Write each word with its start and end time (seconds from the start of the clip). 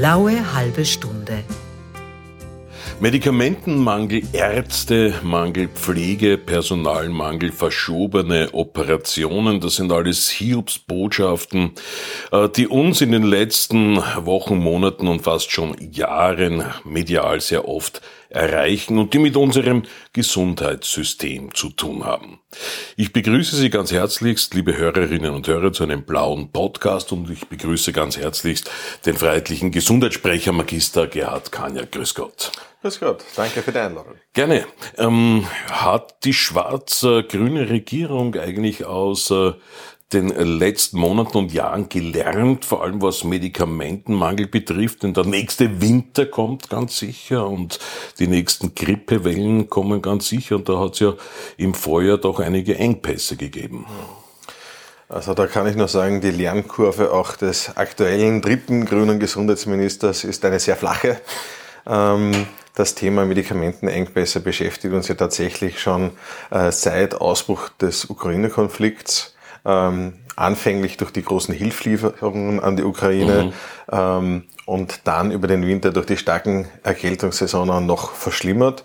blaue 0.00 0.54
halbe 0.54 0.86
Stunde. 0.86 1.44
Medikamentenmangel, 3.00 4.22
Ärztemangel, 4.32 5.68
Pflege, 5.68 6.38
Personalmangel, 6.38 7.52
verschobene 7.52 8.48
Operationen, 8.52 9.60
das 9.60 9.74
sind 9.74 9.92
alles 9.92 10.30
Hiobsbotschaften, 10.30 11.72
äh, 12.32 12.48
die 12.48 12.66
uns 12.66 13.02
in 13.02 13.12
den 13.12 13.24
letzten 13.24 13.98
Wochen, 14.24 14.56
Monaten 14.56 15.06
und 15.06 15.20
fast 15.20 15.50
schon 15.50 15.76
Jahren 15.92 16.64
medial 16.84 17.42
sehr 17.42 17.68
oft 17.68 18.00
erreichen 18.30 18.98
und 18.98 19.12
die 19.12 19.18
mit 19.18 19.36
unserem 19.36 19.82
Gesundheitssystem 20.12 21.54
zu 21.54 21.70
tun 21.70 22.04
haben. 22.04 22.40
Ich 22.96 23.12
begrüße 23.12 23.56
Sie 23.56 23.70
ganz 23.70 23.92
herzlichst, 23.92 24.54
liebe 24.54 24.76
Hörerinnen 24.76 25.32
und 25.32 25.46
Hörer, 25.46 25.72
zu 25.72 25.82
einem 25.82 26.04
blauen 26.04 26.50
Podcast 26.52 27.12
und 27.12 27.28
ich 27.30 27.48
begrüße 27.48 27.92
ganz 27.92 28.16
herzlichst 28.16 28.70
den 29.04 29.16
freiheitlichen 29.16 29.70
Gesundheitssprecher 29.70 30.52
Magister 30.52 31.06
Gerhard 31.06 31.52
Kanja. 31.52 31.84
Grüß 31.90 32.14
Gott. 32.14 32.52
Grüß 32.82 33.00
Gott, 33.00 33.24
danke 33.36 33.60
für 33.60 33.72
die 33.72 33.78
Einladung. 33.78 34.14
Gerne. 34.32 34.64
Ähm, 34.96 35.46
hat 35.70 36.24
die 36.24 36.32
schwarz-grüne 36.32 37.68
Regierung 37.68 38.34
eigentlich 38.36 38.86
aus 38.86 39.30
äh, 39.30 39.52
den 40.12 40.28
letzten 40.28 40.98
Monaten 40.98 41.38
und 41.38 41.52
Jahren 41.52 41.88
gelernt, 41.88 42.64
vor 42.64 42.82
allem 42.82 43.00
was 43.00 43.22
Medikamentenmangel 43.22 44.48
betrifft, 44.48 45.04
denn 45.04 45.14
der 45.14 45.24
nächste 45.24 45.80
Winter 45.80 46.26
kommt 46.26 46.68
ganz 46.68 46.98
sicher 46.98 47.46
und 47.46 47.78
die 48.18 48.26
nächsten 48.26 48.74
Grippewellen 48.74 49.70
kommen 49.70 50.02
ganz 50.02 50.28
sicher 50.28 50.56
und 50.56 50.68
da 50.68 50.80
hat 50.80 50.94
es 50.94 51.00
ja 51.00 51.14
im 51.56 51.74
Vorjahr 51.74 52.18
doch 52.18 52.40
einige 52.40 52.76
Engpässe 52.76 53.36
gegeben. 53.36 53.86
Also 55.08 55.34
da 55.34 55.46
kann 55.46 55.66
ich 55.66 55.76
nur 55.76 55.88
sagen, 55.88 56.20
die 56.20 56.30
Lernkurve 56.30 57.12
auch 57.12 57.36
des 57.36 57.76
aktuellen 57.76 58.40
dritten 58.42 58.86
grünen 58.86 59.18
Gesundheitsministers 59.18 60.24
ist 60.24 60.44
eine 60.44 60.60
sehr 60.60 60.76
flache. 60.76 61.20
Ähm, 61.86 62.46
das 62.74 62.94
Thema 62.94 63.26
Medikamentenengpässe 63.26 64.40
beschäftigt 64.40 64.94
uns 64.94 65.08
ja 65.08 65.16
tatsächlich 65.16 65.80
schon 65.80 66.12
äh, 66.50 66.70
seit 66.70 67.14
Ausbruch 67.14 67.68
des 67.80 68.04
Ukraine-Konflikts 68.04 69.34
ähm, 69.64 70.14
anfänglich 70.36 70.96
durch 70.96 71.10
die 71.10 71.22
großen 71.22 71.54
Hilfslieferungen 71.54 72.60
an 72.60 72.76
die 72.76 72.84
Ukraine 72.84 73.44
mhm. 73.44 73.52
ähm, 73.92 74.44
und 74.66 75.00
dann 75.04 75.30
über 75.30 75.48
den 75.48 75.66
Winter 75.66 75.90
durch 75.90 76.06
die 76.06 76.16
starken 76.16 76.68
Erkältungssaison 76.82 77.84
noch 77.84 78.12
verschlimmert. 78.12 78.84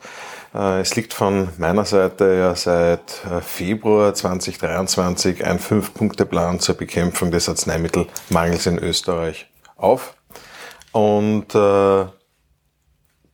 Äh, 0.54 0.82
es 0.82 0.96
liegt 0.96 1.14
von 1.14 1.50
meiner 1.58 1.86
Seite 1.86 2.36
ja 2.36 2.56
seit 2.56 3.26
äh, 3.26 3.42
Februar 3.42 4.14
2023 4.14 5.46
ein 5.46 5.60
Fünf-Punkte-Plan 5.60 6.60
zur 6.60 6.76
Bekämpfung 6.76 7.32
des 7.32 7.50
Arzneimittelmangels 7.50 8.66
in 8.66 8.78
Österreich 8.78 9.48
auf. 9.76 10.16
Und 10.92 11.54
äh, 11.56 12.06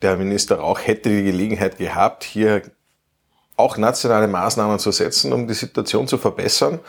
der 0.01 0.17
Minister 0.17 0.57
Rauch 0.57 0.79
hätte 0.79 1.09
die 1.09 1.23
Gelegenheit 1.23 1.77
gehabt, 1.77 2.23
hier 2.23 2.63
auch 3.61 3.77
nationale 3.77 4.27
Maßnahmen 4.27 4.79
zu 4.79 4.91
setzen, 4.91 5.31
um 5.33 5.47
die 5.47 5.53
Situation 5.53 6.07
zu 6.07 6.17
verbessern. 6.17 6.79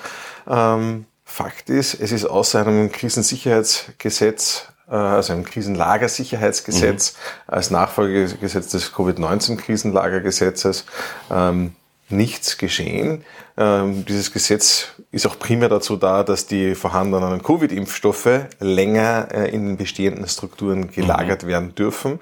Ähm, 0.49 1.07
Fakt 1.25 1.71
ist, 1.71 1.95
es 1.95 2.13
ist 2.13 2.27
aus 2.27 2.55
einem 2.55 2.93
Krisensicherheitsgesetz, 2.93 4.67
äh, 4.89 4.95
also 4.95 5.33
einem 5.33 5.45
Krisenlagersicherheitsgesetz 5.45 7.13
mhm. 7.13 7.55
als 7.55 7.71
Nachfolgegesetz 7.71 8.69
des 8.69 8.93
Covid-19-Krisenlagergesetzes 8.93 10.85
ähm, 11.31 11.75
nichts 12.13 12.59
geschehen. 12.59 13.25
Ähm, 13.57 14.05
dieses 14.07 14.33
Gesetz 14.33 14.89
ist 15.11 15.27
auch 15.27 15.39
primär 15.39 15.69
dazu 15.69 15.97
da, 15.97 16.23
dass 16.23 16.47
die 16.47 16.75
vorhandenen 16.75 17.43
Covid-Impfstoffe 17.43 18.47
länger 18.61 19.29
äh, 19.31 19.51
in 19.51 19.67
den 19.67 19.77
bestehenden 19.77 20.27
Strukturen 20.27 20.91
gelagert 20.91 21.43
mhm. 21.43 21.49
werden 21.49 21.75
dürfen 21.75 22.19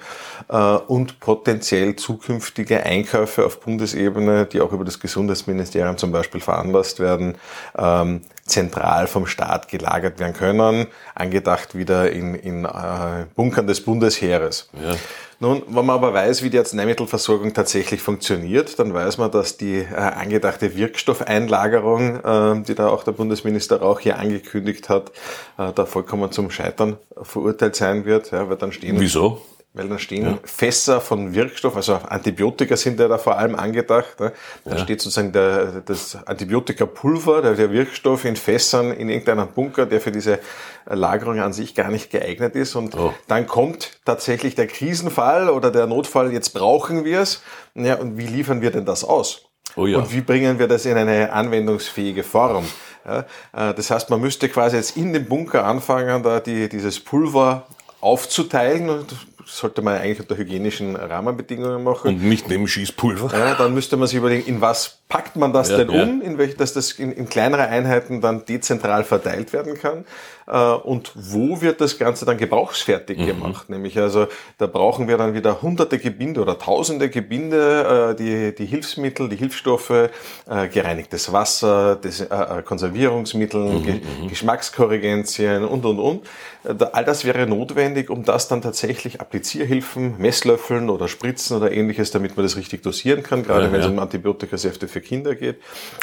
äh, 0.48 0.56
und 0.56 1.20
potenziell 1.20 1.94
zukünftige 1.96 2.84
Einkäufe 2.84 3.46
auf 3.46 3.60
Bundesebene, 3.60 4.46
die 4.46 4.60
auch 4.60 4.72
über 4.72 4.84
das 4.84 4.98
Gesundheitsministerium 4.98 5.96
zum 5.98 6.10
Beispiel 6.10 6.40
veranlasst 6.40 6.98
werden, 6.98 7.36
ähm, 7.78 8.22
zentral 8.50 9.06
vom 9.06 9.26
Staat 9.26 9.68
gelagert 9.68 10.18
werden 10.18 10.34
können, 10.34 10.86
angedacht 11.14 11.74
wieder 11.74 12.10
in, 12.10 12.34
in 12.34 12.64
äh, 12.64 13.26
Bunkern 13.34 13.66
des 13.66 13.82
Bundesheeres. 13.82 14.68
Ja. 14.74 14.96
Nun, 15.42 15.62
wenn 15.68 15.86
man 15.86 15.96
aber 15.96 16.12
weiß, 16.12 16.42
wie 16.42 16.50
die 16.50 16.58
Arzneimittelversorgung 16.58 17.54
tatsächlich 17.54 18.02
funktioniert, 18.02 18.78
dann 18.78 18.92
weiß 18.92 19.16
man, 19.16 19.30
dass 19.30 19.56
die 19.56 19.78
äh, 19.78 19.94
angedachte 19.94 20.76
Wirkstoffeinlagerung, 20.76 22.16
äh, 22.22 22.62
die 22.62 22.74
da 22.74 22.88
auch 22.88 23.04
der 23.04 23.12
Bundesminister 23.12 23.80
Rauch 23.80 24.00
hier 24.00 24.18
angekündigt 24.18 24.90
hat, 24.90 25.12
äh, 25.56 25.72
da 25.74 25.86
vollkommen 25.86 26.30
zum 26.30 26.50
Scheitern 26.50 26.98
verurteilt 27.22 27.74
sein 27.74 28.04
wird. 28.04 28.32
Ja, 28.32 28.50
weil 28.50 28.58
dann 28.58 28.70
stehen 28.70 29.00
Wieso? 29.00 29.40
Weil 29.72 29.88
dann 29.88 30.00
stehen 30.00 30.26
ja. 30.26 30.38
Fässer 30.42 31.00
von 31.00 31.32
Wirkstoff, 31.32 31.76
also 31.76 31.94
Antibiotika 31.94 32.76
sind 32.76 32.98
ja 32.98 33.06
da 33.06 33.18
vor 33.18 33.38
allem 33.38 33.54
angedacht. 33.54 34.18
Ne? 34.18 34.32
Da 34.64 34.72
ja. 34.72 34.78
steht 34.78 35.00
sozusagen 35.00 35.30
der, 35.30 35.82
das 35.82 36.18
Antibiotikapulver, 36.26 37.40
der, 37.40 37.54
der 37.54 37.70
Wirkstoff 37.70 38.24
in 38.24 38.34
Fässern 38.34 38.90
in 38.90 39.08
irgendeinem 39.08 39.46
Bunker, 39.46 39.86
der 39.86 40.00
für 40.00 40.10
diese 40.10 40.40
Lagerung 40.86 41.38
an 41.38 41.52
sich 41.52 41.76
gar 41.76 41.88
nicht 41.92 42.10
geeignet 42.10 42.56
ist. 42.56 42.74
Und 42.74 42.96
oh. 42.96 43.14
dann 43.28 43.46
kommt 43.46 44.00
tatsächlich 44.04 44.56
der 44.56 44.66
Krisenfall 44.66 45.48
oder 45.48 45.70
der 45.70 45.86
Notfall, 45.86 46.32
jetzt 46.32 46.50
brauchen 46.50 47.04
wir 47.04 47.20
es. 47.20 47.40
Ja, 47.76 47.94
und 47.94 48.18
wie 48.18 48.26
liefern 48.26 48.62
wir 48.62 48.72
denn 48.72 48.86
das 48.86 49.04
aus? 49.04 49.44
Oh 49.76 49.86
ja. 49.86 49.98
Und 49.98 50.12
wie 50.12 50.20
bringen 50.20 50.58
wir 50.58 50.66
das 50.66 50.84
in 50.84 50.96
eine 50.96 51.32
anwendungsfähige 51.32 52.24
Form? 52.24 52.66
Ja, 53.04 53.20
äh, 53.70 53.74
das 53.74 53.88
heißt, 53.88 54.10
man 54.10 54.20
müsste 54.20 54.48
quasi 54.48 54.76
jetzt 54.76 54.96
in 54.96 55.12
dem 55.12 55.26
Bunker 55.26 55.64
anfangen, 55.64 56.24
da 56.24 56.40
die, 56.40 56.68
dieses 56.68 56.98
Pulver 56.98 57.68
aufzuteilen 58.00 58.88
und 58.88 59.14
sollte 59.46 59.82
man 59.82 59.98
eigentlich 59.98 60.20
unter 60.20 60.36
hygienischen 60.36 60.96
Rahmenbedingungen 60.96 61.82
machen. 61.82 62.08
Und 62.08 62.22
nicht 62.22 62.48
neben 62.48 62.66
Schießpulver. 62.66 63.36
Ja, 63.36 63.54
dann 63.54 63.74
müsste 63.74 63.96
man 63.96 64.08
sich 64.08 64.16
überlegen, 64.16 64.46
in 64.46 64.60
was 64.60 64.98
packt 65.08 65.36
man 65.36 65.52
das 65.52 65.70
ja, 65.70 65.78
denn 65.78 65.90
ja. 65.90 66.02
um, 66.02 66.22
in 66.22 66.38
welch, 66.38 66.56
dass 66.56 66.72
das 66.72 66.92
in, 66.92 67.12
in 67.12 67.28
kleinere 67.28 67.66
Einheiten 67.66 68.20
dann 68.20 68.44
dezentral 68.44 69.04
verteilt 69.04 69.52
werden 69.52 69.74
kann. 69.74 70.04
Äh, 70.50 70.72
und 70.72 71.12
wo 71.14 71.60
wird 71.60 71.80
das 71.80 71.98
Ganze 71.98 72.24
dann 72.24 72.36
gebrauchsfertig 72.36 73.18
mhm. 73.18 73.26
gemacht? 73.26 73.70
Nämlich 73.70 73.98
also, 73.98 74.26
da 74.58 74.66
brauchen 74.66 75.06
wir 75.06 75.16
dann 75.16 75.34
wieder 75.34 75.62
hunderte 75.62 75.98
Gebinde 75.98 76.40
oder 76.42 76.58
tausende 76.58 77.08
Gebinde, 77.08 78.10
äh, 78.10 78.16
die, 78.16 78.54
die 78.54 78.66
Hilfsmittel, 78.66 79.28
die 79.28 79.36
Hilfsstoffe, 79.36 79.90
äh, 79.90 80.10
gereinigtes 80.72 81.32
Wasser, 81.32 82.00
Konservierungsmittel, 82.64 83.60
mhm, 83.60 83.82
Ge 83.84 83.94
mhm. 83.94 84.28
Geschmackskorrigenzien 84.28 85.64
und, 85.64 85.84
und, 85.84 85.98
und. 85.98 86.26
All 86.92 87.04
das 87.04 87.24
wäre 87.24 87.46
notwendig, 87.46 88.10
um 88.10 88.24
das 88.24 88.48
dann 88.48 88.60
tatsächlich 88.60 89.20
Applizierhilfen, 89.20 90.18
Messlöffeln 90.18 90.90
oder 90.90 91.08
Spritzen 91.08 91.56
oder 91.56 91.72
ähnliches, 91.72 92.10
damit 92.10 92.36
man 92.36 92.44
das 92.44 92.56
richtig 92.56 92.82
dosieren 92.82 93.22
kann, 93.22 93.44
gerade 93.44 93.66
ja, 93.66 93.72
wenn 93.72 93.80
es 93.80 93.86
um 93.86 93.98
Antibiotikasäfte 93.98 94.86
für 94.86 95.00
Kinder 95.00 95.34
geht. 95.34 95.56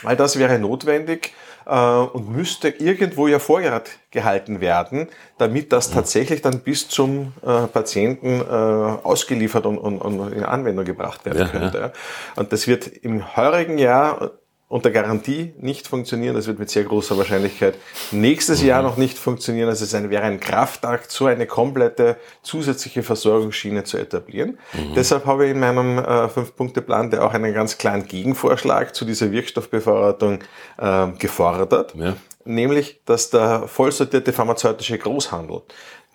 All 0.03 0.15
das 0.15 0.39
wäre 0.39 0.57
notwendig 0.57 1.33
und 1.65 2.29
müsste 2.29 2.69
irgendwo 2.69 3.27
ja 3.27 3.37
Vorrat 3.39 3.89
gehalten 4.11 4.61
werden, 4.61 5.09
damit 5.37 5.73
das 5.73 5.91
tatsächlich 5.91 6.41
dann 6.41 6.59
bis 6.59 6.87
zum 6.87 7.33
äh, 7.45 7.67
Patienten 7.67 8.41
äh, 8.41 8.43
ausgeliefert 8.43 9.65
und, 9.65 9.77
und, 9.77 9.99
und, 9.99 10.33
in 10.33 10.43
Anwendung 10.43 10.85
gebracht 10.85 11.25
werden 11.25 11.39
ja, 11.39 11.47
könnte. 11.47 11.77
Ja. 11.77 11.91
Und 12.35 12.53
das 12.53 12.67
wird 12.67 12.87
im 12.87 13.35
heurigen 13.35 13.77
Jahr 13.77 14.31
unter 14.69 14.91
Garantie 14.91 15.53
nicht 15.59 15.87
funktionieren. 15.87 16.35
Das 16.35 16.47
wird 16.47 16.59
mit 16.59 16.69
sehr 16.69 16.83
großer 16.83 17.17
Wahrscheinlichkeit 17.17 17.75
nächstes 18.11 18.61
Jahr 18.61 18.81
mhm. 18.81 18.87
noch 18.89 18.97
nicht 18.97 19.17
funktionieren. 19.17 19.69
Also 19.69 19.85
es 19.85 20.09
wäre 20.09 20.23
ein 20.23 20.39
Kraftakt, 20.39 21.09
so 21.09 21.25
eine 21.25 21.45
komplette 21.45 22.17
zusätzliche 22.43 23.01
Versorgungsschiene 23.01 23.85
zu 23.85 23.97
etablieren. 23.97 24.57
Mhm. 24.73 24.93
Deshalb 24.95 25.25
habe 25.25 25.45
ich 25.45 25.51
in 25.51 25.59
meinem 25.59 25.99
äh, 25.99 26.27
Fünf-Punkte-Plan, 26.27 27.11
der 27.11 27.23
auch 27.23 27.33
einen 27.33 27.53
ganz 27.53 27.77
klaren 27.77 28.05
Gegenvorschlag 28.05 28.93
zu 28.93 29.05
dieser 29.05 29.31
Wirkstoffbevorratung 29.31 30.39
äh, 30.77 31.07
gefordert. 31.17 31.93
Ja. 31.95 32.15
Nämlich, 32.47 33.01
dass 33.05 33.29
der 33.29 33.67
vollsortierte 33.67 34.33
pharmazeutische 34.33 34.97
Großhandel 34.97 35.61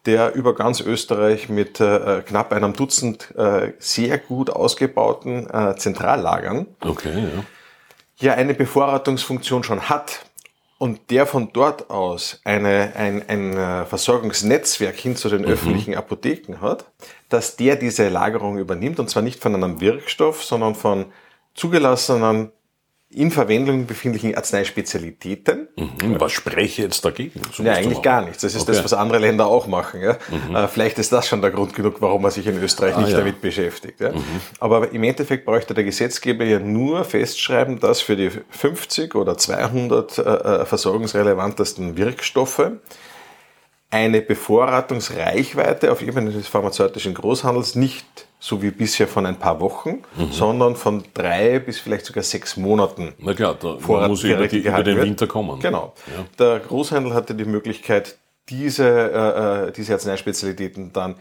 der 0.05 0.35
über 0.35 0.57
ganz 0.57 0.81
Österreich 0.81 1.49
mit 1.49 1.79
äh, 1.79 2.23
knapp 2.27 2.53
einem 2.53 2.73
Dutzend 2.73 3.33
äh, 3.37 3.75
sehr 3.79 4.19
gut 4.19 4.51
ausgebauten 4.51 5.49
äh, 5.49 5.77
Zentrallagern 5.77 6.67
okay, 6.81 7.13
ja 7.13 7.45
ja 8.23 8.35
eine 8.35 8.55
Bevorratungsfunktion 8.55 9.65
schon 9.65 9.89
hat 9.89 10.25
und 10.79 11.11
der 11.11 11.27
von 11.27 11.51
dort 11.53 11.91
aus 11.91 12.41
eine, 12.45 12.93
ein, 12.97 13.29
ein 13.29 13.57
äh, 13.57 13.85
Versorgungsnetzwerk 13.85 14.97
hin 14.97 15.17
zu 15.17 15.29
den 15.29 15.43
mhm. 15.43 15.49
öffentlichen 15.49 15.95
Apotheken 15.95 16.61
hat, 16.61 16.87
dass 17.29 17.57
der 17.57 17.77
diese 17.77 18.09
Lagerung 18.09 18.59
übernimmt 18.59 18.99
und 18.99 19.11
zwar 19.11 19.23
nicht 19.23 19.41
von 19.41 19.55
einem 19.55 19.81
Wirkstoff, 19.81 20.43
sondern 20.43 20.75
von 20.75 21.07
zugelassenen 21.55 22.51
in 23.15 23.31
Verwendung 23.31 23.87
befindlichen 23.87 24.35
Arzneispezialitäten. 24.35 25.69
Mhm, 25.77 26.19
was 26.19 26.33
spreche 26.33 26.83
jetzt 26.83 27.05
dagegen? 27.05 27.41
So 27.53 27.63
ja, 27.63 27.73
eigentlich 27.73 28.03
gar 28.03 28.23
nichts. 28.23 28.43
Das 28.43 28.55
ist 28.55 28.63
okay. 28.63 28.73
das, 28.73 28.85
was 28.85 28.93
andere 28.93 29.19
Länder 29.19 29.47
auch 29.47 29.67
machen. 29.67 30.01
Ja? 30.01 30.17
Mhm. 30.31 30.57
Äh, 30.57 30.69
vielleicht 30.69 30.99
ist 30.99 31.13
das 31.13 31.29
schon 31.29 31.43
der 31.43 31.51
Grund 31.51 31.75
genug, 31.75 32.01
warum 32.01 32.23
man 32.23 32.31
sich 32.31 32.47
in 32.47 32.63
Österreich 32.63 32.97
ah, 32.97 33.01
nicht 33.01 33.13
ja. 33.13 33.19
damit 33.19 33.41
beschäftigt. 33.41 34.01
Ja? 34.01 34.13
Mhm. 34.13 34.25
Aber 34.61 34.91
im 34.93 35.03
Endeffekt 35.03 35.45
bräuchte 35.45 35.75
der 35.75 35.85
Gesetzgeber 35.85 36.45
ja 36.45 36.59
nur 36.59 37.05
festschreiben, 37.05 37.81
dass 37.81 38.01
für 38.01 38.17
die 38.17 38.31
50 38.51 39.15
oder 39.15 39.37
200 39.37 40.19
äh, 40.19 40.23
äh, 40.23 40.65
versorgungsrelevantesten 40.65 41.97
Wirkstoffe 41.97 42.71
eine 43.91 44.23
Bevorratungsreichweite 44.23 45.93
auf 45.93 46.01
Ebene 46.01 46.31
des 46.31 46.49
pharmazeutischen 46.49 47.13
Großhandels 47.13 47.75
nicht 47.75 48.27
so 48.43 48.61
wie 48.61 48.73
bisher 48.73 49.07
von 49.07 49.25
ein 49.25 49.39
paar 49.39 49.61
Wochen, 49.61 50.03
mhm. 50.17 50.33
sondern 50.33 50.75
von 50.75 51.05
drei 51.15 51.61
bis 51.61 51.79
vielleicht 51.79 52.05
sogar 52.07 52.25
sechs 52.25 52.57
Monaten. 52.57 53.15
Na 53.19 53.35
klar, 53.35 53.55
da 53.55 53.77
muss 54.09 54.25
über, 54.25 54.49
die, 54.49 54.59
über 54.59 54.83
den 54.83 55.01
Winter 55.01 55.29
kommen. 55.29 55.61
Genau. 55.61 55.95
Ja. 56.09 56.25
Der 56.41 56.59
Großhandel 56.59 57.15
hatte 57.15 57.37
die 57.37 57.45
Möglichkeit, 57.45 58.19
diese, 58.49 58.85
äh, 58.85 59.69
äh, 59.69 59.73
diese 59.73 59.93
Arzneispezialitäten 59.93 60.93
dann 60.93 61.15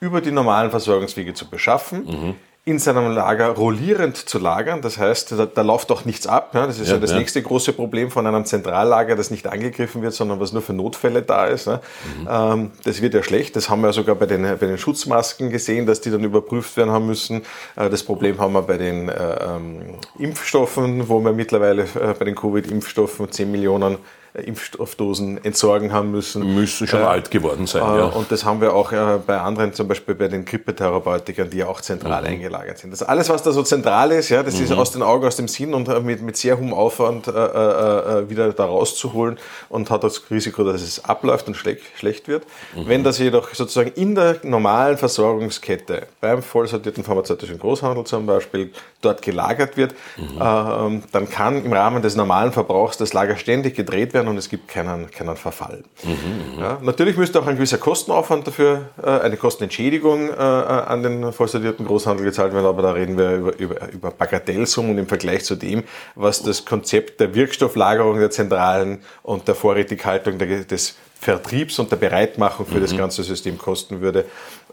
über 0.00 0.20
die 0.20 0.32
normalen 0.32 0.70
Versorgungswege 0.70 1.32
zu 1.32 1.48
beschaffen. 1.48 2.04
Mhm 2.04 2.34
in 2.64 2.78
seinem 2.78 3.10
Lager 3.10 3.48
rollierend 3.48 4.16
zu 4.16 4.38
lagern. 4.38 4.82
Das 4.82 4.96
heißt, 4.96 5.32
da, 5.32 5.46
da 5.46 5.62
läuft 5.62 5.90
doch 5.90 6.04
nichts 6.04 6.28
ab. 6.28 6.54
Ja? 6.54 6.66
Das 6.66 6.78
ist 6.78 6.88
ja, 6.88 6.94
ja 6.94 7.00
das 7.00 7.10
ja. 7.10 7.18
nächste 7.18 7.42
große 7.42 7.72
Problem 7.72 8.12
von 8.12 8.24
einem 8.24 8.44
Zentrallager, 8.44 9.16
das 9.16 9.32
nicht 9.32 9.48
angegriffen 9.48 10.00
wird, 10.00 10.14
sondern 10.14 10.38
was 10.38 10.52
nur 10.52 10.62
für 10.62 10.72
Notfälle 10.72 11.22
da 11.22 11.46
ist. 11.46 11.66
Ne? 11.66 11.80
Mhm. 12.20 12.28
Ähm, 12.30 12.70
das 12.84 13.02
wird 13.02 13.14
ja 13.14 13.22
schlecht. 13.24 13.56
Das 13.56 13.68
haben 13.68 13.80
wir 13.80 13.88
ja 13.88 13.92
sogar 13.92 14.14
bei 14.14 14.26
den, 14.26 14.42
bei 14.42 14.66
den 14.66 14.78
Schutzmasken 14.78 15.50
gesehen, 15.50 15.86
dass 15.86 16.00
die 16.00 16.12
dann 16.12 16.22
überprüft 16.22 16.76
werden 16.76 16.92
haben 16.92 17.06
müssen. 17.06 17.42
Äh, 17.74 17.90
das 17.90 18.04
Problem 18.04 18.38
haben 18.38 18.52
wir 18.52 18.62
bei 18.62 18.78
den 18.78 19.08
äh, 19.08 19.44
ähm, 19.44 19.98
Impfstoffen, 20.20 21.08
wo 21.08 21.18
wir 21.18 21.32
mittlerweile 21.32 21.82
äh, 21.82 22.14
bei 22.16 22.24
den 22.24 22.36
Covid-Impfstoffen 22.36 23.32
10 23.32 23.50
Millionen 23.50 23.98
Impfstoffdosen 24.34 25.44
entsorgen 25.44 25.92
haben 25.92 26.10
müssen. 26.10 26.54
Müssen 26.54 26.86
schon 26.86 27.00
äh, 27.00 27.04
alt 27.04 27.30
geworden 27.30 27.66
sein, 27.66 27.82
äh, 27.82 27.98
ja. 27.98 28.04
Und 28.06 28.32
das 28.32 28.46
haben 28.46 28.62
wir 28.62 28.74
auch 28.74 28.90
äh, 28.90 29.18
bei 29.26 29.38
anderen, 29.38 29.74
zum 29.74 29.88
Beispiel 29.88 30.14
bei 30.14 30.28
den 30.28 30.46
Grippetherapeutikern, 30.46 31.50
die 31.50 31.58
ja 31.58 31.66
auch 31.66 31.82
zentral 31.82 32.22
mhm. 32.22 32.28
eingelagert 32.28 32.78
sind. 32.78 32.92
Das 32.92 33.02
alles, 33.02 33.28
was 33.28 33.42
da 33.42 33.52
so 33.52 33.62
zentral 33.62 34.10
ist, 34.12 34.30
ja, 34.30 34.42
das 34.42 34.56
mhm. 34.56 34.64
ist 34.64 34.72
aus 34.72 34.90
den 34.92 35.02
Augen, 35.02 35.26
aus 35.26 35.36
dem 35.36 35.48
Sinn 35.48 35.74
und 35.74 35.86
äh, 35.88 36.00
mit, 36.00 36.22
mit 36.22 36.38
sehr 36.38 36.56
hohem 36.56 36.72
Aufwand 36.72 37.28
äh, 37.28 37.30
äh, 37.30 38.30
wieder 38.30 38.54
da 38.54 38.64
rauszuholen 38.64 39.38
und 39.68 39.90
hat 39.90 40.02
das 40.02 40.22
Risiko, 40.30 40.64
dass 40.64 40.80
es 40.80 41.04
abläuft 41.04 41.48
und 41.48 41.54
schlecht, 41.54 41.82
schlecht 41.98 42.26
wird. 42.26 42.44
Mhm. 42.74 42.88
Wenn 42.88 43.04
das 43.04 43.18
jedoch 43.18 43.52
sozusagen 43.52 43.92
in 43.96 44.14
der 44.14 44.38
normalen 44.44 44.96
Versorgungskette, 44.96 46.06
beim 46.22 46.42
vollsortierten 46.42 47.04
pharmazeutischen 47.04 47.58
Großhandel 47.58 48.04
zum 48.04 48.24
Beispiel, 48.24 48.72
dort 49.02 49.20
gelagert 49.20 49.76
wird, 49.76 49.94
mhm. 50.16 50.40
ähm, 50.40 51.02
dann 51.12 51.28
kann 51.28 51.64
im 51.64 51.72
Rahmen 51.72 52.00
des 52.02 52.16
normalen 52.16 52.52
Verbrauchs 52.52 52.96
das 52.96 53.12
Lager 53.12 53.36
ständig 53.36 53.74
gedreht 53.74 54.14
werden 54.14 54.21
werden 54.22 54.28
und 54.32 54.38
es 54.38 54.48
gibt 54.48 54.68
keinen, 54.68 55.10
keinen 55.10 55.36
Verfall. 55.36 55.82
Mhm, 56.02 56.60
ja, 56.60 56.78
natürlich 56.82 57.16
müsste 57.16 57.40
auch 57.40 57.46
ein 57.46 57.56
gewisser 57.56 57.78
Kostenaufwand 57.78 58.46
dafür, 58.46 58.90
äh, 59.02 59.06
eine 59.06 59.36
Kostenentschädigung 59.36 60.30
äh, 60.30 60.32
an 60.32 61.02
den 61.02 61.32
vollsortierten 61.32 61.86
Großhandel 61.86 62.24
gezahlt 62.24 62.54
werden, 62.54 62.66
aber 62.66 62.82
da 62.82 62.92
reden 62.92 63.18
wir 63.18 63.32
über, 63.36 63.58
über, 63.58 63.92
über 63.92 64.10
Bagatellsummen 64.10 64.98
im 64.98 65.06
Vergleich 65.06 65.44
zu 65.44 65.56
dem, 65.56 65.84
was 66.14 66.42
das 66.42 66.64
Konzept 66.64 67.20
der 67.20 67.34
Wirkstofflagerung 67.34 68.18
der 68.18 68.30
Zentralen 68.30 69.02
und 69.22 69.48
der 69.48 69.54
Vorrätighaltung 69.54 70.38
der, 70.38 70.64
des 70.64 70.94
Vertriebs 71.20 71.78
und 71.78 71.90
der 71.90 71.96
Bereitmachung 71.96 72.66
für 72.66 72.78
mhm. 72.78 72.82
das 72.82 72.96
ganze 72.96 73.22
System 73.22 73.58
kosten 73.58 74.00
würde. 74.00 74.24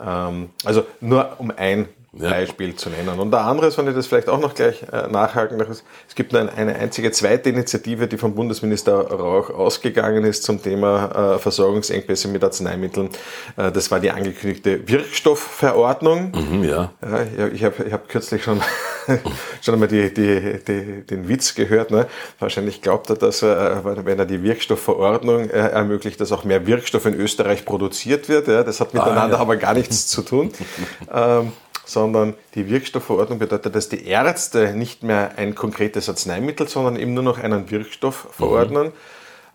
Ähm, 0.02 0.50
also 0.64 0.86
nur 1.00 1.36
um 1.38 1.52
ein 1.56 1.88
ja. 2.14 2.30
Beispiel 2.30 2.76
zu 2.76 2.90
nennen. 2.90 3.20
Und 3.20 3.32
der 3.32 3.42
andere 3.42 3.76
wenn 3.78 3.88
ich 3.88 3.96
das 3.96 4.08
vielleicht 4.08 4.30
auch 4.30 4.40
noch 4.40 4.56
gleich 4.56 4.84
äh, 4.92 5.08
nachhaken 5.08 5.60
darf, 5.60 5.70
es 5.70 6.16
gibt 6.16 6.34
eine, 6.34 6.52
eine 6.52 6.76
einzige 6.76 7.12
zweite 7.12 7.50
Initiative, 7.50 8.08
die 8.08 8.18
vom 8.18 8.34
Bundesminister 8.34 8.94
Rauch 8.94 9.50
ausgegangen 9.52 10.24
ist 10.26 10.44
zum 10.44 10.62
Thema 10.62 11.36
äh, 11.36 11.40
Versorgungsengpässe 11.40 12.28
mit 12.28 12.44
Arzneimitteln. 12.44 13.10
Äh, 13.58 13.72
das 13.72 13.92
war 13.92 14.00
die 14.00 14.10
angekündigte 14.10 14.88
Wirkstoffverordnung. 14.88 16.32
Mhm, 16.32 16.64
ja. 16.64 16.92
ja. 17.38 17.48
Ich 17.48 17.64
habe 17.64 17.84
ich 17.86 17.94
hab 17.94 18.10
kürzlich 18.10 18.44
schon, 18.44 18.60
schon 19.62 19.76
einmal 19.76 19.88
die, 19.88 20.12
die, 20.12 20.60
die, 20.68 21.06
den 21.06 21.30
Witz 21.30 21.54
gehört. 21.54 21.92
Ne? 21.92 22.08
Wahrscheinlich 22.40 22.82
glaubt 22.82 23.10
er, 23.12 23.18
dass 23.18 23.44
er, 23.44 23.84
wenn 24.06 24.18
er 24.18 24.26
die 24.26 24.42
Wirkstoffverordnung 24.42 25.50
ermöglicht, 25.50 26.20
dass 26.20 26.32
auch 26.32 26.44
mehr 26.44 26.66
Wirkstoff 26.66 27.06
in 27.06 27.14
Österreich 27.14 27.66
produziert 27.66 28.30
wird. 28.30 28.48
Ja? 28.48 28.64
Das 28.64 28.80
hat 28.80 28.94
miteinander 28.94 29.36
ah, 29.36 29.38
ja. 29.38 29.38
aber 29.38 29.58
gar 29.58 29.76
nichts 29.76 30.08
zu 30.08 30.24
tun. 30.24 30.52
ähm, 31.14 31.52
sondern 31.90 32.36
die 32.56 32.70
Wirkstoffverordnung 32.70 33.40
bedeutet, 33.40 33.76
dass 33.76 33.90
die 33.90 34.06
Ärzte 34.06 34.74
nicht 34.74 35.04
mehr 35.04 35.32
ein 35.38 35.56
konkretes 35.56 36.08
Arzneimittel, 36.08 36.68
sondern 36.68 36.96
eben 36.96 37.14
nur 37.14 37.24
noch 37.24 37.40
einen 37.40 37.72
Wirkstoff 37.72 38.28
verordnen. 38.32 38.88
Mhm. 38.88 38.92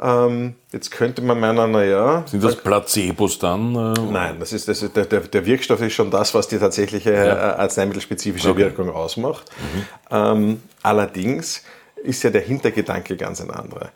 Ähm, 0.03 0.55
jetzt 0.73 0.91
könnte 0.91 1.23
man 1.23 1.39
meinen, 1.39 1.71
naja. 1.71 2.25
Sind 2.27 2.43
das 2.43 2.57
Placebos 2.57 3.39
dann? 3.39 3.75
Äh? 3.77 4.01
Nein, 4.11 4.37
das 4.41 4.53
ist, 4.53 4.67
das 4.67 4.83
ist, 4.83 4.97
der, 4.97 5.05
der, 5.05 5.47
Wirkstoff 5.47 5.81
ist 5.81 5.93
schon 5.93 6.11
das, 6.11 6.35
was 6.35 6.49
die 6.49 6.59
tatsächliche 6.59 7.13
ja. 7.13 7.25
Äh, 7.25 7.61
arzneimittelspezifische 7.61 8.51
okay. 8.51 8.63
Wirkung 8.63 8.91
ausmacht. 8.91 9.45
Mhm. 9.51 9.87
Ähm, 10.11 10.63
allerdings 10.83 11.63
ist 12.03 12.25
ja 12.25 12.31
der 12.31 12.43
Hintergedanke 12.43 13.17
ganz 13.17 13.41
ein 13.41 13.51
anderer. 13.51 13.91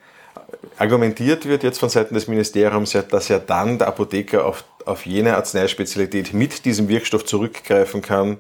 Argumentiert 0.78 1.46
wird 1.46 1.64
jetzt 1.64 1.80
von 1.80 1.88
Seiten 1.88 2.14
des 2.14 2.28
Ministeriums, 2.28 2.96
dass 3.10 3.28
ja 3.28 3.40
dann 3.40 3.78
der 3.78 3.88
Apotheker 3.88 4.46
auf, 4.46 4.64
auf 4.88 5.06
jene 5.06 5.36
Arzneispezialität 5.36 6.32
mit 6.32 6.64
diesem 6.64 6.88
Wirkstoff 6.88 7.24
zurückgreifen 7.24 8.02
kann, 8.02 8.38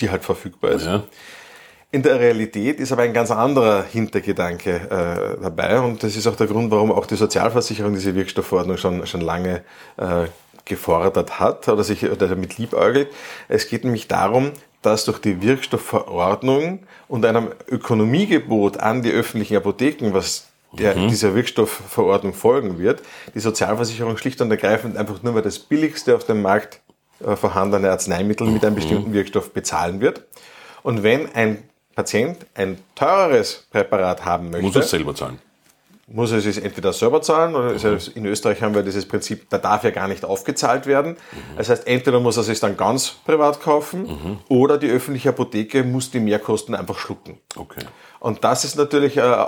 die 0.00 0.10
halt 0.10 0.24
verfügbar 0.24 0.72
ist. 0.72 0.86
Ja. 0.86 1.02
In 1.90 2.02
der 2.02 2.20
Realität 2.20 2.80
ist 2.80 2.92
aber 2.92 3.02
ein 3.02 3.14
ganz 3.14 3.30
anderer 3.30 3.82
Hintergedanke 3.82 4.74
äh, 4.74 5.42
dabei 5.42 5.80
und 5.80 6.02
das 6.02 6.16
ist 6.16 6.26
auch 6.26 6.36
der 6.36 6.46
Grund, 6.46 6.70
warum 6.70 6.92
auch 6.92 7.06
die 7.06 7.16
Sozialversicherung 7.16 7.94
diese 7.94 8.14
Wirkstoffverordnung 8.14 8.76
schon, 8.76 9.06
schon 9.06 9.22
lange 9.22 9.62
äh, 9.96 10.26
gefordert 10.66 11.40
hat 11.40 11.66
oder 11.66 11.82
sich 11.82 12.04
oder 12.04 12.28
damit 12.28 12.58
liebäugelt. 12.58 13.08
Es 13.48 13.68
geht 13.68 13.84
nämlich 13.84 14.06
darum, 14.06 14.52
dass 14.82 15.06
durch 15.06 15.18
die 15.18 15.40
Wirkstoffverordnung 15.40 16.80
und 17.08 17.24
einem 17.24 17.48
Ökonomiegebot 17.66 18.78
an 18.78 19.00
die 19.00 19.10
öffentlichen 19.10 19.56
Apotheken, 19.56 20.12
was 20.12 20.47
der 20.72 20.96
mhm. 20.96 21.08
dieser 21.08 21.34
Wirkstoffverordnung 21.34 22.34
folgen 22.34 22.78
wird, 22.78 23.02
die 23.34 23.40
Sozialversicherung 23.40 24.16
schlicht 24.16 24.40
und 24.40 24.50
ergreifend 24.50 24.96
einfach 24.96 25.22
nur 25.22 25.32
mal 25.32 25.42
das 25.42 25.58
billigste 25.58 26.14
auf 26.14 26.24
dem 26.24 26.42
Markt 26.42 26.80
äh, 27.24 27.36
vorhandene 27.36 27.90
Arzneimittel 27.90 28.46
mit 28.46 28.64
einem 28.64 28.74
mhm. 28.74 28.76
bestimmten 28.76 29.12
Wirkstoff 29.12 29.52
bezahlen 29.52 30.00
wird. 30.00 30.24
Und 30.82 31.02
wenn 31.02 31.34
ein 31.34 31.64
Patient 31.94 32.46
ein 32.54 32.78
teureres 32.94 33.66
Präparat 33.70 34.24
haben 34.24 34.50
möchte, 34.50 34.66
muss 34.66 34.76
er 34.76 34.82
es 34.82 34.90
selber 34.90 35.14
zahlen. 35.14 35.38
Muss 36.06 36.32
er 36.32 36.38
es 36.38 36.56
entweder 36.56 36.92
selber 36.92 37.20
zahlen 37.20 37.54
oder 37.54 37.72
mhm. 37.72 37.98
in 38.14 38.24
Österreich 38.26 38.62
haben 38.62 38.74
wir 38.74 38.82
dieses 38.82 39.06
Prinzip, 39.06 39.50
da 39.50 39.58
darf 39.58 39.84
ja 39.84 39.90
gar 39.90 40.06
nicht 40.06 40.24
aufgezahlt 40.24 40.86
werden. 40.86 41.12
Mhm. 41.12 41.56
Das 41.56 41.68
heißt, 41.68 41.86
entweder 41.86 42.20
muss 42.20 42.36
er 42.36 42.48
es 42.48 42.60
dann 42.60 42.76
ganz 42.76 43.16
privat 43.26 43.60
kaufen 43.60 44.02
mhm. 44.02 44.38
oder 44.48 44.78
die 44.78 44.88
öffentliche 44.88 45.30
Apotheke 45.30 45.82
muss 45.82 46.10
die 46.10 46.20
Mehrkosten 46.20 46.74
einfach 46.74 46.98
schlucken. 46.98 47.38
Okay. 47.56 47.84
Und 48.20 48.44
das 48.44 48.64
ist 48.64 48.76
natürlich 48.76 49.16
äh, 49.16 49.46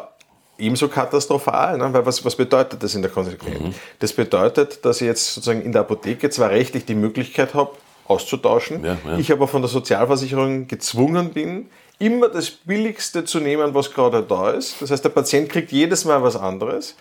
ebenso 0.61 0.89
katastrophal, 0.89 1.79
ne? 1.79 1.93
weil 1.93 2.05
was, 2.07 2.25
was 2.25 2.37
bedeutet 2.37 2.83
das 2.83 2.95
in 2.95 3.03
der 3.03 3.11
Konsequenz? 3.11 3.61
Mhm. 3.61 3.75
Das 3.99 4.13
bedeutet, 4.13 4.85
dass 4.85 5.01
ich 5.01 5.07
jetzt 5.07 5.35
sozusagen 5.35 5.63
in 5.63 5.73
der 5.73 5.83
Apotheke 5.83 6.31
zwar 6.31 6.51
rechtlich 6.51 6.85
die 6.85 6.95
Möglichkeit 6.95 7.55
habe, 7.55 7.73
auszutauschen, 8.07 8.85
ja, 8.85 8.99
ja. 9.07 9.19
ich 9.19 9.31
aber 9.31 9.47
von 9.47 9.63
der 9.63 9.69
Sozialversicherung 9.69 10.67
gezwungen 10.67 11.31
bin, 11.31 11.71
immer 12.01 12.29
das 12.29 12.51
Billigste 12.51 13.25
zu 13.25 13.39
nehmen, 13.39 13.73
was 13.75 13.93
gerade 13.93 14.23
da 14.23 14.51
ist. 14.51 14.81
Das 14.81 14.91
heißt, 14.91 15.05
der 15.05 15.11
Patient 15.11 15.49
kriegt 15.49 15.71
jedes 15.71 16.05
Mal 16.05 16.23
was 16.23 16.35
anderes. 16.35 16.97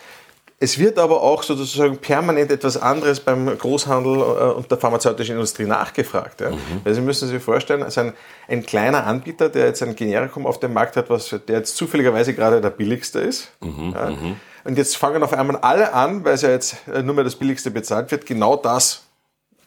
Es 0.61 0.77
wird 0.77 0.99
aber 0.99 1.21
auch 1.21 1.43
sozusagen 1.43 1.97
permanent 1.97 2.51
etwas 2.51 2.75
anderes 2.75 3.21
beim 3.21 3.57
Großhandel 3.57 4.17
äh, 4.17 4.53
und 4.57 4.69
der 4.69 4.77
pharmazeutischen 4.77 5.35
Industrie 5.35 5.63
nachgefragt. 5.63 6.41
Ja? 6.41 6.49
Mhm. 6.49 6.81
Weil 6.83 6.93
Sie 6.93 7.01
müssen 7.01 7.29
sich 7.29 7.41
vorstellen, 7.41 7.81
also 7.81 8.01
ein, 8.01 8.13
ein, 8.49 8.65
kleiner 8.65 9.07
Anbieter, 9.07 9.47
der 9.47 9.67
jetzt 9.67 9.81
ein 9.81 9.95
Generikum 9.95 10.45
auf 10.45 10.59
dem 10.59 10.73
Markt 10.73 10.97
hat, 10.97 11.09
was, 11.09 11.29
der 11.29 11.57
jetzt 11.59 11.77
zufälligerweise 11.77 12.33
gerade 12.33 12.59
der 12.59 12.71
billigste 12.71 13.19
ist. 13.19 13.51
Mhm. 13.61 13.93
Ja? 13.95 14.09
Mhm. 14.09 14.35
Und 14.65 14.77
jetzt 14.77 14.97
fangen 14.97 15.23
auf 15.23 15.31
einmal 15.31 15.55
alle 15.57 15.93
an, 15.93 16.25
weil 16.25 16.33
es 16.33 16.41
ja 16.41 16.49
jetzt 16.49 16.75
äh, 16.93 17.01
nur 17.03 17.15
mehr 17.15 17.23
das 17.23 17.37
billigste 17.37 17.71
bezahlt 17.71 18.11
wird, 18.11 18.25
genau 18.25 18.57
das 18.57 19.03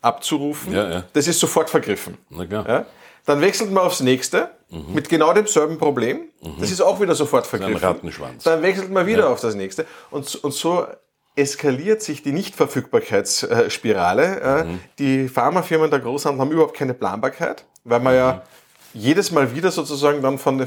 abzurufen. 0.02 0.74
Ja, 0.74 0.90
ja. 0.90 1.04
Das 1.14 1.26
ist 1.26 1.40
sofort 1.40 1.70
vergriffen. 1.70 2.18
Na 2.28 2.44
klar. 2.44 2.68
Ja? 2.68 2.86
Dann 3.24 3.40
wechselt 3.40 3.70
man 3.70 3.84
aufs 3.84 4.00
nächste 4.00 4.50
mhm. 4.70 4.94
mit 4.94 5.08
genau 5.08 5.32
demselben 5.32 5.78
Problem. 5.78 6.28
Mhm. 6.42 6.56
Das 6.60 6.70
ist 6.70 6.80
auch 6.80 7.00
wieder 7.00 7.14
sofort 7.14 7.46
vergriffen. 7.46 7.76
Rattenschwanz. 7.76 8.44
Dann 8.44 8.62
wechselt 8.62 8.90
man 8.90 9.06
wieder 9.06 9.24
ja. 9.24 9.28
auf 9.28 9.40
das 9.40 9.54
nächste. 9.54 9.86
Und, 10.10 10.34
und 10.36 10.52
so 10.52 10.86
eskaliert 11.34 12.02
sich 12.02 12.22
die 12.22 12.32
Nichtverfügbarkeitsspirale. 12.32 14.64
Mhm. 14.64 14.80
Die 14.98 15.28
Pharmafirmen 15.28 15.90
der 15.90 16.00
Großhandel 16.00 16.40
haben 16.40 16.50
überhaupt 16.50 16.76
keine 16.76 16.94
Planbarkeit, 16.94 17.64
weil 17.84 18.00
man 18.00 18.14
ja 18.14 18.32
mhm. 18.32 19.00
jedes 19.00 19.30
Mal 19.30 19.54
wieder 19.54 19.70
sozusagen 19.70 20.20
dann 20.20 20.38
von, 20.38 20.58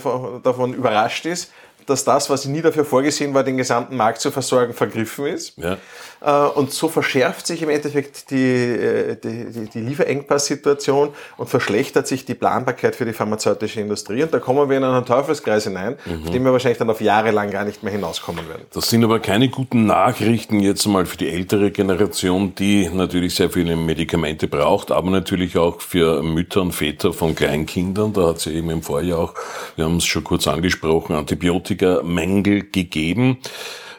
davon 0.41 0.73
überrascht 0.73 1.25
ist, 1.25 1.51
dass 1.85 2.03
das, 2.03 2.29
was 2.29 2.45
nie 2.45 2.61
dafür 2.61 2.85
vorgesehen 2.85 3.33
war, 3.33 3.43
den 3.43 3.57
gesamten 3.57 3.95
Markt 3.95 4.21
zu 4.21 4.31
versorgen, 4.31 4.73
vergriffen 4.73 5.27
ist. 5.27 5.53
Ja. 5.57 5.77
Äh, 6.25 6.47
und 6.49 6.71
so 6.71 6.89
verschärft 6.89 7.45
sich 7.45 7.61
im 7.61 7.69
Endeffekt 7.69 8.31
die, 8.31 8.35
äh, 8.35 9.17
die, 9.21 9.51
die, 9.51 9.69
die 9.69 9.79
Lieferengpass-Situation 9.81 11.09
und 11.37 11.49
verschlechtert 11.49 12.07
sich 12.07 12.25
die 12.25 12.33
Planbarkeit 12.33 12.95
für 12.95 13.05
die 13.05 13.13
pharmazeutische 13.13 13.81
Industrie. 13.81 14.23
Und 14.23 14.33
da 14.33 14.39
kommen 14.39 14.67
wir 14.69 14.77
in 14.77 14.83
einen 14.83 15.05
Teufelskreis 15.05 15.65
hinein, 15.65 15.97
mhm. 16.05 16.23
auf 16.23 16.31
den 16.31 16.43
wir 16.43 16.51
wahrscheinlich 16.51 16.79
dann 16.79 16.89
auf 16.89 17.01
Jahre 17.01 17.31
lang 17.31 17.51
gar 17.51 17.65
nicht 17.65 17.83
mehr 17.83 17.91
hinauskommen 17.91 18.47
werden. 18.49 18.63
Das 18.73 18.89
sind 18.89 19.03
aber 19.03 19.19
keine 19.19 19.49
guten 19.49 19.85
Nachrichten 19.85 20.59
jetzt 20.59 20.85
mal 20.87 21.05
für 21.05 21.17
die 21.17 21.29
ältere 21.29 21.71
Generation, 21.71 22.55
die 22.55 22.89
natürlich 22.89 23.35
sehr 23.35 23.49
viele 23.49 23.75
Medikamente 23.75 24.47
braucht, 24.47 24.91
aber 24.91 25.11
natürlich 25.11 25.57
auch 25.57 25.81
für 25.81 26.23
Mütter 26.23 26.61
und 26.61 26.71
Väter 26.71 27.13
von 27.13 27.35
Kleinkindern. 27.35 28.13
Da 28.13 28.29
hat 28.29 28.45
ja 28.45 28.51
eben 28.51 28.69
im 28.69 28.81
Vorjahr 28.81 29.19
auch, 29.19 29.33
wir 29.75 29.85
haben 29.85 29.97
es 29.97 30.05
schon 30.05 30.23
kurz 30.23 30.47
angesprochen, 30.47 31.15
Antibiotika 31.15 31.74
Mängel 32.03 32.69
gegeben. 32.69 33.39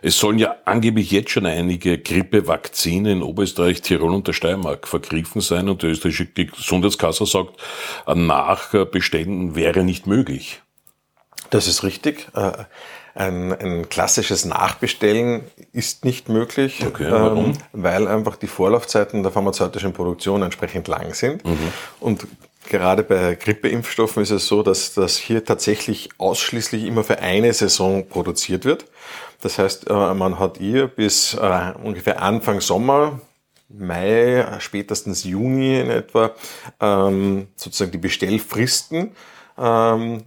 Es 0.02 0.18
sollen 0.18 0.38
ja 0.38 0.56
angeblich 0.64 1.11
jetzt 1.11 1.30
schon 1.30 1.47
einige 1.47 1.99
Grippevakzine 1.99 3.12
in 3.12 3.23
Oberösterreich, 3.23 3.83
Tirol 3.83 4.14
und 4.14 4.28
der 4.28 4.35
Steiermark 4.35 4.87
vergriffen 4.87 5.40
sein 5.40 5.68
und 5.68 5.83
die 5.83 5.87
österreichische 5.87 6.26
Gesundheitskasse 6.26 7.26
sagt, 7.26 7.61
ein 8.04 8.26
Nachbestellen 8.26 9.56
wäre 9.56 9.83
nicht 9.83 10.06
möglich. 10.06 10.62
Das 11.50 11.66
ist 11.66 11.83
richtig. 11.83 12.28
Äh, 12.35 12.52
ein, 13.16 13.52
ein 13.52 13.88
klassisches 13.88 14.45
Nachbestellen 14.45 15.45
ist 15.73 16.04
nicht 16.04 16.28
möglich, 16.28 16.85
okay, 16.87 17.06
warum? 17.09 17.47
Ähm, 17.47 17.52
weil 17.73 18.09
einfach 18.09 18.37
die 18.37 18.47
Vorlaufzeiten 18.47 19.23
der 19.23 19.33
pharmazeutischen 19.33 19.95
Produktion 19.95 20.42
entsprechend 20.42 20.87
lang 20.87 21.14
sind. 21.14 21.45
Mhm. 21.45 21.73
Und 21.99 22.26
gerade 22.68 23.02
bei 23.02 23.35
Grippeimpfstoffen 23.35 24.23
ist 24.23 24.30
es 24.30 24.46
so, 24.46 24.62
dass 24.62 24.94
das 24.94 25.16
hier 25.16 25.44
tatsächlich 25.44 26.11
ausschließlich 26.18 26.85
immer 26.85 27.04
für 27.04 27.18
eine 27.20 27.52
Saison 27.52 28.08
produziert 28.08 28.64
wird. 28.64 28.87
Das 29.40 29.58
heißt, 29.58 29.88
äh, 29.88 30.14
man 30.14 30.38
hat 30.38 30.58
hier 30.58 30.88
bis 30.88 31.35
äh, 31.35 31.73
ungefähr 31.82 32.23
Anfang 32.23 32.61
Sommer 32.61 33.20
Mai, 33.68 34.46
spätestens 34.61 35.25
Juni 35.25 35.80
in 35.80 35.90
etwa, 35.90 36.32
ähm, 36.80 37.49
sozusagen 37.56 37.90
die 37.90 37.99
Bestellfristen. 37.99 39.12
Ähm, 39.58 40.23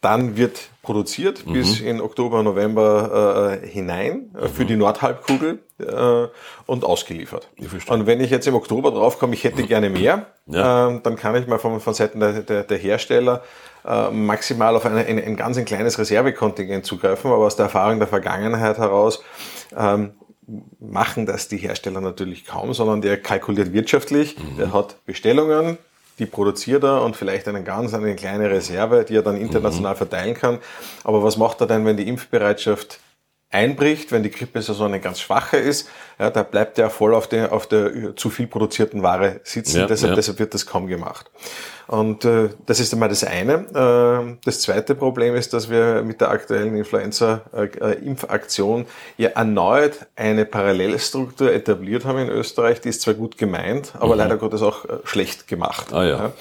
dann 0.00 0.36
wird 0.36 0.68
produziert 0.86 1.44
mhm. 1.44 1.52
bis 1.52 1.80
in 1.80 2.00
Oktober, 2.00 2.42
November 2.44 3.58
äh, 3.60 3.66
hinein 3.66 4.30
äh, 4.40 4.46
für 4.46 4.64
die 4.64 4.76
Nordhalbkugel 4.76 5.58
äh, 5.78 6.28
und 6.66 6.84
ausgeliefert. 6.84 7.50
Und 7.88 8.06
wenn 8.06 8.20
ich 8.20 8.30
jetzt 8.30 8.46
im 8.46 8.54
Oktober 8.54 8.92
draufkomme, 8.92 9.34
ich 9.34 9.42
hätte 9.42 9.64
gerne 9.64 9.90
mehr, 9.90 10.26
ja. 10.46 10.90
äh, 10.90 11.00
dann 11.02 11.16
kann 11.16 11.34
ich 11.34 11.48
mal 11.48 11.58
von, 11.58 11.80
von 11.80 11.92
Seiten 11.92 12.20
der, 12.20 12.42
der, 12.42 12.62
der 12.62 12.78
Hersteller 12.78 13.42
äh, 13.84 14.10
maximal 14.10 14.76
auf 14.76 14.86
eine, 14.86 15.04
ein, 15.04 15.22
ein 15.22 15.36
ganz 15.36 15.58
ein 15.58 15.64
kleines 15.64 15.98
Reservekontingent 15.98 16.86
zugreifen, 16.86 17.32
aber 17.32 17.44
aus 17.44 17.56
der 17.56 17.64
Erfahrung 17.64 17.98
der 17.98 18.08
Vergangenheit 18.08 18.78
heraus 18.78 19.24
ähm, 19.76 20.12
machen 20.78 21.26
das 21.26 21.48
die 21.48 21.56
Hersteller 21.56 22.00
natürlich 22.00 22.46
kaum, 22.46 22.72
sondern 22.72 23.00
der 23.00 23.20
kalkuliert 23.20 23.72
wirtschaftlich, 23.72 24.38
mhm. 24.38 24.56
der 24.56 24.72
hat 24.72 25.04
Bestellungen, 25.04 25.78
die 26.18 26.26
produziert 26.26 26.84
er 26.84 27.02
und 27.02 27.16
vielleicht 27.16 27.48
eine 27.48 27.62
ganz 27.62 27.92
eine 27.94 28.16
kleine 28.16 28.50
Reserve, 28.50 29.04
die 29.04 29.16
er 29.16 29.22
dann 29.22 29.36
international 29.36 29.94
mhm. 29.94 29.98
verteilen 29.98 30.34
kann. 30.34 30.58
Aber 31.04 31.22
was 31.22 31.36
macht 31.36 31.60
er 31.60 31.66
denn, 31.66 31.84
wenn 31.84 31.96
die 31.96 32.08
Impfbereitschaft 32.08 33.00
einbricht, 33.50 34.12
wenn 34.12 34.22
die 34.22 34.30
Grippesaison 34.30 34.88
eine 34.88 35.00
ganz 35.00 35.20
schwache 35.20 35.56
ist, 35.56 35.88
ja, 36.18 36.28
da 36.30 36.42
bleibt 36.42 36.78
er 36.78 36.90
voll 36.90 37.14
auf 37.14 37.26
der, 37.28 37.52
auf 37.52 37.66
der 37.66 38.14
zu 38.16 38.28
viel 38.30 38.46
produzierten 38.46 39.02
Ware 39.02 39.40
sitzen. 39.44 39.78
Ja, 39.78 39.86
deshalb, 39.86 40.10
ja. 40.10 40.16
deshalb 40.16 40.38
wird 40.38 40.54
das 40.54 40.64
kaum 40.66 40.86
gemacht. 40.86 41.30
Und 41.86 42.24
äh, 42.24 42.48
das 42.66 42.80
ist 42.80 42.92
einmal 42.92 43.08
das 43.08 43.22
eine. 43.22 44.34
Äh, 44.34 44.36
das 44.44 44.62
zweite 44.62 44.96
Problem 44.96 45.36
ist, 45.36 45.52
dass 45.52 45.70
wir 45.70 46.02
mit 46.02 46.20
der 46.20 46.30
aktuellen 46.30 46.76
Influenza-Impfaktion 46.76 48.82
äh, 48.82 49.22
ja 49.22 49.28
erneut 49.30 50.06
eine 50.16 50.44
Parallelstruktur 50.44 51.52
etabliert 51.52 52.04
haben 52.04 52.18
in 52.18 52.28
Österreich. 52.28 52.80
Die 52.80 52.88
ist 52.88 53.02
zwar 53.02 53.14
gut 53.14 53.38
gemeint, 53.38 53.92
aber 53.98 54.14
mhm. 54.14 54.18
leider 54.18 54.36
Gottes 54.36 54.62
auch 54.62 54.84
äh, 54.84 54.98
schlecht 55.04 55.46
gemacht. 55.46 55.92
Ah, 55.92 56.04
ja. 56.04 56.32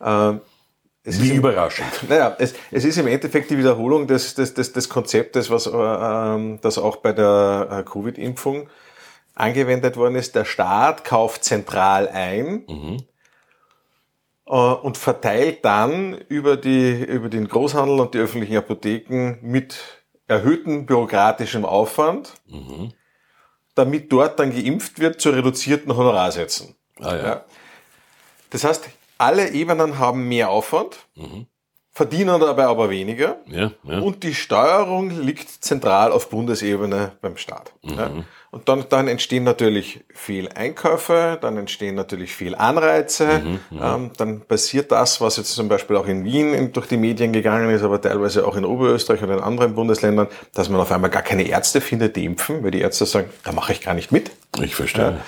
Mhm. 0.00 0.40
Es 1.04 1.20
Wie 1.20 1.34
überraschend. 1.34 1.88
Naja, 2.08 2.36
es, 2.38 2.54
es 2.70 2.84
ist 2.84 2.96
im 2.96 3.08
Endeffekt 3.08 3.50
die 3.50 3.58
Wiederholung 3.58 4.06
des, 4.06 4.34
des, 4.34 4.54
des, 4.54 4.72
des 4.72 4.88
Konzeptes, 4.88 5.50
was 5.50 5.66
äh, 5.66 6.58
das 6.60 6.78
auch 6.78 6.96
bei 6.96 7.12
der 7.12 7.68
äh, 7.70 7.82
Covid-Impfung 7.82 8.68
angewendet 9.34 9.96
worden 9.96 10.14
ist. 10.14 10.34
Der 10.34 10.44
Staat 10.44 11.04
kauft 11.04 11.44
zentral 11.44 12.08
ein 12.08 12.64
mhm. 12.68 12.96
äh, 14.46 14.52
und 14.52 14.96
verteilt 14.96 15.64
dann 15.64 16.14
über, 16.28 16.56
die, 16.56 17.02
über 17.02 17.28
den 17.28 17.48
Großhandel 17.48 17.98
und 17.98 18.14
die 18.14 18.18
öffentlichen 18.18 18.56
Apotheken 18.56 19.38
mit 19.42 19.80
erhöhtem 20.28 20.86
bürokratischem 20.86 21.64
Aufwand, 21.64 22.34
mhm. 22.46 22.92
damit 23.74 24.12
dort 24.12 24.38
dann 24.38 24.52
geimpft 24.52 25.00
wird 25.00 25.20
zu 25.20 25.30
reduzierten 25.30 25.96
Honorarsätzen. 25.96 26.76
Ah, 27.00 27.16
ja. 27.16 27.26
ja. 27.26 27.44
Das 28.50 28.62
heißt, 28.62 28.88
alle 29.22 29.50
Ebenen 29.50 29.98
haben 29.98 30.28
mehr 30.28 30.50
Aufwand, 30.50 30.98
mhm. 31.14 31.46
verdienen 31.90 32.40
dabei 32.40 32.66
aber 32.66 32.90
weniger. 32.90 33.38
Ja, 33.46 33.70
ja. 33.84 34.00
Und 34.00 34.24
die 34.24 34.34
Steuerung 34.34 35.10
liegt 35.10 35.48
zentral 35.48 36.10
auf 36.10 36.28
Bundesebene 36.28 37.12
beim 37.20 37.36
Staat. 37.36 37.72
Mhm. 37.82 38.24
Und 38.54 38.68
dann, 38.68 38.84
dann 38.90 39.08
entstehen 39.08 39.44
natürlich 39.44 40.04
viel 40.12 40.46
Einkäufe, 40.50 41.38
dann 41.40 41.56
entstehen 41.56 41.94
natürlich 41.94 42.34
viel 42.34 42.54
Anreize, 42.54 43.40
mhm, 43.42 43.60
ähm, 43.82 44.10
dann 44.18 44.42
passiert 44.42 44.92
das, 44.92 45.22
was 45.22 45.38
jetzt 45.38 45.54
zum 45.54 45.68
Beispiel 45.68 45.96
auch 45.96 46.06
in 46.06 46.22
Wien 46.26 46.70
durch 46.74 46.86
die 46.86 46.98
Medien 46.98 47.32
gegangen 47.32 47.70
ist, 47.70 47.82
aber 47.82 47.98
teilweise 47.98 48.46
auch 48.46 48.54
in 48.54 48.66
Oberösterreich 48.66 49.22
und 49.22 49.30
in 49.30 49.40
anderen 49.40 49.74
Bundesländern, 49.74 50.28
dass 50.52 50.68
man 50.68 50.82
auf 50.82 50.92
einmal 50.92 51.08
gar 51.08 51.22
keine 51.22 51.44
Ärzte 51.44 51.80
findet, 51.80 52.14
die 52.14 52.26
impfen, 52.26 52.62
weil 52.62 52.72
die 52.72 52.82
Ärzte 52.82 53.06
sagen, 53.06 53.30
da 53.42 53.52
mache 53.52 53.72
ich 53.72 53.80
gar 53.80 53.94
nicht 53.94 54.12
mit. 54.12 54.30
Ich 54.60 54.74
verstehe. 54.74 55.18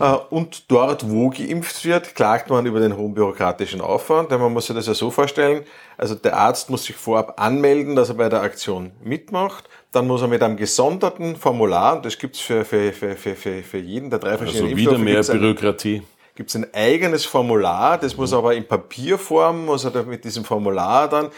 Ja. 0.00 0.14
Äh, 0.14 0.18
und 0.30 0.68
dort, 0.72 1.08
wo 1.08 1.30
geimpft 1.30 1.84
wird, 1.84 2.16
klagt 2.16 2.50
man 2.50 2.66
über 2.66 2.80
den 2.80 2.96
hohen 2.96 3.14
bürokratischen 3.14 3.80
Aufwand, 3.80 4.32
denn 4.32 4.40
man 4.40 4.52
muss 4.52 4.66
sich 4.66 4.74
das 4.74 4.88
ja 4.88 4.94
so 4.94 5.12
vorstellen, 5.12 5.62
also 5.96 6.16
der 6.16 6.36
Arzt 6.36 6.68
muss 6.68 6.82
sich 6.82 6.96
vorab 6.96 7.40
anmelden, 7.40 7.94
dass 7.94 8.08
er 8.08 8.16
bei 8.16 8.28
der 8.28 8.42
Aktion 8.42 8.90
mitmacht 9.04 9.68
dann 9.92 10.06
muss 10.06 10.22
er 10.22 10.28
mit 10.28 10.42
einem 10.42 10.56
gesonderten 10.56 11.36
Formular, 11.36 12.00
das 12.00 12.18
gibt's 12.18 12.40
für, 12.40 12.64
für, 12.64 12.92
für, 12.92 13.14
für, 13.14 13.36
für 13.36 13.78
jeden 13.78 14.10
der 14.10 14.18
drei 14.18 14.38
verschiedenen 14.38 14.72
also 14.72 14.76
wieder 14.76 14.98
mehr 14.98 15.22
Bürokratie. 15.22 16.02
Gibt 16.34 16.48
es 16.48 16.56
ein 16.56 16.72
eigenes 16.72 17.26
Formular, 17.26 17.98
das 17.98 18.16
muss 18.16 18.32
aber 18.32 18.54
in 18.54 18.66
Papierform, 18.66 19.66
muss 19.66 19.84
er 19.84 20.02
mit 20.04 20.24
diesem 20.24 20.44
Formular 20.44 21.08
dann 21.08 21.28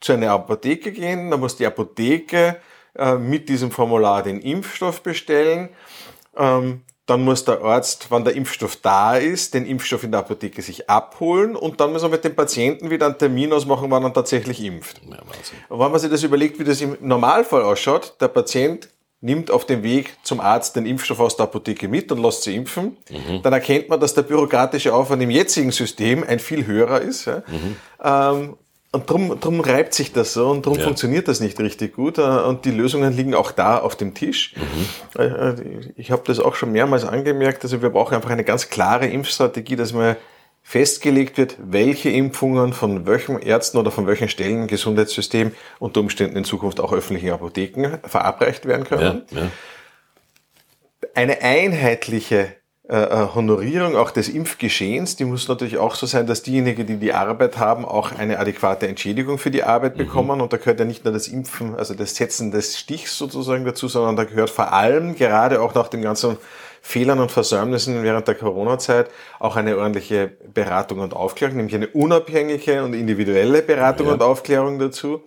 zu 0.00 0.12
einer 0.12 0.30
Apotheke 0.30 0.92
gehen, 0.92 1.30
dann 1.30 1.40
muss 1.40 1.56
die 1.56 1.66
Apotheke 1.66 2.56
äh, 2.96 3.16
mit 3.16 3.50
diesem 3.50 3.70
Formular 3.70 4.22
den 4.22 4.40
Impfstoff 4.40 5.02
bestellen. 5.02 5.68
Ähm, 6.36 6.82
dann 7.06 7.22
muss 7.22 7.44
der 7.44 7.62
Arzt, 7.62 8.06
wann 8.08 8.24
der 8.24 8.34
Impfstoff 8.34 8.76
da 8.76 9.16
ist, 9.16 9.52
den 9.52 9.66
Impfstoff 9.66 10.04
in 10.04 10.10
der 10.12 10.20
Apotheke 10.20 10.62
sich 10.62 10.88
abholen 10.88 11.54
und 11.54 11.80
dann 11.80 11.92
muss 11.92 12.02
er 12.02 12.08
mit 12.08 12.24
dem 12.24 12.34
Patienten 12.34 12.90
wieder 12.90 13.06
einen 13.06 13.18
Termin 13.18 13.52
ausmachen, 13.52 13.90
wann 13.90 14.04
er 14.04 14.12
tatsächlich 14.12 14.62
impft. 14.64 15.02
Ja, 15.10 15.18
und 15.68 15.78
wenn 15.78 15.90
man 15.90 16.00
sich 16.00 16.10
das 16.10 16.22
überlegt, 16.22 16.58
wie 16.58 16.64
das 16.64 16.80
im 16.80 16.96
Normalfall 17.00 17.62
ausschaut, 17.62 18.14
der 18.20 18.28
Patient 18.28 18.88
nimmt 19.20 19.50
auf 19.50 19.64
dem 19.64 19.82
Weg 19.82 20.16
zum 20.22 20.40
Arzt 20.40 20.76
den 20.76 20.86
Impfstoff 20.86 21.20
aus 21.20 21.36
der 21.36 21.44
Apotheke 21.44 21.88
mit 21.88 22.12
und 22.12 22.22
lässt 22.22 22.42
sie 22.42 22.54
impfen, 22.54 22.96
mhm. 23.10 23.42
dann 23.42 23.52
erkennt 23.52 23.88
man, 23.88 23.98
dass 23.98 24.14
der 24.14 24.22
bürokratische 24.22 24.94
Aufwand 24.94 25.22
im 25.22 25.30
jetzigen 25.30 25.72
System 25.72 26.24
ein 26.24 26.38
viel 26.38 26.66
höherer 26.66 27.00
ist. 27.00 27.24
Ja? 27.24 27.42
Mhm. 27.46 27.76
Ähm, 28.02 28.56
und 28.94 29.10
drum, 29.10 29.40
drum 29.40 29.60
reibt 29.60 29.92
sich 29.92 30.12
das 30.12 30.32
so 30.32 30.48
und 30.48 30.64
drum 30.64 30.78
ja. 30.78 30.84
funktioniert 30.84 31.26
das 31.26 31.40
nicht 31.40 31.58
richtig 31.60 31.94
gut. 31.94 32.18
Äh, 32.18 32.22
und 32.22 32.64
die 32.64 32.70
Lösungen 32.70 33.14
liegen 33.14 33.34
auch 33.34 33.50
da 33.50 33.78
auf 33.78 33.96
dem 33.96 34.14
Tisch. 34.14 34.54
Mhm. 34.56 35.20
Äh, 35.20 35.26
äh, 35.26 35.92
ich 35.96 36.10
habe 36.10 36.22
das 36.26 36.38
auch 36.38 36.54
schon 36.54 36.72
mehrmals 36.72 37.04
angemerkt. 37.04 37.64
Also 37.64 37.82
wir 37.82 37.90
brauchen 37.90 38.14
einfach 38.14 38.30
eine 38.30 38.44
ganz 38.44 38.70
klare 38.70 39.06
Impfstrategie, 39.06 39.76
dass 39.76 39.92
man 39.92 40.16
festgelegt 40.62 41.36
wird, 41.36 41.56
welche 41.58 42.08
Impfungen 42.08 42.72
von 42.72 43.06
welchen 43.06 43.38
Ärzten 43.38 43.76
oder 43.76 43.90
von 43.90 44.06
welchen 44.06 44.28
Stellen 44.28 44.62
im 44.62 44.66
Gesundheitssystem 44.66 45.52
unter 45.78 46.00
Umständen 46.00 46.36
in 46.38 46.44
Zukunft 46.44 46.80
auch 46.80 46.92
öffentlichen 46.92 47.30
Apotheken 47.30 47.98
verabreicht 48.04 48.64
werden 48.64 48.86
können. 48.86 49.24
Ja, 49.30 49.40
ja. 49.42 49.50
Eine 51.14 51.42
einheitliche 51.42 52.54
Honorierung 52.86 53.96
auch 53.96 54.10
des 54.10 54.28
Impfgeschehens, 54.28 55.16
die 55.16 55.24
muss 55.24 55.48
natürlich 55.48 55.78
auch 55.78 55.94
so 55.94 56.04
sein, 56.04 56.26
dass 56.26 56.42
diejenigen, 56.42 56.86
die 56.86 56.98
die 56.98 57.14
Arbeit 57.14 57.56
haben, 57.56 57.86
auch 57.86 58.12
eine 58.12 58.38
adäquate 58.38 58.86
Entschädigung 58.86 59.38
für 59.38 59.50
die 59.50 59.62
Arbeit 59.62 59.94
mhm. 59.94 59.98
bekommen. 59.98 60.40
Und 60.42 60.52
da 60.52 60.58
gehört 60.58 60.80
ja 60.80 60.84
nicht 60.84 61.02
nur 61.02 61.14
das 61.14 61.26
Impfen, 61.28 61.76
also 61.76 61.94
das 61.94 62.14
Setzen 62.14 62.50
des 62.50 62.78
Stichs 62.78 63.16
sozusagen 63.16 63.64
dazu, 63.64 63.88
sondern 63.88 64.16
da 64.16 64.24
gehört 64.24 64.50
vor 64.50 64.74
allem 64.74 65.14
gerade 65.14 65.62
auch 65.62 65.74
nach 65.74 65.88
den 65.88 66.02
ganzen 66.02 66.36
Fehlern 66.82 67.20
und 67.20 67.32
Versäumnissen 67.32 68.02
während 68.02 68.28
der 68.28 68.34
Corona-Zeit 68.34 69.08
auch 69.38 69.56
eine 69.56 69.78
ordentliche 69.78 70.32
Beratung 70.52 70.98
und 70.98 71.14
Aufklärung, 71.14 71.56
nämlich 71.56 71.74
eine 71.74 71.88
unabhängige 71.88 72.84
und 72.84 72.92
individuelle 72.92 73.62
Beratung 73.62 74.08
ja. 74.08 74.12
und 74.12 74.22
Aufklärung 74.22 74.78
dazu. 74.78 75.22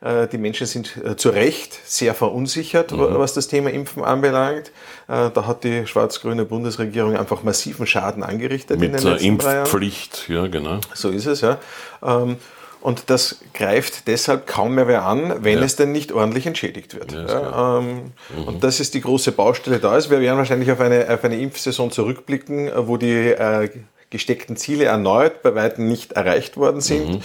Äh, 0.00 0.28
die 0.28 0.38
Menschen 0.38 0.66
sind 0.66 0.96
äh, 0.96 1.16
zu 1.16 1.30
Recht 1.30 1.78
sehr 1.84 2.14
verunsichert, 2.14 2.92
mhm. 2.92 3.18
was 3.18 3.34
das 3.34 3.48
Thema 3.48 3.70
Impfen 3.70 4.04
anbelangt. 4.04 4.68
Äh, 5.08 5.30
da 5.32 5.46
hat 5.46 5.64
die 5.64 5.86
schwarz-grüne 5.86 6.44
Bundesregierung 6.44 7.16
einfach 7.16 7.42
massiven 7.42 7.86
Schaden 7.86 8.22
angerichtet 8.22 8.78
Mit 8.78 8.90
in 8.90 8.96
den 8.96 9.04
letzten 9.04 9.26
Impfpflicht, 9.26 10.28
ja 10.28 10.46
genau. 10.46 10.80
So 10.94 11.10
ist 11.10 11.26
es, 11.26 11.40
ja. 11.40 11.58
Ähm, 12.02 12.36
und 12.80 13.10
das 13.10 13.40
greift 13.54 14.06
deshalb 14.06 14.46
kaum 14.46 14.76
mehr 14.76 14.86
wer 14.86 15.04
an, 15.04 15.42
wenn 15.42 15.58
ja. 15.58 15.64
es 15.64 15.74
denn 15.74 15.90
nicht 15.90 16.12
ordentlich 16.12 16.46
entschädigt 16.46 16.94
wird. 16.94 17.10
Ja, 17.10 17.26
ja, 17.26 17.78
ähm, 17.78 18.12
mhm. 18.36 18.44
Und 18.44 18.64
das 18.64 18.78
ist 18.78 18.94
die 18.94 19.00
große 19.00 19.32
Baustelle 19.32 19.80
da 19.80 19.96
ist. 19.96 20.10
Wir 20.10 20.20
werden 20.20 20.38
wahrscheinlich 20.38 20.70
auf 20.70 20.78
eine, 20.78 21.12
auf 21.12 21.24
eine 21.24 21.40
Impfsaison 21.40 21.90
zurückblicken, 21.90 22.70
wo 22.86 22.96
die 22.96 23.32
äh, 23.32 23.68
gesteckten 24.10 24.56
Ziele 24.56 24.84
erneut 24.84 25.42
bei 25.42 25.54
weitem 25.54 25.86
nicht 25.86 26.12
erreicht 26.12 26.56
worden 26.56 26.80
sind. 26.80 27.08
Mhm. 27.08 27.20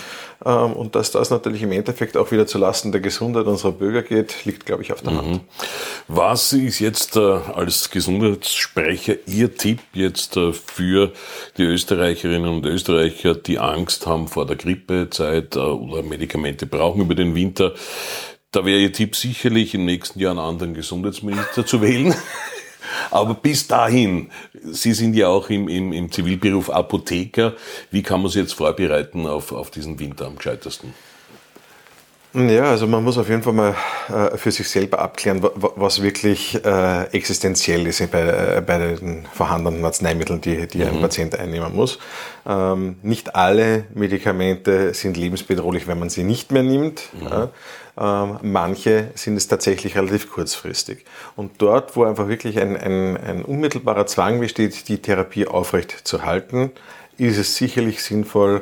Ähm, 0.45 0.73
und 0.73 0.95
dass 0.95 1.11
das 1.11 1.29
natürlich 1.29 1.61
im 1.61 1.71
Endeffekt 1.71 2.17
auch 2.17 2.31
wieder 2.31 2.45
zulasten 2.45 2.91
der 2.91 2.99
Gesundheit 2.99 3.45
unserer 3.45 3.71
Bürger 3.71 4.01
geht, 4.01 4.45
liegt, 4.45 4.65
glaube 4.65 4.83
ich, 4.83 4.91
auf 4.91 5.01
der 5.01 5.13
mhm. 5.13 5.17
Hand. 5.17 5.41
Was 6.07 6.51
ist 6.51 6.79
jetzt 6.79 7.15
äh, 7.15 7.19
als 7.21 7.89
Gesundheitssprecher 7.89 9.15
Ihr 9.25 9.55
Tipp 9.55 9.79
jetzt 9.93 10.35
äh, 10.35 10.51
für 10.51 11.13
die 11.57 11.63
Österreicherinnen 11.63 12.49
und 12.49 12.65
Österreicher, 12.65 13.35
die 13.35 13.59
Angst 13.59 14.05
haben 14.05 14.27
vor 14.27 14.45
der 14.45 14.57
Grippezeit 14.57 15.55
äh, 15.55 15.59
oder 15.59 16.03
Medikamente 16.03 16.65
brauchen 16.65 17.01
über 17.01 17.15
den 17.15 17.35
Winter? 17.35 17.73
Da 18.51 18.65
wäre 18.65 18.79
Ihr 18.79 18.93
Tipp 18.93 19.15
sicherlich, 19.15 19.73
im 19.73 19.85
nächsten 19.85 20.19
Jahr 20.19 20.31
einen 20.31 20.39
anderen 20.39 20.73
Gesundheitsminister 20.73 21.65
zu 21.65 21.81
wählen. 21.81 22.13
Aber 23.11 23.33
bis 23.33 23.67
dahin, 23.67 24.29
Sie 24.63 24.93
sind 24.93 25.15
ja 25.15 25.27
auch 25.27 25.49
im, 25.49 25.67
im, 25.67 25.93
im 25.93 26.11
Zivilberuf 26.11 26.69
Apotheker. 26.69 27.53
Wie 27.91 28.03
kann 28.03 28.21
man 28.21 28.31
sich 28.31 28.41
jetzt 28.41 28.53
vorbereiten 28.53 29.27
auf, 29.27 29.51
auf 29.51 29.71
diesen 29.71 29.99
Winter 29.99 30.27
am 30.27 30.37
gescheitesten? 30.37 30.93
Ja, 32.35 32.63
also 32.63 32.87
man 32.87 33.03
muss 33.03 33.19
auf 33.19 33.29
jeden 33.29 33.43
Fall 33.43 33.53
mal 33.53 33.75
äh, 34.09 34.37
für 34.37 34.51
sich 34.51 34.67
selber 34.67 34.99
abklären, 34.99 35.47
was 35.55 36.01
wirklich 36.01 36.65
äh, 36.65 37.03
existenziell 37.11 37.85
ist 37.85 38.11
bei, 38.11 38.21
äh, 38.21 38.61
bei 38.65 38.79
den 38.79 39.27
vorhandenen 39.31 39.85
Arzneimitteln, 39.85 40.41
die, 40.41 40.65
die 40.65 40.79
mhm. 40.79 40.87
ein 40.87 41.01
Patient 41.01 41.37
einnehmen 41.37 41.75
muss. 41.75 41.99
Ähm, 42.47 42.97
nicht 43.03 43.35
alle 43.35 43.85
Medikamente 43.93 44.95
sind 44.95 45.15
lebensbedrohlich, 45.15 45.85
wenn 45.85 45.99
man 45.99 46.09
sie 46.09 46.23
nicht 46.23 46.51
mehr 46.51 46.63
nimmt. 46.63 47.03
Mhm. 47.13 47.27
Ja. 47.27 47.49
Ähm, 47.95 48.39
manche 48.41 49.11
sind 49.13 49.37
es 49.37 49.47
tatsächlich 49.47 49.95
relativ 49.95 50.31
kurzfristig. 50.31 51.05
Und 51.35 51.61
dort, 51.61 51.95
wo 51.95 52.03
einfach 52.03 52.27
wirklich 52.27 52.59
ein, 52.59 52.75
ein, 52.75 53.15
ein 53.15 53.45
unmittelbarer 53.45 54.07
Zwang 54.07 54.39
besteht, 54.39 54.87
die 54.87 54.99
Therapie 54.99 55.45
aufrecht 55.45 55.91
zu 56.03 56.23
halten, 56.23 56.71
ist 57.19 57.37
es 57.37 57.55
sicherlich 57.55 58.01
sinnvoll, 58.01 58.61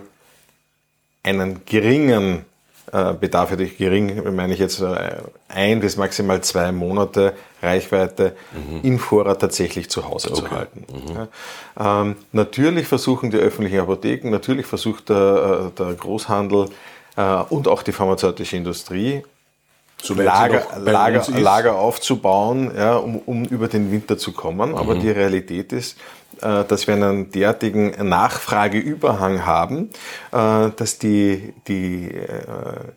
einen 1.24 1.62
geringen 1.66 2.46
Bedarf 2.92 3.52
hätte 3.52 3.64
ich 3.64 3.78
gering, 3.78 4.36
meine 4.36 4.54
ich 4.54 4.60
jetzt 4.60 4.82
äh, 4.82 5.16
ein 5.48 5.80
bis 5.80 5.96
maximal 5.96 6.42
zwei 6.42 6.72
Monate 6.72 7.34
Reichweite 7.62 8.36
mhm. 8.52 8.80
in 8.84 9.00
Vorrat 9.00 9.40
tatsächlich 9.40 9.90
zu 9.90 10.08
Hause 10.10 10.32
okay. 10.32 10.42
zu 10.42 10.52
halten. 10.52 10.86
Mhm. 10.92 11.16
Ja. 11.80 12.02
Ähm, 12.02 12.16
natürlich 12.34 12.88
versuchen 12.88 13.32
die 13.32 13.38
öffentlichen 13.38 13.80
Apotheken, 13.80 14.30
natürlich 14.30 14.66
versucht 14.66 15.10
der, 15.10 15.72
äh, 15.74 15.78
der 15.78 15.94
Großhandel 15.94 16.68
äh, 17.16 17.36
und 17.50 17.68
auch 17.68 17.84
die 17.84 17.94
pharmazeutische 17.94 18.58
Industrie 18.58 19.24
so 20.04 20.16
Lager, 20.16 20.66
Lager, 20.80 21.40
Lager 21.40 21.76
aufzubauen, 21.76 22.72
ja, 22.76 22.96
um, 22.96 23.18
um 23.18 23.46
über 23.46 23.68
den 23.68 23.92
Winter 23.92 24.18
zu 24.18 24.32
kommen. 24.32 24.76
Aber 24.76 24.96
mhm. 24.96 25.02
die 25.02 25.12
Realität 25.12 25.72
ist, 25.74 25.98
äh, 25.98 26.02
dass 26.42 26.88
wir 26.88 26.96
einen 26.96 27.32
derartigen 27.32 27.92
Nachfrageüberhang 28.08 29.46
haben, 29.46 29.90
äh, 30.32 30.70
dass 30.76 30.98
die, 30.98 31.54
die, 31.68 32.10
äh, 32.12 32.26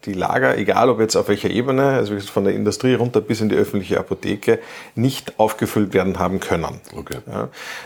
die 0.05 0.15
Lager, 0.15 0.57
egal 0.59 0.89
ob 0.91 1.01
jetzt 1.01 1.17
auf 1.17 1.29
welcher 1.29 1.51
Ebene, 1.51 1.91
also 1.91 2.19
von 2.21 2.45
der 2.45 2.55
Industrie 2.55 2.95
runter 2.95 3.21
bis 3.21 3.41
in 3.41 3.49
die 3.49 3.57
öffentliche 3.57 3.99
Apotheke, 3.99 4.61
nicht 4.95 5.39
aufgefüllt 5.39 5.95
werden 5.95 6.19
haben 6.19 6.41
können. 6.41 6.81
Okay. 6.97 7.19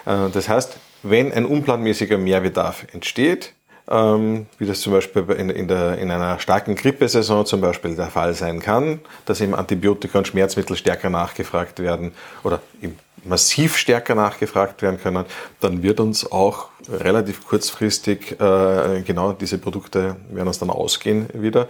Das 0.04 0.48
heißt, 0.48 0.78
wenn 1.02 1.32
ein 1.32 1.44
unplanmäßiger 1.44 2.18
Mehrbedarf 2.18 2.86
entsteht, 2.92 3.54
ähm, 3.90 4.46
wie 4.58 4.66
das 4.66 4.80
zum 4.80 4.92
Beispiel 4.92 5.24
in, 5.30 5.50
in, 5.50 5.68
der, 5.68 5.98
in 5.98 6.10
einer 6.10 6.38
starken 6.40 6.74
Grippesaison 6.74 7.46
zum 7.46 7.60
Beispiel 7.60 7.96
der 7.96 8.08
Fall 8.08 8.34
sein 8.34 8.60
kann, 8.60 9.00
dass 9.24 9.40
eben 9.40 9.54
Antibiotika 9.54 10.18
und 10.18 10.28
Schmerzmittel 10.28 10.76
stärker 10.76 11.10
nachgefragt 11.10 11.80
werden 11.80 12.12
oder 12.44 12.60
massiv 13.28 13.76
stärker 13.76 14.14
nachgefragt 14.14 14.82
werden 14.82 15.00
können, 15.00 15.24
dann 15.60 15.82
wird 15.82 16.00
uns 16.00 16.30
auch 16.30 16.68
relativ 16.88 17.46
kurzfristig 17.46 18.32
äh, 18.40 19.02
genau 19.02 19.32
diese 19.32 19.58
Produkte 19.58 20.16
werden 20.30 20.48
uns 20.48 20.58
dann 20.58 20.70
ausgehen 20.70 21.28
wieder. 21.34 21.68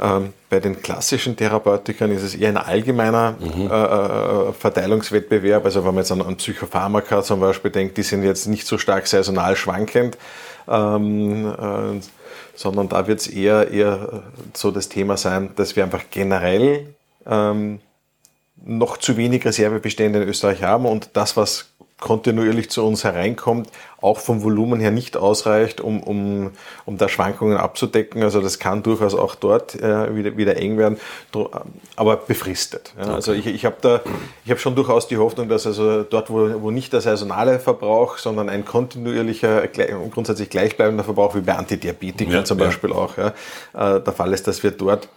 Ähm, 0.00 0.32
bei 0.48 0.60
den 0.60 0.80
klassischen 0.80 1.36
Therapeutikern 1.36 2.10
ist 2.12 2.22
es 2.22 2.34
eher 2.34 2.50
ein 2.50 2.56
allgemeiner 2.56 3.34
mhm. 3.38 3.70
äh, 3.70 3.74
äh 3.74 4.52
Verteilungswettbewerb. 4.52 5.64
Also 5.64 5.80
wenn 5.80 5.94
man 5.94 6.02
jetzt 6.02 6.12
an, 6.12 6.22
an 6.22 6.36
Psychopharmaka 6.36 7.22
zum 7.22 7.40
Beispiel 7.40 7.70
denkt, 7.70 7.96
die 7.96 8.02
sind 8.02 8.22
jetzt 8.22 8.46
nicht 8.46 8.66
so 8.66 8.78
stark 8.78 9.06
saisonal 9.06 9.56
schwankend 9.56 10.16
ähm, 10.68 11.46
äh, 11.46 12.00
sondern 12.54 12.88
da 12.88 13.06
wird 13.06 13.20
es 13.20 13.26
eher, 13.26 13.70
eher 13.70 14.22
so 14.54 14.70
das 14.70 14.88
Thema 14.88 15.16
sein, 15.16 15.50
dass 15.56 15.76
wir 15.76 15.84
einfach 15.84 16.04
generell 16.10 16.94
ähm, 17.26 17.80
noch 18.64 18.98
zu 18.98 19.16
wenig 19.16 19.44
Reservebestände 19.44 20.22
in 20.22 20.28
Österreich 20.28 20.62
haben 20.62 20.86
und 20.86 21.10
das, 21.14 21.36
was 21.36 21.70
kontinuierlich 22.00 22.70
zu 22.70 22.84
uns 22.84 23.04
hereinkommt, 23.04 23.68
auch 24.00 24.18
vom 24.18 24.42
Volumen 24.42 24.80
her 24.80 24.90
nicht 24.90 25.16
ausreicht, 25.16 25.80
um, 25.80 26.02
um, 26.02 26.50
um 26.86 26.96
da 26.96 27.08
Schwankungen 27.08 27.58
abzudecken. 27.58 28.22
Also 28.22 28.40
das 28.40 28.58
kann 28.58 28.82
durchaus 28.82 29.14
auch 29.14 29.34
dort 29.34 29.74
äh, 29.74 30.16
wieder, 30.16 30.36
wieder 30.36 30.56
eng 30.56 30.78
werden, 30.78 30.98
aber 31.96 32.16
befristet. 32.16 32.94
Ja. 32.98 33.14
Also 33.14 33.32
ich, 33.32 33.46
ich 33.46 33.66
habe 33.66 33.76
da, 33.82 34.00
ich 34.44 34.50
habe 34.50 34.58
schon 34.58 34.74
durchaus 34.74 35.06
die 35.08 35.18
Hoffnung, 35.18 35.48
dass 35.48 35.66
also 35.66 36.02
dort, 36.02 36.30
wo, 36.30 36.62
wo 36.62 36.70
nicht 36.70 36.92
der 36.92 37.02
saisonale 37.02 37.60
Verbrauch, 37.60 38.16
sondern 38.16 38.48
ein 38.48 38.64
kontinuierlicher, 38.64 39.68
grundsätzlich 40.10 40.48
gleichbleibender 40.48 41.04
Verbrauch, 41.04 41.34
wie 41.34 41.42
bei 41.42 41.54
Antidiabetikern 41.54 42.34
ja, 42.34 42.44
zum 42.44 42.56
Beispiel 42.56 42.90
ja. 42.90 42.96
auch, 42.96 43.18
ja, 43.18 43.28
äh, 43.74 44.00
der 44.00 44.12
Fall 44.14 44.32
ist, 44.32 44.48
dass 44.48 44.62
wir 44.62 44.70
dort 44.70 45.08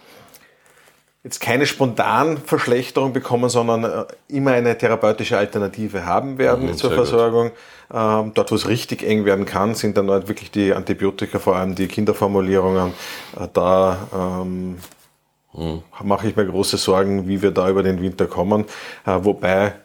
jetzt 1.24 1.40
keine 1.40 1.66
spontan 1.66 2.38
Verschlechterung 2.38 3.14
bekommen, 3.14 3.50
sondern 3.50 3.84
äh, 3.86 4.06
immer 4.28 4.52
eine 4.52 4.78
therapeutische 4.78 5.38
Alternative 5.38 6.06
haben 6.06 6.38
werden 6.38 6.68
mhm, 6.68 6.78
zur 6.78 6.92
Versorgung. 6.92 7.52
Ähm, 7.94 8.32
dort, 8.34 8.52
wo 8.52 8.56
es 8.56 8.68
richtig 8.68 9.04
eng 9.04 9.24
werden 9.24 9.46
kann, 9.46 9.74
sind 9.74 9.98
dann 9.98 10.10
halt 10.12 10.28
wirklich 10.28 10.52
die 10.52 10.74
Antibiotika, 10.74 11.40
vor 11.40 11.56
allem 11.56 11.76
die 11.76 11.88
Kinderformulierungen. 11.88 12.94
Äh, 13.40 13.48
da 13.54 13.98
ähm, 14.14 14.78
mhm. 15.54 15.82
mache 16.04 16.28
ich 16.28 16.36
mir 16.36 16.46
große 16.46 16.76
Sorgen, 16.76 17.28
wie 17.28 17.42
wir 17.42 17.52
da 17.52 17.70
über 17.70 17.84
den 17.84 18.02
Winter 18.02 18.26
kommen. 18.26 18.66
Äh, 19.06 19.20
wobei, 19.22 19.76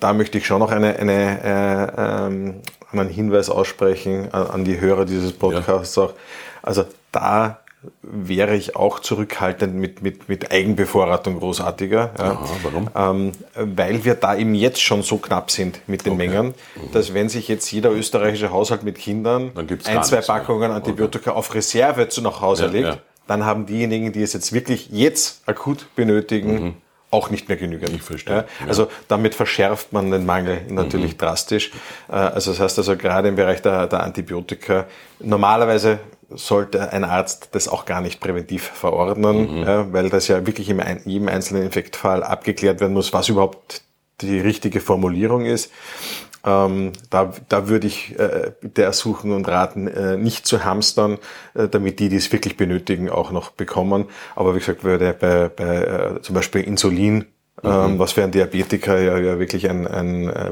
da 0.00 0.14
möchte 0.14 0.38
ich 0.38 0.46
schon 0.46 0.60
noch 0.60 0.70
eine, 0.70 0.96
eine, 0.96 1.42
äh, 1.44 2.26
ähm, 2.26 2.62
einen 2.92 3.10
Hinweis 3.10 3.50
aussprechen 3.50 4.32
an, 4.32 4.46
an 4.46 4.64
die 4.64 4.80
Hörer 4.80 5.04
dieses 5.04 5.34
Podcasts 5.34 5.96
ja. 5.96 6.04
auch. 6.04 6.14
Also 6.62 6.86
da 7.12 7.60
wäre 8.02 8.56
ich 8.56 8.74
auch 8.74 8.98
zurückhaltend 8.98 9.74
mit, 9.74 10.02
mit, 10.02 10.28
mit 10.28 10.50
Eigenbevorratung 10.50 11.38
großartiger. 11.38 12.12
Ja. 12.18 12.24
Aha, 12.24 12.48
warum? 12.62 12.90
Ähm, 12.96 13.32
weil 13.54 14.04
wir 14.04 14.14
da 14.14 14.36
eben 14.36 14.54
jetzt 14.54 14.82
schon 14.82 15.02
so 15.02 15.18
knapp 15.18 15.50
sind 15.50 15.80
mit 15.86 16.04
den 16.04 16.14
okay. 16.14 16.28
Mengen, 16.28 16.46
mhm. 16.48 16.92
dass 16.92 17.14
wenn 17.14 17.28
sich 17.28 17.46
jetzt 17.46 17.70
jeder 17.70 17.92
österreichische 17.92 18.50
Haushalt 18.50 18.82
mit 18.82 18.98
Kindern 18.98 19.52
ein, 19.56 20.02
zwei 20.02 20.20
Packungen 20.20 20.72
Antibiotika 20.72 21.30
okay. 21.30 21.38
auf 21.38 21.54
Reserve 21.54 22.08
zu 22.08 22.20
nach 22.20 22.40
Hause 22.40 22.64
ja, 22.64 22.70
legt, 22.70 22.88
ja. 22.88 22.98
dann 23.28 23.44
haben 23.44 23.66
diejenigen, 23.66 24.12
die 24.12 24.22
es 24.22 24.32
jetzt 24.32 24.52
wirklich 24.52 24.88
jetzt 24.90 25.42
akut 25.46 25.86
benötigen, 25.94 26.64
mhm. 26.64 26.74
auch 27.12 27.30
nicht 27.30 27.48
mehr 27.48 27.56
genügend. 27.56 27.90
Ich 27.90 28.02
verstehe. 28.02 28.44
Also 28.66 28.88
damit 29.06 29.36
verschärft 29.36 29.92
man 29.92 30.10
den 30.10 30.26
Mangel 30.26 30.62
natürlich 30.68 31.12
mhm. 31.12 31.18
drastisch. 31.18 31.70
Äh, 32.08 32.14
also 32.14 32.50
das 32.50 32.58
heißt 32.58 32.78
also 32.78 32.96
gerade 32.96 33.28
im 33.28 33.36
Bereich 33.36 33.62
der, 33.62 33.86
der 33.86 34.02
Antibiotika, 34.02 34.86
normalerweise 35.20 36.00
sollte 36.30 36.92
ein 36.92 37.04
Arzt 37.04 37.50
das 37.52 37.68
auch 37.68 37.84
gar 37.84 38.00
nicht 38.00 38.20
präventiv 38.20 38.62
verordnen, 38.62 39.60
mhm. 39.60 39.62
ja, 39.62 39.92
weil 39.92 40.10
das 40.10 40.28
ja 40.28 40.46
wirklich 40.46 40.68
in 40.68 40.82
jedem 41.04 41.28
einzelnen 41.28 41.64
Infektfall 41.64 42.22
abgeklärt 42.22 42.80
werden 42.80 42.92
muss, 42.92 43.12
was 43.12 43.28
überhaupt 43.28 43.82
die 44.20 44.40
richtige 44.40 44.80
Formulierung 44.80 45.44
ist. 45.44 45.70
Ähm, 46.44 46.92
da, 47.10 47.32
da 47.48 47.68
würde 47.68 47.86
ich 47.86 48.18
äh, 48.18 48.52
bitte 48.60 48.82
ersuchen 48.82 49.32
und 49.32 49.48
raten, 49.48 49.88
äh, 49.88 50.16
nicht 50.16 50.46
zu 50.46 50.64
hamstern, 50.64 51.18
äh, 51.54 51.68
damit 51.68 51.98
die, 51.98 52.08
die 52.08 52.16
es 52.16 52.32
wirklich 52.32 52.56
benötigen, 52.56 53.10
auch 53.10 53.32
noch 53.32 53.50
bekommen. 53.50 54.06
Aber 54.36 54.54
wie 54.54 54.60
gesagt, 54.60 54.84
würde 54.84 55.14
bei, 55.18 55.48
bei 55.48 55.76
äh, 55.76 56.22
zum 56.22 56.34
Beispiel 56.34 56.62
Insulin 56.62 57.26
ähm, 57.64 57.94
mhm. 57.94 57.98
was 57.98 58.12
für 58.12 58.22
ein 58.22 58.30
Diabetiker 58.30 59.00
ja, 59.00 59.18
ja 59.18 59.38
wirklich 59.38 59.68
ein, 59.68 59.86
ein 59.86 60.28
äh, 60.28 60.50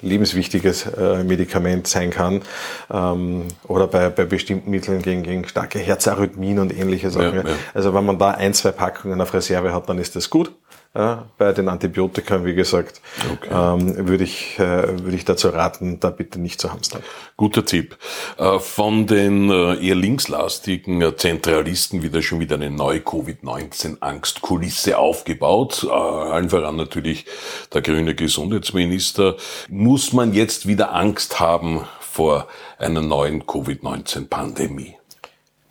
lebenswichtiges 0.00 0.86
äh, 0.86 1.24
Medikament 1.24 1.86
sein 1.86 2.10
kann. 2.10 2.42
Ähm, 2.90 3.44
oder 3.66 3.86
bei, 3.86 4.08
bei 4.10 4.24
bestimmten 4.24 4.70
Mitteln 4.70 5.02
gegen, 5.02 5.22
gegen 5.22 5.46
starke 5.46 5.78
Herzarrhythmien 5.78 6.58
und 6.58 6.76
ähnliche 6.76 7.10
Sachen. 7.10 7.36
Ja, 7.36 7.48
ja. 7.48 7.56
Also 7.74 7.94
wenn 7.94 8.04
man 8.04 8.18
da 8.18 8.32
ein, 8.32 8.54
zwei 8.54 8.72
Packungen 8.72 9.20
auf 9.20 9.34
Reserve 9.34 9.72
hat, 9.72 9.88
dann 9.88 9.98
ist 9.98 10.16
das 10.16 10.30
gut. 10.30 10.52
Ja, 10.94 11.26
bei 11.36 11.52
den 11.52 11.68
Antibiotika, 11.68 12.44
wie 12.46 12.54
gesagt, 12.54 13.02
okay. 13.30 13.50
ähm, 13.52 14.08
würde 14.08 14.24
ich, 14.24 14.58
äh, 14.58 14.98
würde 15.04 15.16
ich 15.16 15.26
dazu 15.26 15.48
raten, 15.50 16.00
da 16.00 16.08
bitte 16.08 16.40
nicht 16.40 16.60
zu 16.60 16.72
hamstern. 16.72 17.02
Guter 17.36 17.64
Tipp. 17.66 17.98
Äh, 18.38 18.58
von 18.58 19.06
den 19.06 19.50
äh, 19.50 19.86
eher 19.86 19.94
linkslastigen 19.94 21.02
äh, 21.02 21.14
Zentralisten 21.14 22.02
wieder 22.02 22.22
schon 22.22 22.40
wieder 22.40 22.56
eine 22.56 22.70
neue 22.70 23.00
Covid-19-Angstkulisse 23.00 24.96
aufgebaut. 24.96 25.86
Äh, 25.86 25.92
allen 25.92 26.48
voran 26.48 26.76
natürlich 26.76 27.26
der 27.72 27.82
grüne 27.82 28.14
Gesundheitsminister. 28.14 29.36
Muss 29.68 30.14
man 30.14 30.32
jetzt 30.32 30.66
wieder 30.66 30.94
Angst 30.94 31.38
haben 31.38 31.84
vor 32.00 32.48
einer 32.78 33.02
neuen 33.02 33.46
Covid-19-Pandemie? 33.46 34.94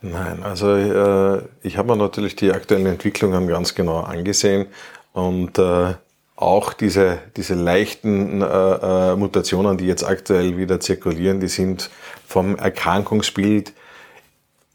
Nein, 0.00 0.44
also 0.44 0.76
äh, 0.76 1.42
ich 1.62 1.76
habe 1.76 1.88
mir 1.88 1.96
natürlich 1.96 2.36
die 2.36 2.52
aktuellen 2.52 2.86
Entwicklungen 2.86 3.48
ganz 3.48 3.74
genau 3.74 3.98
angesehen 3.98 4.68
und 5.18 5.58
äh, 5.58 5.94
auch 6.36 6.72
diese, 6.72 7.18
diese 7.36 7.54
leichten 7.54 8.40
äh, 8.40 8.44
äh, 8.46 9.16
Mutationen, 9.16 9.76
die 9.76 9.86
jetzt 9.86 10.04
aktuell 10.04 10.56
wieder 10.56 10.78
zirkulieren, 10.78 11.40
die 11.40 11.48
sind 11.48 11.90
vom 12.24 12.54
Erkrankungsbild 12.54 13.72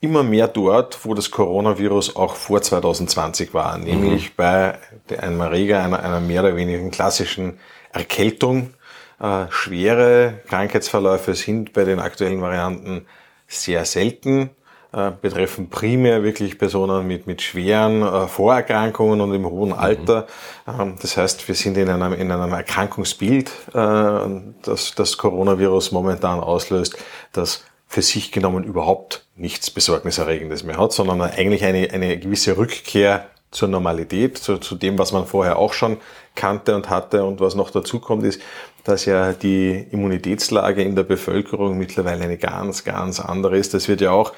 immer 0.02 0.24
mehr 0.24 0.50
dort, 0.50 1.06
wo 1.06 1.14
das 1.14 1.32
Coronavirus 1.32 2.18
auch 2.18 2.36
vor 2.36 2.62
2020 2.62 3.54
war, 3.54 3.78
mhm. 3.78 3.84
nämlich 3.86 4.36
bei 4.36 4.78
einem 5.18 5.40
Erreger 5.40 5.82
einer, 5.82 6.04
einer 6.04 6.20
mehr 6.20 6.42
oder 6.42 6.58
weniger 6.58 6.90
klassischen 6.90 7.58
Erkältung. 7.94 8.74
Äh, 9.22 9.46
schwere 9.50 10.42
Krankheitsverläufe 10.50 11.36
sind 11.36 11.72
bei 11.72 11.86
den 11.86 12.00
aktuellen 12.00 12.42
Varianten 12.42 13.06
sehr 13.48 13.86
selten. 13.86 14.50
Äh, 14.94 15.12
betreffen 15.22 15.70
primär 15.70 16.24
wirklich 16.24 16.58
Personen 16.58 17.08
mit, 17.08 17.28
mit 17.28 17.42
schweren 17.42 18.02
äh, 18.02 18.28
Vorerkrankungen 18.28 19.22
und 19.22 19.34
im 19.34 19.46
hohen 19.46 19.74
Alter. 19.74 20.28
Mhm. 20.66 20.96
das 21.02 21.18
heißt, 21.18 21.48
wir 21.48 21.56
sind 21.56 21.78
in 21.78 21.90
einem, 21.90 22.14
in 22.14 22.32
einem 22.32 22.54
Erkrankungsbild, 22.54 23.52
das 23.74 24.96
das 24.96 25.18
Coronavirus 25.18 25.92
momentan 25.92 26.40
auslöst, 26.40 26.96
das 27.34 27.66
für 27.88 28.02
sich 28.02 28.32
genommen 28.32 28.64
überhaupt 28.64 29.26
nichts 29.36 29.70
Besorgniserregendes 29.70 30.64
mehr 30.64 30.78
hat, 30.78 30.94
sondern 30.94 31.22
eigentlich 31.22 31.64
eine, 31.64 31.92
eine 31.92 32.18
gewisse 32.18 32.58
Rückkehr 32.58 33.28
zur 33.54 33.68
Normalität, 33.68 34.38
zu, 34.38 34.58
zu 34.58 34.76
dem, 34.76 34.98
was 34.98 35.12
man 35.12 35.28
vorher 35.28 35.58
auch 35.58 35.74
schon 35.74 35.98
kannte 36.36 36.76
und 36.76 36.90
hatte. 36.90 37.24
Und 37.24 37.40
was 37.40 37.56
noch 37.56 37.70
dazu 37.70 38.00
kommt, 38.00 38.24
ist, 38.26 38.42
dass 38.84 39.06
ja 39.06 39.34
die 39.34 39.88
Immunitätslage 39.92 40.82
in 40.82 40.96
der 40.96 41.04
Bevölkerung 41.04 41.78
mittlerweile 41.78 42.24
eine 42.24 42.38
ganz, 42.38 42.84
ganz 42.84 43.20
andere 43.20 43.58
ist. 43.58 43.74
Das 43.74 43.88
wird 43.88 44.02
ja 44.02 44.12
auch, 44.12 44.34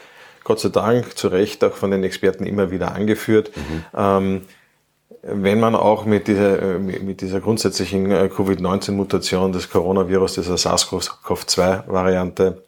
Gott 0.46 0.62
sei 0.62 0.70
Dank, 0.70 1.18
zu 1.18 1.28
Recht 1.28 1.62
auch 1.66 1.74
von 1.74 1.92
den 1.92 2.06
Experten 2.06 2.46
immer 2.46 2.72
wieder 2.72 2.94
angeführt. 2.94 3.52
Mhm. 3.56 3.84
Ähm, 3.98 4.44
wenn 5.24 5.60
man 5.60 5.76
auch 5.76 6.06
mit 6.06 6.28
dieser, 6.28 6.78
mit 6.78 7.22
dieser 7.22 7.42
grundsätzlichen 7.42 8.12
äh, 8.12 8.30
Covid-19-Mutation 8.30 9.52
des 9.52 9.72
Coronavirus, 9.72 10.36
dieser 10.36 10.56
SARS-CoV-2-Variante, 10.56 12.62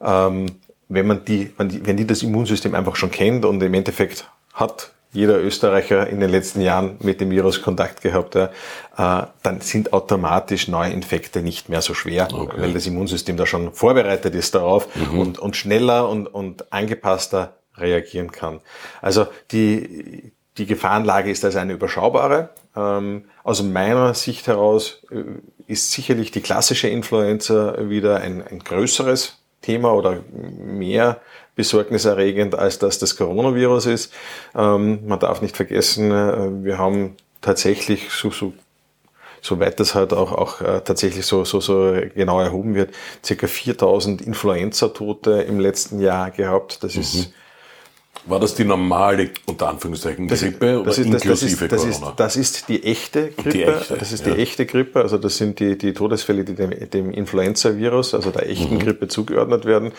ähm, 0.00 0.46
wenn 0.88 1.06
man 1.06 1.24
die, 1.24 1.52
wenn 1.56 1.96
die 1.96 2.06
das 2.06 2.24
Immunsystem 2.24 2.74
einfach 2.74 2.96
schon 2.96 3.12
kennt 3.12 3.44
und 3.44 3.62
im 3.62 3.74
Endeffekt 3.74 4.28
hat 4.52 4.90
jeder 5.12 5.42
Österreicher 5.42 6.06
in 6.08 6.20
den 6.20 6.30
letzten 6.30 6.60
Jahren 6.60 6.96
mit 7.00 7.20
dem 7.20 7.30
Virus 7.30 7.62
Kontakt 7.62 8.02
gehabt, 8.02 8.34
ja, 8.34 8.50
äh, 8.96 9.26
dann 9.42 9.60
sind 9.60 9.92
automatisch 9.92 10.68
Neuinfekte 10.68 11.42
nicht 11.42 11.68
mehr 11.68 11.82
so 11.82 11.94
schwer, 11.94 12.28
okay. 12.32 12.60
weil 12.60 12.72
das 12.72 12.86
Immunsystem 12.86 13.36
da 13.36 13.46
schon 13.46 13.72
vorbereitet 13.72 14.34
ist 14.34 14.54
darauf 14.54 14.88
mhm. 14.94 15.18
und, 15.18 15.38
und 15.38 15.56
schneller 15.56 16.08
und, 16.08 16.26
und 16.26 16.72
angepasster 16.72 17.54
reagieren 17.76 18.32
kann. 18.32 18.60
Also 19.00 19.26
die, 19.52 20.32
die 20.58 20.66
Gefahrenlage 20.66 21.30
ist 21.30 21.44
also 21.44 21.58
eine 21.58 21.72
überschaubare. 21.72 22.50
Ähm, 22.74 23.24
aus 23.42 23.62
meiner 23.62 24.14
Sicht 24.14 24.46
heraus 24.46 25.02
äh, 25.10 25.22
ist 25.66 25.92
sicherlich 25.92 26.30
die 26.30 26.40
klassische 26.40 26.88
Influenza 26.88 27.88
wieder 27.88 28.20
ein, 28.20 28.42
ein 28.46 28.60
größeres 28.60 29.38
Thema 29.66 29.92
oder 29.92 30.22
mehr 30.64 31.20
besorgniserregend, 31.56 32.54
als 32.54 32.78
dass 32.78 32.98
das 32.98 33.16
Coronavirus 33.16 33.86
ist. 33.86 34.12
Ähm, 34.54 35.00
man 35.06 35.18
darf 35.18 35.42
nicht 35.42 35.56
vergessen, 35.56 36.12
äh, 36.12 36.64
wir 36.64 36.78
haben 36.78 37.16
tatsächlich 37.40 38.10
so, 38.10 38.30
so 38.30 38.52
soweit 39.40 39.80
das 39.80 39.94
halt 39.94 40.12
auch, 40.12 40.32
auch 40.32 40.60
äh, 40.60 40.80
tatsächlich 40.80 41.26
so, 41.26 41.44
so, 41.44 41.60
so 41.60 41.96
genau 42.14 42.40
erhoben 42.40 42.74
wird, 42.74 42.94
circa 43.24 43.46
4000 43.46 44.22
Influenza-Tote 44.22 45.42
im 45.42 45.58
letzten 45.58 46.00
Jahr 46.00 46.30
gehabt. 46.30 46.82
Das 46.84 46.94
mhm. 46.94 47.00
ist 47.00 47.32
war 48.24 48.40
das 48.40 48.54
die 48.54 48.64
normale, 48.64 49.30
unter 49.46 49.68
Anführungszeichen, 49.68 50.26
Grippe 50.26 50.82
das 50.84 50.98
ist, 50.98 51.06
oder 51.06 51.14
inklusive 51.14 51.68
das 51.68 51.84
ist, 51.84 52.00
Corona? 52.00 52.14
Das 52.16 52.36
ist, 52.36 52.54
das 52.54 52.60
ist 52.60 52.68
die 52.68 52.84
echte 52.84 53.30
Grippe. 53.30 53.50
Die 53.50 53.62
echte, 53.64 53.96
das 53.96 54.12
ist 54.12 54.26
ja. 54.26 54.34
die 54.34 54.40
echte 54.40 54.66
Grippe. 54.66 55.00
Also 55.00 55.18
das 55.18 55.36
sind 55.36 55.60
die, 55.60 55.78
die 55.78 55.92
Todesfälle, 55.92 56.44
die 56.44 56.54
dem, 56.54 56.72
dem 56.90 57.10
Influenza-Virus, 57.10 58.14
also 58.14 58.30
der 58.30 58.48
echten 58.48 58.74
mhm. 58.74 58.78
Grippe 58.80 59.08
zugeordnet 59.08 59.64
werden. 59.64 59.92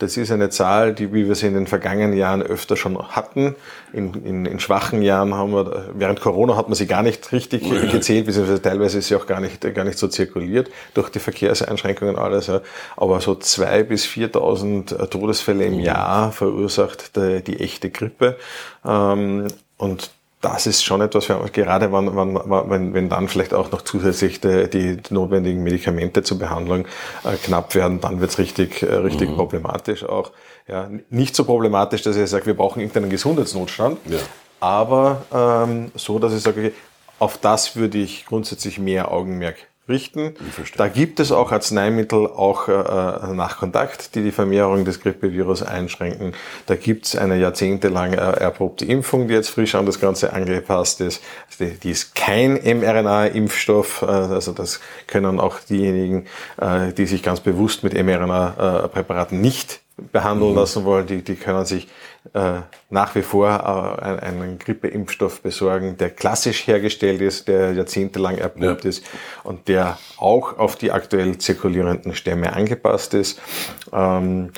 Das 0.00 0.16
ist 0.16 0.32
eine 0.32 0.48
Zahl, 0.48 0.94
die, 0.94 1.12
wie 1.12 1.28
wir 1.28 1.34
sie 1.34 1.46
in 1.46 1.54
den 1.54 1.66
vergangenen 1.66 2.16
Jahren 2.16 2.42
öfter 2.42 2.76
schon 2.76 2.98
hatten. 3.10 3.54
In, 3.92 4.14
in, 4.24 4.46
in 4.46 4.58
schwachen 4.58 5.02
Jahren 5.02 5.34
haben 5.34 5.52
wir, 5.52 5.90
während 5.94 6.20
Corona 6.20 6.56
hat 6.56 6.68
man 6.68 6.74
sie 6.74 6.86
gar 6.86 7.02
nicht 7.02 7.30
richtig 7.32 7.70
ja. 7.70 7.90
gezählt, 7.90 8.26
beziehungsweise 8.26 8.62
teilweise 8.62 8.98
ist 8.98 9.08
sie 9.08 9.16
auch 9.16 9.26
gar 9.26 9.40
nicht, 9.40 9.60
gar 9.74 9.84
nicht 9.84 9.98
so 9.98 10.08
zirkuliert 10.08 10.70
durch 10.94 11.10
die 11.10 11.18
Verkehrseinschränkungen 11.18 12.14
und 12.14 12.20
alles. 12.20 12.46
Ja. 12.46 12.62
Aber 12.96 13.20
so 13.20 13.34
zwei 13.34 13.82
bis 13.82 14.06
4.000 14.06 15.08
Todesfälle 15.08 15.64
im. 15.64 15.80
Jahr 15.80 16.32
verursacht 16.32 17.16
die, 17.16 17.42
die 17.42 17.60
echte 17.60 17.90
Grippe. 17.90 18.36
Ähm, 18.84 19.48
und 19.76 20.10
das 20.40 20.66
ist 20.66 20.82
schon 20.82 21.02
etwas, 21.02 21.26
gerade 21.52 21.92
wenn, 21.92 22.14
wenn, 22.14 22.94
wenn 22.94 23.08
dann 23.08 23.28
vielleicht 23.28 23.52
auch 23.52 23.70
noch 23.70 23.82
zusätzlich 23.82 24.40
die, 24.40 24.70
die 24.70 24.98
notwendigen 25.10 25.62
Medikamente 25.62 26.22
zur 26.22 26.38
Behandlung 26.38 26.86
äh, 27.24 27.36
knapp 27.42 27.74
werden, 27.74 28.00
dann 28.00 28.20
wird 28.20 28.30
es 28.30 28.38
richtig, 28.38 28.82
äh, 28.82 28.94
richtig 28.94 29.30
mhm. 29.30 29.36
problematisch 29.36 30.04
auch. 30.04 30.32
Ja, 30.66 30.88
nicht 31.10 31.36
so 31.36 31.44
problematisch, 31.44 32.02
dass 32.02 32.16
ich 32.16 32.30
sage, 32.30 32.46
wir 32.46 32.54
brauchen 32.54 32.80
irgendeinen 32.80 33.10
Gesundheitsnotstand, 33.10 33.98
ja. 34.06 34.18
aber 34.60 35.22
ähm, 35.32 35.90
so, 35.94 36.18
dass 36.18 36.32
ich 36.32 36.42
sage, 36.42 36.60
okay, 36.60 36.72
auf 37.18 37.36
das 37.36 37.76
würde 37.76 37.98
ich 37.98 38.24
grundsätzlich 38.24 38.78
mehr 38.78 39.12
Augenmerk 39.12 39.56
richten. 39.88 40.34
Da 40.76 40.88
gibt 40.88 41.20
es 41.20 41.32
auch 41.32 41.52
Arzneimittel, 41.52 42.26
auch 42.26 42.68
äh, 42.68 42.72
äh, 42.72 43.34
nach 43.34 43.58
Kontakt, 43.58 44.14
die 44.14 44.22
die 44.22 44.30
Vermehrung 44.30 44.84
des 44.84 45.00
Grippevirus 45.00 45.62
einschränken. 45.62 46.32
Da 46.66 46.76
gibt 46.76 47.06
es 47.06 47.16
eine 47.16 47.38
jahrzehntelang 47.38 48.12
äh, 48.12 48.16
erprobte 48.16 48.84
Impfung, 48.84 49.28
die 49.28 49.34
jetzt 49.34 49.50
frisch 49.50 49.74
an 49.74 49.86
das 49.86 50.00
Ganze 50.00 50.32
angepasst 50.32 51.00
ist. 51.00 51.22
Also 51.50 51.64
die, 51.64 51.78
die, 51.80 51.90
ist 51.90 52.14
kein 52.14 52.54
mRNA-Impfstoff, 52.54 54.02
äh, 54.02 54.06
also 54.06 54.52
das 54.52 54.80
können 55.06 55.40
auch 55.40 55.58
diejenigen, 55.60 56.26
äh, 56.60 56.92
die 56.92 57.06
sich 57.06 57.22
ganz 57.22 57.40
bewusst 57.40 57.82
mit 57.82 57.94
mRNA-Präparaten 57.94 59.40
nicht 59.40 59.79
behandeln 60.12 60.52
mhm. 60.52 60.58
lassen 60.58 60.84
wollen, 60.84 61.06
die, 61.06 61.22
die 61.22 61.36
können 61.36 61.64
sich 61.64 61.88
äh, 62.34 62.60
nach 62.90 63.14
wie 63.14 63.22
vor 63.22 63.48
äh, 63.48 64.24
einen 64.24 64.58
Grippeimpfstoff 64.58 65.42
besorgen, 65.42 65.96
der 65.96 66.10
klassisch 66.10 66.66
hergestellt 66.66 67.20
ist, 67.20 67.48
der 67.48 67.72
jahrzehntelang 67.72 68.38
erprobt 68.38 68.84
ja. 68.84 68.90
ist 68.90 69.04
und 69.42 69.68
der 69.68 69.98
auch 70.18 70.58
auf 70.58 70.76
die 70.76 70.92
aktuell 70.92 71.38
zirkulierenden 71.38 72.14
Stämme 72.14 72.52
angepasst 72.52 73.14
ist. 73.14 73.40
Ähm, 73.92 74.50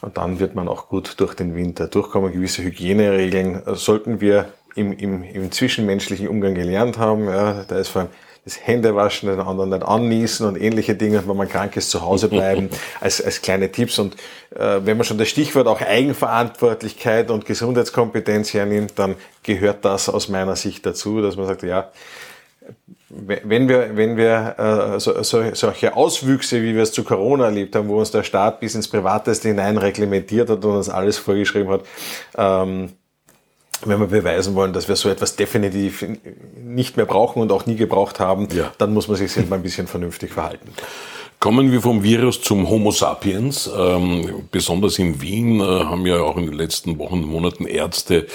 und 0.00 0.16
dann 0.16 0.38
wird 0.38 0.54
man 0.54 0.68
auch 0.68 0.88
gut 0.88 1.18
durch 1.18 1.34
den 1.34 1.56
Winter 1.56 1.88
durchkommen. 1.88 2.32
Gewisse 2.32 2.62
Hygieneregeln 2.62 3.62
sollten 3.74 4.20
wir 4.20 4.52
im, 4.76 4.92
im, 4.92 5.24
im 5.24 5.50
zwischenmenschlichen 5.50 6.28
Umgang 6.28 6.54
gelernt 6.54 6.98
haben. 6.98 7.26
Ja, 7.26 7.64
da 7.66 7.78
ist 7.78 7.88
vor 7.88 8.02
allem 8.02 8.10
das 8.48 8.66
Händewaschen, 8.66 9.28
den 9.28 9.40
anderen 9.40 9.70
nicht 9.70 9.82
anniesen 9.82 10.46
und 10.46 10.60
ähnliche 10.60 10.94
Dinge, 10.94 11.22
wenn 11.26 11.36
man 11.36 11.48
krank 11.48 11.76
ist, 11.76 11.90
zu 11.90 12.02
Hause 12.02 12.28
bleiben, 12.30 12.70
als, 13.00 13.22
als 13.22 13.42
kleine 13.42 13.70
Tipps. 13.70 13.98
Und 13.98 14.14
äh, 14.54 14.80
wenn 14.84 14.96
man 14.96 15.04
schon 15.04 15.18
das 15.18 15.28
Stichwort 15.28 15.66
auch 15.66 15.80
Eigenverantwortlichkeit 15.80 17.30
und 17.30 17.44
Gesundheitskompetenz 17.44 18.54
hernimmt, 18.54 18.92
dann 18.96 19.16
gehört 19.42 19.84
das 19.84 20.08
aus 20.08 20.28
meiner 20.28 20.56
Sicht 20.56 20.86
dazu, 20.86 21.20
dass 21.20 21.36
man 21.36 21.46
sagt, 21.46 21.62
ja, 21.62 21.90
wenn 23.10 23.68
wir, 23.68 23.96
wenn 23.96 24.16
wir 24.16 24.54
äh, 24.58 25.00
so, 25.00 25.22
so, 25.22 25.42
solche 25.54 25.96
Auswüchse, 25.96 26.62
wie 26.62 26.74
wir 26.74 26.82
es 26.82 26.92
zu 26.92 27.04
Corona 27.04 27.46
erlebt 27.46 27.74
haben, 27.74 27.88
wo 27.88 27.98
uns 27.98 28.10
der 28.10 28.22
Staat 28.22 28.60
bis 28.60 28.74
ins 28.74 28.88
Privateste 28.88 29.48
hinein 29.48 29.78
reglementiert 29.78 30.50
hat 30.50 30.62
und 30.64 30.76
uns 30.76 30.90
alles 30.90 31.16
vorgeschrieben 31.16 31.70
hat, 31.70 31.82
ähm, 32.36 32.90
wenn 33.84 34.00
wir 34.00 34.06
beweisen 34.06 34.54
wollen, 34.54 34.72
dass 34.72 34.88
wir 34.88 34.96
so 34.96 35.08
etwas 35.08 35.36
definitiv 35.36 36.04
nicht 36.56 36.96
mehr 36.96 37.06
brauchen 37.06 37.42
und 37.42 37.52
auch 37.52 37.66
nie 37.66 37.76
gebraucht 37.76 38.20
haben, 38.20 38.48
ja. 38.52 38.72
dann 38.78 38.92
muss 38.92 39.08
man 39.08 39.16
sich 39.16 39.32
selber 39.32 39.54
ein 39.54 39.62
bisschen 39.62 39.86
vernünftig 39.86 40.32
verhalten. 40.32 40.72
Kommen 41.40 41.70
wir 41.70 41.80
vom 41.80 42.02
Virus 42.02 42.42
zum 42.42 42.68
Homo 42.68 42.90
sapiens. 42.90 43.70
Ähm, 43.72 44.48
besonders 44.50 44.98
in 44.98 45.22
Wien 45.22 45.60
äh, 45.60 45.62
haben 45.62 46.04
ja 46.04 46.20
auch 46.20 46.36
in 46.36 46.46
den 46.46 46.54
letzten 46.54 46.98
Wochen 46.98 47.22
und 47.22 47.26
Monaten 47.26 47.64
Ärzte 47.64 48.26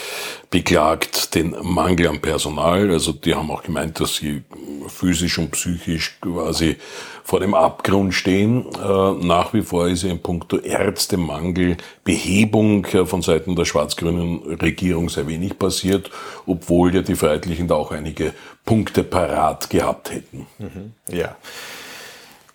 beklagt 0.49 1.35
den 1.35 1.53
Mangel 1.63 2.07
an 2.07 2.21
Personal. 2.21 2.89
Also 2.91 3.11
die 3.11 3.35
haben 3.35 3.51
auch 3.51 3.63
gemeint, 3.63 3.99
dass 3.99 4.15
sie 4.15 4.43
physisch 4.87 5.37
und 5.37 5.51
psychisch 5.51 6.17
quasi 6.21 6.77
vor 7.25 7.41
dem 7.41 7.53
Abgrund 7.55 8.13
stehen. 8.13 8.67
Äh, 8.81 9.25
nach 9.25 9.53
wie 9.53 9.63
vor 9.63 9.89
ist 9.89 10.03
ja 10.03 10.09
in 10.09 10.19
puncto 10.19 10.59
Ärztemangel 10.59 11.75
Behebung 12.05 12.85
äh, 12.85 13.05
von 13.05 13.21
Seiten 13.21 13.57
der 13.57 13.65
schwarz-grünen 13.65 14.43
Regierung 14.61 15.09
sehr 15.09 15.27
wenig 15.27 15.59
passiert, 15.59 16.09
obwohl 16.45 16.95
ja 16.95 17.01
die 17.01 17.15
Freiheitlichen 17.15 17.67
da 17.67 17.75
auch 17.75 17.91
einige 17.91 18.33
Punkte 18.63 19.03
parat 19.03 19.69
gehabt 19.69 20.09
hätten. 20.09 20.47
Mhm. 20.57 20.93
Ja. 21.13 21.35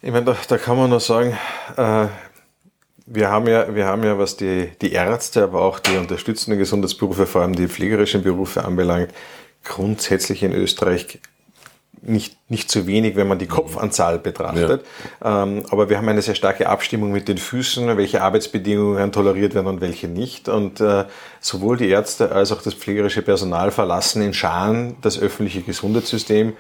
Ich 0.00 0.12
meine, 0.12 0.24
da, 0.24 0.36
da 0.48 0.58
kann 0.58 0.76
man 0.76 0.90
nur 0.90 1.00
sagen, 1.00 1.36
äh, 1.76 2.06
wir 3.06 3.30
haben 3.30 3.48
ja, 3.48 3.74
wir 3.74 3.86
haben 3.86 4.04
ja, 4.04 4.18
was 4.18 4.36
die, 4.36 4.70
die 4.80 4.92
Ärzte, 4.92 5.42
aber 5.42 5.62
auch 5.62 5.78
die 5.80 5.96
unterstützenden 5.96 6.58
Gesundheitsberufe, 6.58 7.26
vor 7.26 7.42
allem 7.42 7.56
die 7.56 7.68
pflegerischen 7.68 8.22
Berufe 8.22 8.64
anbelangt, 8.64 9.10
grundsätzlich 9.64 10.42
in 10.42 10.52
Österreich 10.52 11.20
nicht, 12.02 12.36
nicht 12.48 12.70
zu 12.70 12.86
wenig, 12.86 13.16
wenn 13.16 13.26
man 13.26 13.38
die 13.38 13.46
Kopfanzahl 13.46 14.18
betrachtet. 14.18 14.84
Ja. 15.22 15.42
Ähm, 15.42 15.64
aber 15.70 15.88
wir 15.88 15.98
haben 15.98 16.08
eine 16.08 16.22
sehr 16.22 16.36
starke 16.36 16.68
Abstimmung 16.68 17.10
mit 17.10 17.26
den 17.26 17.38
Füßen, 17.38 17.96
welche 17.96 18.22
Arbeitsbedingungen 18.22 19.10
toleriert 19.10 19.54
werden 19.54 19.66
und 19.66 19.80
welche 19.80 20.06
nicht. 20.06 20.48
Und 20.48 20.80
äh, 20.80 21.04
sowohl 21.40 21.76
die 21.76 21.88
Ärzte 21.88 22.30
als 22.30 22.52
auch 22.52 22.62
das 22.62 22.74
pflegerische 22.74 23.22
Personal 23.22 23.70
verlassen 23.72 24.22
in 24.22 24.32
Scharen 24.32 24.96
das 25.02 25.18
öffentliche 25.18 25.62
Gesundheitssystem. 25.62 26.54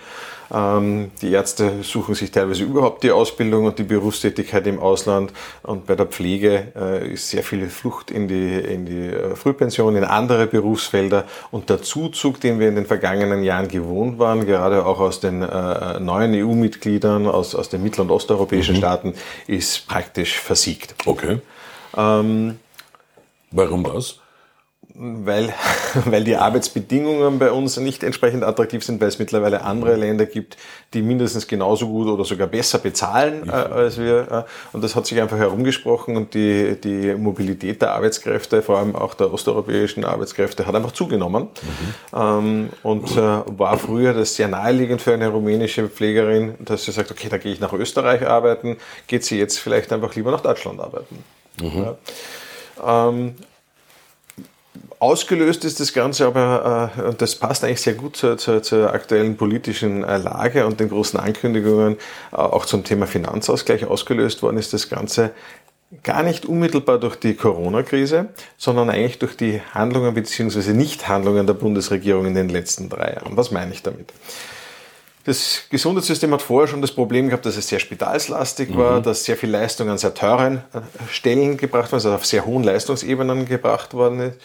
Ähm, 0.52 1.10
die 1.20 1.32
Ärzte 1.32 1.82
suchen 1.82 2.14
sich 2.14 2.30
teilweise 2.30 2.64
überhaupt 2.64 3.02
die 3.02 3.10
Ausbildung 3.10 3.66
und 3.66 3.78
die 3.78 3.84
Berufstätigkeit 3.84 4.66
im 4.66 4.80
Ausland. 4.80 5.32
Und 5.62 5.86
bei 5.86 5.94
der 5.94 6.06
Pflege 6.06 6.72
äh, 6.74 7.12
ist 7.12 7.28
sehr 7.28 7.42
viel 7.42 7.68
Flucht 7.68 8.10
in 8.10 8.28
die, 8.28 8.54
in 8.54 8.86
die 8.86 9.08
äh, 9.08 9.36
Frühpension, 9.36 9.96
in 9.96 10.04
andere 10.04 10.46
Berufsfelder. 10.46 11.24
Und 11.50 11.68
der 11.70 11.82
Zuzug, 11.82 12.40
den 12.40 12.58
wir 12.60 12.68
in 12.68 12.76
den 12.76 12.86
vergangenen 12.86 13.42
Jahren 13.42 13.68
gewohnt 13.68 14.18
waren, 14.18 14.46
gerade 14.46 14.86
auch 14.86 15.00
aus 15.00 15.20
den 15.20 15.42
äh, 15.42 16.00
neuen 16.00 16.34
EU-Mitgliedern, 16.34 17.26
aus, 17.26 17.54
aus 17.54 17.68
den 17.68 17.82
mittel- 17.82 18.02
und 18.02 18.10
osteuropäischen 18.10 18.74
mhm. 18.76 18.78
Staaten, 18.78 19.14
ist 19.46 19.86
praktisch 19.86 20.38
versiegt. 20.38 20.94
Okay. 21.04 21.40
Ähm, 21.96 22.58
Warum 23.50 23.84
das? 23.84 24.20
Weil, 24.98 25.54
weil 26.06 26.24
die 26.24 26.36
Arbeitsbedingungen 26.36 27.38
bei 27.38 27.52
uns 27.52 27.76
nicht 27.76 28.02
entsprechend 28.02 28.42
attraktiv 28.42 28.84
sind, 28.84 29.00
weil 29.00 29.08
es 29.08 29.18
mittlerweile 29.18 29.62
andere 29.62 29.96
Länder 29.96 30.26
gibt, 30.26 30.56
die 30.92 31.02
mindestens 31.02 31.46
genauso 31.46 31.88
gut 31.88 32.08
oder 32.08 32.24
sogar 32.24 32.48
besser 32.48 32.78
bezahlen 32.78 33.48
äh, 33.48 33.52
als 33.52 33.98
wir. 33.98 34.46
Und 34.72 34.82
das 34.82 34.96
hat 34.96 35.06
sich 35.06 35.20
einfach 35.20 35.38
herumgesprochen 35.38 36.16
und 36.16 36.34
die, 36.34 36.76
die 36.82 37.14
Mobilität 37.14 37.80
der 37.80 37.92
Arbeitskräfte, 37.92 38.62
vor 38.62 38.78
allem 38.78 38.96
auch 38.96 39.14
der 39.14 39.32
osteuropäischen 39.32 40.04
Arbeitskräfte, 40.04 40.66
hat 40.66 40.74
einfach 40.74 40.92
zugenommen. 40.92 41.44
Mhm. 42.12 42.18
Ähm, 42.18 42.68
und 42.82 43.10
äh, 43.12 43.42
war 43.46 43.78
früher 43.78 44.14
das 44.14 44.34
sehr 44.34 44.48
naheliegend 44.48 45.00
für 45.00 45.14
eine 45.14 45.28
rumänische 45.28 45.88
Pflegerin, 45.88 46.54
dass 46.58 46.84
sie 46.84 46.92
sagt, 46.92 47.10
okay, 47.10 47.28
da 47.28 47.38
gehe 47.38 47.52
ich 47.52 47.60
nach 47.60 47.72
Österreich 47.72 48.26
arbeiten, 48.26 48.78
geht 49.06 49.24
sie 49.24 49.38
jetzt 49.38 49.58
vielleicht 49.58 49.92
einfach 49.92 50.14
lieber 50.14 50.32
nach 50.32 50.40
Deutschland 50.40 50.80
arbeiten. 50.80 51.24
Mhm. 51.60 51.84
Ja. 51.84 53.08
Ähm, 53.08 53.34
Ausgelöst 55.00 55.64
ist 55.64 55.78
das 55.80 55.92
Ganze 55.92 56.26
aber, 56.26 56.92
äh, 56.96 57.02
und 57.02 57.22
das 57.22 57.36
passt 57.36 57.64
eigentlich 57.64 57.80
sehr 57.80 57.94
gut 57.94 58.16
zur, 58.16 58.36
zur, 58.36 58.62
zur 58.62 58.92
aktuellen 58.92 59.36
politischen 59.36 60.02
äh, 60.02 60.18
Lage 60.18 60.66
und 60.66 60.80
den 60.80 60.88
großen 60.88 61.18
Ankündigungen, 61.20 61.96
äh, 62.32 62.36
auch 62.36 62.66
zum 62.66 62.84
Thema 62.84 63.06
Finanzausgleich 63.06 63.86
ausgelöst 63.86 64.42
worden 64.42 64.56
ist 64.58 64.72
das 64.72 64.88
Ganze 64.88 65.30
gar 66.02 66.22
nicht 66.22 66.44
unmittelbar 66.46 66.98
durch 66.98 67.16
die 67.16 67.34
Corona-Krise, 67.34 68.28
sondern 68.58 68.90
eigentlich 68.90 69.18
durch 69.18 69.36
die 69.36 69.62
Handlungen 69.72 70.14
bzw. 70.14 70.72
Nichthandlungen 70.72 71.46
der 71.46 71.54
Bundesregierung 71.54 72.26
in 72.26 72.34
den 72.34 72.48
letzten 72.48 72.88
drei 72.88 73.14
Jahren. 73.14 73.36
Was 73.36 73.50
meine 73.50 73.72
ich 73.72 73.82
damit? 73.82 74.12
Das 75.24 75.64
Gesundheitssystem 75.68 76.32
hat 76.32 76.42
vorher 76.42 76.68
schon 76.68 76.80
das 76.80 76.92
Problem 76.92 77.28
gehabt, 77.28 77.44
dass 77.44 77.56
es 77.56 77.68
sehr 77.68 77.80
spitalslastig 77.80 78.70
mhm. 78.70 78.76
war, 78.76 79.00
dass 79.02 79.24
sehr 79.24 79.36
viel 79.36 79.50
Leistung 79.50 79.90
an 79.90 79.98
sehr 79.98 80.14
teuren 80.14 80.62
äh, 80.72 80.80
Stellen 81.10 81.56
gebracht 81.56 81.92
worden 81.92 81.98
ist, 81.98 82.06
also 82.06 82.14
auf 82.14 82.26
sehr 82.26 82.46
hohen 82.46 82.64
Leistungsebenen 82.64 83.44
gebracht 83.46 83.94
worden 83.94 84.20
ist. 84.20 84.38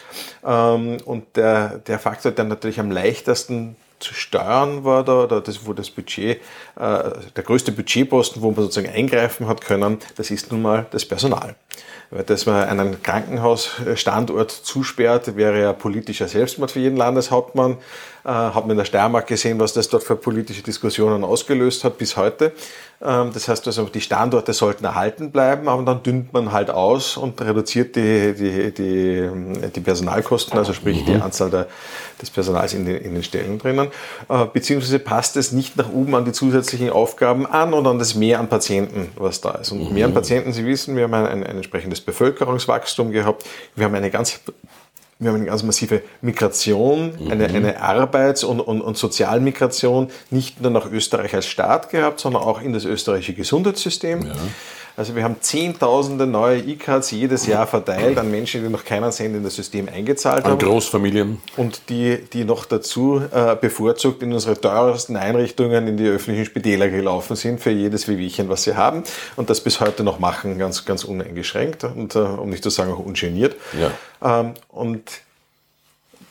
Ähm, 0.46 0.98
und 1.06 1.36
der, 1.36 1.80
der 1.80 2.00
Faktor, 2.00 2.32
der 2.32 2.46
natürlich 2.46 2.80
am 2.80 2.92
leichtesten 2.92 3.76
zu 4.04 4.14
steuern 4.14 4.84
war 4.84 5.04
da, 5.04 5.24
oder 5.24 5.42
das, 5.42 5.66
wo 5.66 5.74
das 5.74 5.90
Budget, 5.90 6.42
äh, 6.76 7.10
der 7.36 7.44
größte 7.44 7.72
Budgetposten, 7.72 8.42
wo 8.42 8.52
man 8.52 8.64
sozusagen 8.64 8.94
eingreifen 8.94 9.48
hat 9.48 9.62
können, 9.62 10.00
das 10.16 10.30
ist 10.30 10.52
nun 10.52 10.62
mal 10.62 10.86
das 10.92 11.06
Personal. 11.06 11.56
Weil 12.10 12.24
dass 12.24 12.46
man 12.46 12.68
einen 12.68 13.02
Krankenhausstandort 13.02 14.52
zusperrt, 14.52 15.36
wäre 15.36 15.60
ja 15.60 15.74
politischer 15.74 16.28
Selbstmord 16.28 16.72
für 16.72 16.80
jeden 16.80 16.98
Landeshauptmann. 16.98 17.78
Äh, 18.26 18.30
hat 18.30 18.62
man 18.62 18.72
in 18.72 18.78
der 18.78 18.86
Steiermark 18.86 19.28
gesehen, 19.28 19.60
was 19.60 19.74
das 19.74 19.90
dort 19.90 20.04
für 20.04 20.16
politische 20.16 20.62
Diskussionen 20.62 21.26
ausgelöst 21.26 21.84
hat 21.84 21.98
bis 21.98 22.16
heute. 22.16 22.54
Ähm, 23.04 23.32
das 23.34 23.50
heißt 23.50 23.68
also, 23.68 23.84
die 23.86 24.00
Standorte 24.00 24.54
sollten 24.54 24.86
erhalten 24.86 25.32
bleiben, 25.32 25.68
aber 25.68 25.84
dann 25.84 26.04
dünnt 26.04 26.32
man 26.32 26.54
halt 26.54 26.70
aus 26.70 27.18
und 27.18 27.42
reduziert 27.42 27.98
die, 27.98 28.34
die, 28.34 28.74
die, 28.74 29.30
die 29.76 29.80
Personalkosten, 29.82 30.58
also 30.58 30.72
sprich 30.72 31.02
mhm. 31.02 31.06
die 31.06 31.16
Anzahl 31.16 31.50
der, 31.50 31.68
des 32.22 32.30
Personals 32.30 32.74
in 32.74 32.86
den, 32.86 32.96
in 32.96 33.14
den 33.14 33.24
Stellen 33.24 33.60
drinnen. 33.60 33.90
Äh, 34.30 34.46
beziehungsweise 34.54 35.00
passt 35.00 35.36
es 35.36 35.52
nicht 35.52 35.76
nach 35.76 35.90
oben 35.90 36.16
an 36.16 36.24
die 36.24 36.32
zusätzlichen 36.32 36.92
Aufgaben 36.92 37.46
an 37.46 37.74
und 37.74 37.86
an 37.88 38.00
das 38.00 38.16
Mehr 38.16 38.40
an 38.40 38.48
Patienten, 38.48 39.10
was 39.18 39.42
da 39.42 39.52
ist. 39.56 39.74
Und 39.74 39.90
mhm. 39.90 39.94
mehr 39.96 40.06
an 40.06 40.14
Patienten, 40.14 40.54
Sie 40.54 40.66
wissen, 40.66 40.96
wir 40.96 41.04
haben 41.04 41.14
ein, 41.14 41.26
ein, 41.26 41.44
ein 41.44 41.63
entsprechendes 41.64 42.02
Bevölkerungswachstum 42.02 43.12
gehabt. 43.12 43.46
Wir 43.76 43.86
haben 43.86 43.96
eine 43.96 44.12
ganz 44.12 44.42
wir 45.20 45.30
haben 45.30 45.38
eine 45.38 45.46
ganz 45.46 45.64
massive 45.64 46.02
Migration, 46.22 47.14
mhm. 47.18 47.32
eine, 47.32 47.46
eine 47.46 47.82
Arbeits- 47.82 48.44
und, 48.44 48.60
und, 48.60 48.82
und 48.82 48.98
Sozialmigration, 48.98 50.10
nicht 50.32 50.60
nur 50.60 50.72
nach 50.72 50.92
Österreich 50.92 51.34
als 51.34 51.48
Staat 51.48 51.92
gehabt, 51.92 52.20
sondern 52.20 52.44
auch 52.44 52.62
in 52.62 52.74
das 52.74 52.84
österreichische 52.84 53.34
Gesundheitssystem. 53.34 54.26
Ja. 54.26 54.34
Also 54.96 55.16
wir 55.16 55.24
haben 55.24 55.38
zehntausende 55.40 56.28
neue 56.28 56.60
E-Cards 56.60 57.10
jedes 57.12 57.48
Jahr 57.48 57.66
verteilt 57.66 58.18
an 58.18 58.30
Menschen, 58.30 58.64
die 58.64 58.70
noch 58.70 58.86
keinen 58.86 59.12
Cent 59.12 59.36
in 59.36 59.44
das 59.44 59.56
System 59.56 59.90
eingezahlt 59.90 60.46
an 60.46 60.52
haben. 60.52 60.60
An 60.60 60.68
Großfamilien. 60.68 61.42
Und 61.58 61.90
die, 61.90 62.20
die 62.32 62.44
noch 62.46 62.66
dazu 62.66 63.22
äh, 63.32 63.56
bevorzugt 63.56 64.22
in 64.22 64.32
unsere 64.34 64.60
teuersten 64.60 65.16
Einrichtungen 65.16 65.88
in 65.88 65.98
die 65.98 66.08
öffentlichen 66.08 66.46
Spitäler 66.46 66.90
gelaufen 66.90 67.36
sind 67.36 67.60
für 67.60 67.72
jedes 67.72 68.08
Wehwehchen, 68.08 68.50
was 68.50 68.64
sie 68.64 68.76
haben. 68.76 69.04
Und 69.36 69.50
das 69.50 69.62
bis 69.62 69.80
heute 69.80 70.04
noch 70.04 70.20
machen, 70.20 70.60
ganz, 70.60 70.86
ganz 70.86 71.04
uneingeschränkt 71.04 71.84
und 71.84 72.16
äh, 72.16 72.20
um 72.20 72.52
nicht 72.52 72.62
zu 72.62 72.70
sagen 72.70 72.94
auch 72.94 73.00
ungeniert. 73.00 73.56
Ja. 73.80 74.42
Ähm, 74.42 74.54
und 74.68 75.04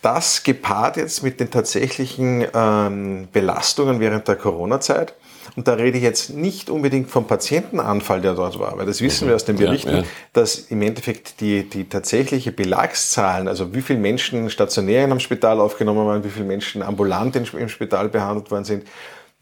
das 0.03 0.43
gepaart 0.43 0.97
jetzt 0.99 1.23
mit 1.23 1.41
den 1.41 1.51
tatsächlichen 1.51 2.47
ähm, 2.55 3.29
Belastungen 3.33 3.99
während 3.99 4.29
der 4.29 4.37
Corona-Zeit 4.37 5.15
und 5.57 5.69
da 5.69 5.75
rede 5.75 5.99
ich 5.99 6.05
jetzt 6.05 6.31
nicht 6.31 6.71
unbedingt 6.71 7.11
vom 7.11 7.27
Patientenanfall, 7.27 8.21
der 8.21 8.35
dort 8.35 8.59
war, 8.59 8.79
weil 8.79 8.87
das 8.87 9.01
wissen 9.01 9.29
wir 9.29 9.35
aus 9.35 9.45
den 9.45 9.57
Berichten, 9.57 9.91
ja, 9.91 9.99
ja. 9.99 10.05
dass 10.33 10.59
im 10.59 10.81
Endeffekt 10.83 11.41
die, 11.41 11.69
die 11.69 11.89
tatsächliche 11.89 12.53
Belagszahlen, 12.53 13.49
also 13.49 13.75
wie 13.75 13.83
viele 13.83 13.99
Menschen 13.99 14.49
stationär 14.51 15.05
in 15.05 15.11
einem 15.11 15.21
Spital 15.21 15.61
aufgenommen 15.61 16.07
waren, 16.07 16.25
wie 16.25 16.31
viele 16.31 16.47
Menschen 16.47 16.83
ambulant 16.83 17.37
im 17.37 17.69
Spital 17.69 18.09
behandelt 18.09 18.51
worden 18.51 18.65
sind, 18.65 18.85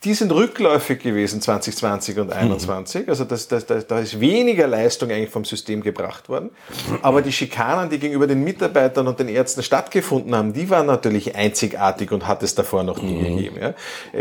die 0.02 0.14
sind 0.14 0.32
rückläufig 0.32 1.00
gewesen 1.00 1.42
2020 1.42 2.18
und 2.20 2.28
2021. 2.30 3.02
Mhm. 3.02 3.08
Also 3.10 3.24
das, 3.24 3.48
das, 3.48 3.66
das, 3.66 3.86
da 3.86 3.98
ist 3.98 4.18
weniger 4.18 4.66
Leistung 4.66 5.10
eigentlich 5.10 5.28
vom 5.28 5.44
System 5.44 5.82
gebracht 5.82 6.30
worden. 6.30 6.50
Aber 7.02 7.20
die 7.20 7.32
Schikanen, 7.32 7.90
die 7.90 7.98
gegenüber 7.98 8.26
den 8.26 8.42
Mitarbeitern 8.42 9.06
und 9.08 9.20
den 9.20 9.28
Ärzten 9.28 9.62
stattgefunden 9.62 10.34
haben, 10.34 10.54
die 10.54 10.70
waren 10.70 10.86
natürlich 10.86 11.34
einzigartig 11.34 12.12
und 12.12 12.26
hat 12.26 12.42
es 12.42 12.54
davor 12.54 12.82
noch 12.82 13.02
nie 13.02 13.12
mhm. 13.12 13.36
gegeben. 13.36 13.56
Ja? 13.60 13.74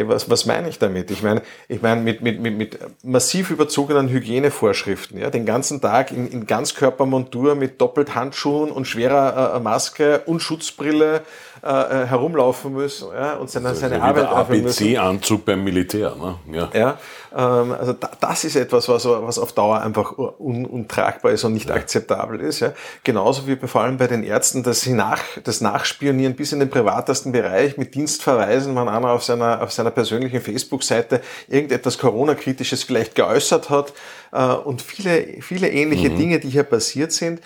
Was, 0.07 0.29
was 0.29 0.45
meine 0.45 0.67
ich 0.67 0.79
damit? 0.79 1.11
Ich 1.11 1.23
meine, 1.23 1.43
ich 1.69 1.81
meine 1.81 2.01
mit, 2.01 2.21
mit, 2.21 2.41
mit, 2.41 2.57
mit 2.57 2.79
massiv 3.03 3.49
überzogenen 3.49 4.09
Hygienevorschriften, 4.09 5.17
ja? 5.17 5.29
den 5.29 5.45
ganzen 5.45 5.79
Tag 5.79 6.11
in, 6.11 6.27
in 6.27 6.45
Ganzkörpermontur 6.45 7.55
mit 7.55 7.79
doppelt 7.79 8.15
Handschuhen 8.15 8.69
und 8.69 8.85
schwerer 8.85 9.55
äh, 9.55 9.59
Maske 9.61 10.23
und 10.25 10.41
Schutzbrille 10.41 11.21
äh, 11.63 12.03
äh, 12.03 12.05
herumlaufen 12.05 12.73
müssen 12.73 13.09
ja, 13.13 13.35
und 13.35 13.49
seine, 13.49 13.69
also 13.69 13.81
seine 13.81 14.01
Arbeit 14.01 14.27
aufhören 14.27 14.63
müssen. 14.63 14.83
ABC-Anzug 14.83 15.45
beim 15.45 15.63
Militär. 15.63 16.15
Ne? 16.15 16.35
Ja, 16.55 16.69
ja 16.73 16.97
ähm, 17.35 17.73
also 17.73 17.93
da, 17.93 18.11
das 18.19 18.43
ist 18.43 18.55
etwas, 18.55 18.87
was, 18.87 19.05
was 19.05 19.37
auf 19.37 19.51
Dauer 19.51 19.81
einfach 19.81 20.17
un, 20.17 20.65
untragbar 20.65 21.31
ist 21.33 21.43
und 21.43 21.53
nicht 21.53 21.69
ja. 21.69 21.75
akzeptabel 21.75 22.39
ist. 22.39 22.61
Ja. 22.61 22.73
Genauso 23.03 23.45
wie 23.47 23.55
vor 23.55 23.81
allem 23.81 23.97
bei 23.97 24.07
den 24.07 24.23
Ärzten, 24.23 24.63
dass 24.63 24.81
sie 24.81 24.93
nach, 24.93 25.21
das 25.43 25.61
Nachspionieren 25.61 26.35
bis 26.35 26.53
in 26.53 26.59
den 26.59 26.69
privatesten 26.69 27.31
Bereich 27.31 27.77
mit 27.77 27.93
Dienstverweisen, 27.93 28.75
wenn 28.75 28.87
einer 28.87 29.09
auf 29.11 29.23
seiner, 29.23 29.61
auf 29.61 29.71
seiner 29.71 29.91
persönlichen 29.91 30.41
Facebook-Seite 30.41 31.21
irgendetwas 31.47 31.97
Corona-kritisches 31.97 32.83
vielleicht 32.83 33.15
geäußert 33.15 33.69
hat 33.69 33.93
äh, 34.31 34.45
und 34.45 34.81
viele, 34.81 35.41
viele 35.41 35.69
ähnliche 35.69 36.09
mhm. 36.09 36.17
Dinge, 36.17 36.39
die 36.39 36.49
hier 36.49 36.63
passiert 36.63 37.11
sind, 37.11 37.41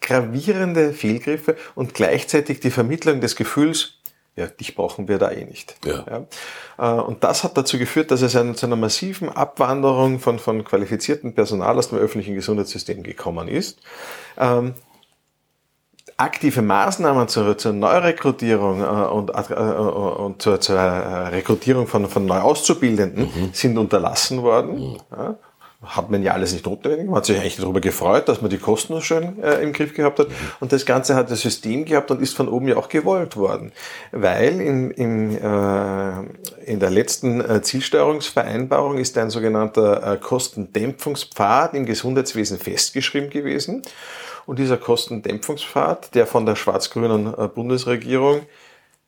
gravierende 0.00 0.92
Fehlgriffe 0.92 1.56
und 1.74 1.94
gleichzeitig 1.94 2.60
die 2.60 2.70
Vermittlung 2.70 3.20
des 3.20 3.36
Gefühls, 3.36 3.94
ja, 4.36 4.46
dich 4.46 4.74
brauchen 4.74 5.08
wir 5.08 5.18
da 5.18 5.30
eh 5.30 5.44
nicht. 5.44 5.76
Ja. 5.84 6.04
ja. 6.78 6.98
Äh, 6.98 7.00
und 7.00 7.24
das 7.24 7.42
hat 7.42 7.56
dazu 7.56 7.78
geführt, 7.78 8.10
dass 8.10 8.20
es 8.20 8.32
zu 8.32 8.66
einer 8.66 8.76
massiven 8.76 9.30
Abwanderung 9.30 10.18
von, 10.18 10.38
von 10.38 10.62
qualifiziertem 10.62 11.34
Personal 11.34 11.78
aus 11.78 11.88
dem 11.88 11.98
öffentlichen 11.98 12.34
Gesundheitssystem 12.34 13.02
gekommen 13.02 13.48
ist. 13.48 13.80
Ähm, 14.36 14.74
aktive 16.18 16.62
Maßnahmen 16.62 17.28
zur, 17.28 17.56
zur 17.56 17.72
Neurekrutierung 17.72 18.82
äh, 18.82 18.84
und, 18.84 19.30
äh, 19.30 19.54
und 19.54 20.42
zur, 20.42 20.60
zur 20.60 20.78
Rekrutierung 20.78 21.86
von, 21.86 22.06
von 22.08 22.26
Neuauszubildenden 22.26 23.24
mhm. 23.24 23.50
sind 23.52 23.78
unterlassen 23.78 24.42
worden. 24.42 24.90
Mhm. 24.90 24.96
Ja 25.10 25.38
hat 25.86 26.10
man 26.10 26.22
ja 26.22 26.32
alles 26.32 26.52
nicht 26.52 26.66
notwendig. 26.66 27.06
Man 27.06 27.16
hat 27.16 27.26
sich 27.26 27.38
eigentlich 27.38 27.56
darüber 27.56 27.80
gefreut, 27.80 28.28
dass 28.28 28.40
man 28.40 28.50
die 28.50 28.58
Kosten 28.58 28.94
so 28.94 29.00
schön 29.00 29.42
äh, 29.42 29.62
im 29.62 29.72
Griff 29.72 29.94
gehabt 29.94 30.18
hat. 30.18 30.28
Und 30.60 30.72
das 30.72 30.84
Ganze 30.84 31.14
hat 31.14 31.30
das 31.30 31.40
System 31.40 31.84
gehabt 31.84 32.10
und 32.10 32.20
ist 32.20 32.36
von 32.36 32.48
oben 32.48 32.68
ja 32.68 32.76
auch 32.76 32.88
gewollt 32.88 33.36
worden. 33.36 33.72
Weil 34.12 34.60
in, 34.60 34.90
in, 34.90 35.36
äh, 35.36 36.12
in 36.64 36.80
der 36.80 36.90
letzten 36.90 37.40
äh, 37.40 37.62
Zielsteuerungsvereinbarung 37.62 38.98
ist 38.98 39.16
ein 39.18 39.30
sogenannter 39.30 40.14
äh, 40.14 40.16
Kostendämpfungspfad 40.16 41.74
im 41.74 41.86
Gesundheitswesen 41.86 42.58
festgeschrieben 42.58 43.30
gewesen. 43.30 43.82
Und 44.46 44.58
dieser 44.58 44.76
Kostendämpfungspfad, 44.76 46.14
der 46.14 46.26
von 46.26 46.46
der 46.46 46.56
schwarz-grünen 46.56 47.34
äh, 47.36 47.48
Bundesregierung 47.48 48.42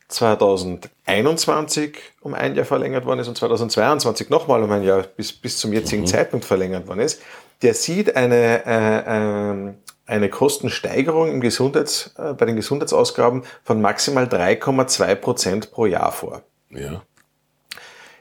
2021 0.09 1.99
um 2.21 2.35
ein 2.35 2.55
Jahr 2.55 2.65
verlängert 2.65 3.05
worden 3.07 3.21
ist 3.21 3.29
und 3.29 3.37
2022 3.37 4.31
nochmal 4.31 4.63
um 4.63 4.73
ein 4.73 4.83
Jahr 4.83 5.03
bis, 5.03 5.33
bis 5.33 5.59
zum 5.59 5.73
jetzigen 5.73 6.03
mhm. 6.03 6.07
Zeitpunkt 6.07 6.45
verlängert 6.47 6.89
worden 6.89 7.01
ist, 7.01 7.23
der 7.63 7.75
sieht 7.75 8.17
eine, 8.17 8.65
äh, 8.67 9.69
äh, 9.69 9.75
eine 10.07 10.29
Kostensteigerung 10.31 11.31
im 11.31 11.41
Gesundheits, 11.41 12.15
äh, 12.17 12.33
bei 12.33 12.47
den 12.47 12.57
Gesundheitsausgaben 12.57 13.45
von 13.65 13.81
maximal 13.81 14.25
3,2 14.25 15.15
Prozent 15.15 15.71
pro 15.71 15.87
Jahr 15.87 16.13
vor. 16.13 16.43
Ja. 16.71 17.03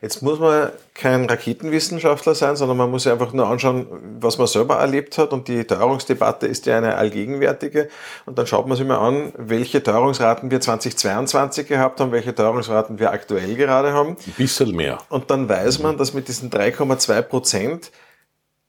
Jetzt 0.02 0.22
muss 0.22 0.40
man 0.40 0.70
kein 0.94 1.26
Raketenwissenschaftler 1.26 2.36
sein, 2.36 2.56
sondern 2.56 2.78
man 2.78 2.92
muss 2.92 3.04
sich 3.04 3.12
einfach 3.12 3.34
nur 3.34 3.48
anschauen, 3.48 3.88
was 4.20 4.38
man 4.38 4.48
selber 4.48 4.76
erlebt 4.76 5.18
hat. 5.18 5.34
Und 5.34 5.48
die 5.48 5.64
Teuerungsdebatte 5.64 6.46
ist 6.48 6.66
ja 6.66 6.78
eine 6.78 6.96
allgegenwärtige. 6.96 7.90
Und 8.26 8.38
dann 8.38 8.46
schaut 8.46 8.68
man 8.68 8.78
sich 8.78 8.86
mal 8.86 8.98
an, 8.98 9.34
welche 9.38 9.82
Teuerungsraten 9.82 10.52
wir 10.52 10.62
2022 10.62 11.68
gehabt 11.68 12.00
haben, 12.00 12.12
welche 12.12 12.36
Teuerungsraten 12.36 13.00
wir 13.00 13.12
aktuell 13.12 13.56
gerade 13.56 13.94
haben. 13.94 14.10
Ein 14.10 14.34
bisschen 14.38 14.76
mehr. 14.76 15.00
Und 15.10 15.32
dann 15.32 15.50
weiß 15.50 15.80
man, 15.80 15.98
dass 15.98 16.14
mit 16.14 16.28
diesen 16.28 16.50
3,2 16.50 17.22
Prozent 17.24 17.92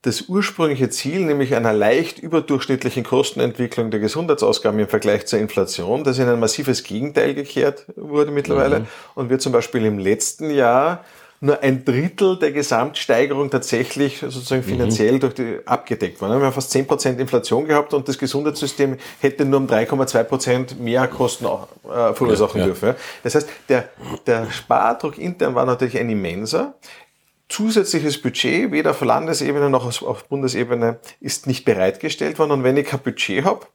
das 0.02 0.22
ursprüngliche 0.28 0.90
Ziel, 0.90 1.24
nämlich 1.24 1.54
einer 1.54 1.72
leicht 1.72 2.20
überdurchschnittlichen 2.20 3.02
Kostenentwicklung 3.02 3.90
der 3.90 3.98
Gesundheitsausgaben 3.98 4.78
im 4.78 4.88
Vergleich 4.88 5.26
zur 5.26 5.40
Inflation, 5.40 6.04
das 6.04 6.18
in 6.18 6.28
ein 6.28 6.38
massives 6.38 6.84
Gegenteil 6.84 7.34
gekehrt 7.34 7.87
wurde 7.96 8.30
mittlerweile 8.30 8.80
mhm. 8.80 8.87
und 9.16 9.30
wir 9.30 9.40
zum 9.40 9.52
Beispiel 9.52 9.84
im 9.84 9.98
letzten 9.98 10.50
Jahr 10.50 11.04
nur 11.40 11.62
ein 11.62 11.84
Drittel 11.84 12.37
der 12.38 12.50
Gesamtsteigerung 12.50 13.50
tatsächlich 13.50 14.18
sozusagen 14.18 14.62
mhm. 14.62 14.70
finanziell 14.70 15.14
mhm. 15.14 15.20
durch 15.20 15.34
die, 15.34 15.58
abgedeckt 15.66 16.20
waren. 16.20 16.38
Wir 16.38 16.46
haben 16.46 16.52
fast 16.52 16.74
10% 16.74 17.18
Inflation 17.18 17.66
gehabt 17.66 17.94
und 17.94 18.08
das 18.08 18.18
Gesundheitssystem 18.18 18.96
hätte 19.20 19.44
nur 19.44 19.61
um 19.61 19.66
3,2% 19.66 20.76
mehr 20.80 21.06
Kosten 21.06 21.44
äh, 21.44 22.12
verursachen 22.14 22.61
ja, 22.61 22.66
ja. 22.66 22.72
dürfen. 22.72 22.94
Das 23.22 23.34
heißt, 23.34 23.48
der, 23.68 23.88
der 24.26 24.50
Spardruck 24.50 25.18
intern 25.18 25.54
war 25.54 25.64
natürlich 25.64 25.98
ein 25.98 26.11
immenser 26.11 26.74
zusätzliches 27.48 28.20
Budget, 28.20 28.72
weder 28.72 28.90
auf 28.90 29.00
Landesebene 29.00 29.70
noch 29.70 30.02
auf 30.02 30.24
Bundesebene, 30.28 30.98
ist 31.20 31.46
nicht 31.46 31.64
bereitgestellt 31.64 32.38
worden. 32.38 32.52
Und 32.52 32.64
wenn 32.64 32.76
ich 32.76 32.87
kein 32.87 33.00
Budget 33.00 33.44
habe, 33.44 33.66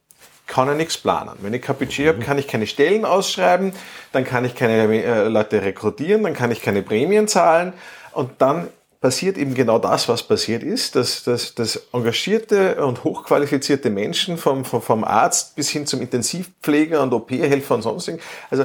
kann 0.46 0.70
ich 0.70 0.76
nichts 0.76 0.98
planen. 0.98 1.32
Wenn 1.40 1.54
ich 1.54 1.62
kein 1.62 1.76
Budget 1.76 2.08
habe, 2.08 2.18
kann 2.20 2.38
ich 2.38 2.46
keine 2.46 2.66
Stellen 2.66 3.04
ausschreiben, 3.04 3.72
dann 4.12 4.24
kann 4.24 4.44
ich 4.44 4.54
keine 4.54 5.02
äh, 5.02 5.28
Leute 5.28 5.62
rekrutieren, 5.62 6.22
dann 6.22 6.34
kann 6.34 6.50
ich 6.50 6.60
keine 6.60 6.82
Prämien 6.82 7.28
zahlen 7.28 7.72
und 8.12 8.30
dann 8.38 8.68
passiert 9.00 9.36
eben 9.36 9.54
genau 9.54 9.78
das, 9.78 10.08
was 10.08 10.22
passiert 10.22 10.62
ist, 10.62 10.96
dass, 10.96 11.24
dass, 11.24 11.54
dass 11.54 11.88
engagierte 11.92 12.82
und 12.84 13.04
hochqualifizierte 13.04 13.90
Menschen 13.90 14.38
vom, 14.38 14.64
vom, 14.64 14.80
vom 14.80 15.04
Arzt 15.04 15.56
bis 15.56 15.68
hin 15.68 15.86
zum 15.86 16.00
Intensivpfleger 16.00 17.02
und 17.02 17.12
OP-Helfer 17.12 17.74
und 17.74 17.82
sonstigen, 17.82 18.18
also 18.50 18.64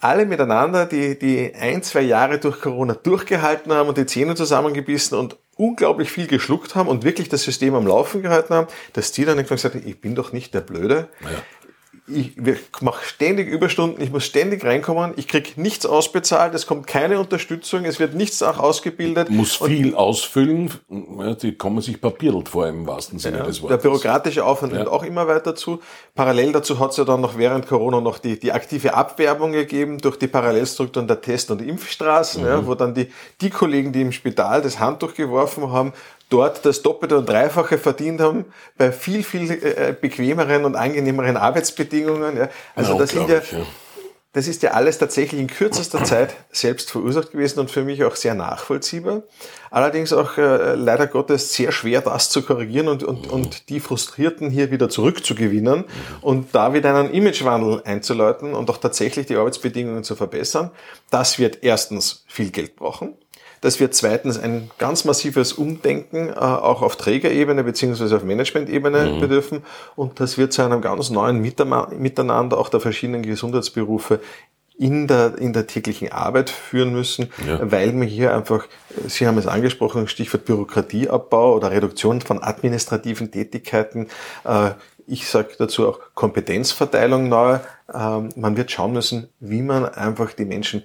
alle 0.00 0.26
miteinander, 0.26 0.86
die, 0.86 1.18
die 1.18 1.54
ein, 1.54 1.82
zwei 1.82 2.00
Jahre 2.00 2.38
durch 2.38 2.60
Corona 2.60 2.94
durchgehalten 2.94 3.72
haben 3.72 3.88
und 3.88 3.98
die 3.98 4.06
Zähne 4.06 4.34
zusammengebissen 4.34 5.18
und 5.18 5.36
unglaublich 5.56 6.10
viel 6.10 6.26
geschluckt 6.26 6.74
haben 6.74 6.88
und 6.88 7.04
wirklich 7.04 7.28
das 7.28 7.42
System 7.42 7.74
am 7.74 7.86
Laufen 7.86 8.22
gehalten 8.22 8.54
haben, 8.54 8.66
dass 8.94 9.12
die 9.12 9.26
dann 9.26 9.36
irgendwann 9.36 9.56
gesagt 9.56 9.74
haben, 9.74 9.86
ich 9.86 10.00
bin 10.00 10.14
doch 10.14 10.32
nicht 10.32 10.54
der 10.54 10.62
Blöde. 10.62 11.08
Ja 11.22 11.28
ich 12.12 12.32
mache 12.80 13.04
ständig 13.04 13.48
Überstunden, 13.48 14.02
ich 14.02 14.10
muss 14.10 14.24
ständig 14.24 14.64
reinkommen, 14.64 15.14
ich 15.16 15.28
krieg 15.28 15.56
nichts 15.56 15.86
ausbezahlt, 15.86 16.54
es 16.54 16.66
kommt 16.66 16.86
keine 16.86 17.18
Unterstützung, 17.18 17.84
es 17.84 18.00
wird 18.00 18.14
nichts 18.14 18.42
auch 18.42 18.58
ausgebildet. 18.58 19.30
Muss 19.30 19.56
viel 19.56 19.94
ausfüllen, 19.94 20.70
ja, 21.18 21.34
die 21.34 21.56
kommen 21.56 21.80
sich 21.80 22.00
papierelt 22.00 22.48
vor 22.48 22.66
im 22.66 22.86
wahrsten 22.86 23.18
Sinne 23.18 23.38
ja, 23.38 23.44
des 23.44 23.62
Wortes. 23.62 23.76
Der 23.76 23.88
bürokratische 23.88 24.44
Aufwand 24.44 24.72
ja. 24.72 24.78
nimmt 24.80 24.90
auch 24.90 25.02
immer 25.02 25.26
weiter 25.28 25.54
zu. 25.54 25.80
Parallel 26.14 26.52
dazu 26.52 26.78
hat 26.78 26.90
es 26.92 26.96
ja 26.96 27.04
dann 27.04 27.20
noch 27.20 27.38
während 27.38 27.66
Corona 27.66 28.00
noch 28.00 28.18
die, 28.18 28.38
die 28.38 28.52
aktive 28.52 28.94
Abwerbung 28.94 29.52
gegeben 29.52 29.98
durch 29.98 30.16
die 30.16 30.28
Parallelstrukturen 30.28 31.08
der 31.08 31.20
Test- 31.20 31.50
und 31.50 31.62
Impfstraßen, 31.62 32.42
mhm. 32.42 32.48
ja, 32.48 32.66
wo 32.66 32.74
dann 32.74 32.94
die, 32.94 33.08
die 33.40 33.50
Kollegen, 33.50 33.92
die 33.92 34.02
im 34.02 34.12
Spital 34.12 34.62
das 34.62 34.78
Handtuch 34.78 35.14
geworfen 35.14 35.70
haben, 35.72 35.92
dort 36.30 36.64
das 36.64 36.82
Doppelte 36.82 37.18
und 37.18 37.28
Dreifache 37.28 37.76
verdient 37.76 38.20
haben, 38.20 38.46
bei 38.78 38.92
viel, 38.92 39.22
viel 39.22 39.50
äh, 39.50 39.94
bequemeren 40.00 40.64
und 40.64 40.76
angenehmeren 40.76 41.36
Arbeitsbedingungen. 41.36 42.36
Ja. 42.36 42.48
Also 42.74 42.98
das 42.98 43.10
sind 43.10 43.28
ja, 43.28 43.36
ja, 43.36 43.66
das 44.32 44.46
ist 44.46 44.62
ja 44.62 44.70
alles 44.70 44.98
tatsächlich 44.98 45.40
in 45.40 45.48
kürzester 45.48 46.04
Zeit 46.04 46.36
selbst 46.52 46.92
verursacht 46.92 47.32
gewesen 47.32 47.58
und 47.58 47.70
für 47.70 47.82
mich 47.82 48.04
auch 48.04 48.14
sehr 48.14 48.36
nachvollziehbar. 48.36 49.24
Allerdings 49.72 50.12
auch 50.12 50.38
äh, 50.38 50.76
leider 50.76 51.08
Gottes 51.08 51.52
sehr 51.52 51.72
schwer, 51.72 52.00
das 52.00 52.30
zu 52.30 52.42
korrigieren 52.42 52.86
und, 52.86 53.02
und, 53.02 53.26
mhm. 53.26 53.32
und 53.32 53.68
die 53.68 53.80
Frustrierten 53.80 54.48
hier 54.48 54.70
wieder 54.70 54.88
zurückzugewinnen 54.88 55.80
mhm. 55.80 55.84
und 56.20 56.54
da 56.54 56.72
wieder 56.74 56.94
einen 56.94 57.10
Imagewandel 57.10 57.82
einzuläuten 57.84 58.54
und 58.54 58.70
auch 58.70 58.78
tatsächlich 58.78 59.26
die 59.26 59.36
Arbeitsbedingungen 59.36 60.04
zu 60.04 60.14
verbessern. 60.14 60.70
Das 61.10 61.40
wird 61.40 61.64
erstens 61.64 62.24
viel 62.28 62.50
Geld 62.50 62.76
brauchen 62.76 63.16
dass 63.60 63.80
wir 63.80 63.90
zweitens 63.90 64.38
ein 64.38 64.70
ganz 64.78 65.04
massives 65.04 65.52
Umdenken 65.52 66.28
äh, 66.28 66.32
auch 66.32 66.82
auf 66.82 66.96
Trägerebene 66.96 67.64
beziehungsweise 67.64 68.16
auf 68.16 68.24
Managementebene 68.24 69.12
mhm. 69.12 69.20
bedürfen 69.20 69.62
und 69.96 70.20
das 70.20 70.38
wird 70.38 70.52
zu 70.52 70.62
einem 70.62 70.80
ganz 70.80 71.10
neuen 71.10 71.40
Miteinander 71.40 72.58
auch 72.58 72.68
der 72.68 72.80
verschiedenen 72.80 73.22
Gesundheitsberufe 73.22 74.20
in 74.78 75.06
der, 75.06 75.36
in 75.36 75.52
der 75.52 75.66
täglichen 75.66 76.10
Arbeit 76.10 76.48
führen 76.48 76.92
müssen, 76.92 77.30
ja. 77.46 77.70
weil 77.70 77.92
wir 77.92 78.06
hier 78.06 78.34
einfach, 78.34 78.66
Sie 79.06 79.26
haben 79.26 79.36
es 79.36 79.46
angesprochen, 79.46 80.08
Stichwort 80.08 80.46
Bürokratieabbau 80.46 81.54
oder 81.54 81.70
Reduktion 81.70 82.22
von 82.22 82.42
administrativen 82.42 83.30
Tätigkeiten, 83.30 84.08
äh, 84.44 84.70
ich 85.10 85.28
sage 85.28 85.50
dazu 85.58 85.88
auch 85.88 85.98
Kompetenzverteilung 86.14 87.28
neu. 87.28 87.58
Ähm, 87.92 88.28
man 88.36 88.56
wird 88.56 88.70
schauen 88.70 88.92
müssen, 88.92 89.28
wie 89.40 89.60
man 89.60 89.84
einfach 89.84 90.32
die 90.32 90.44
Menschen 90.44 90.84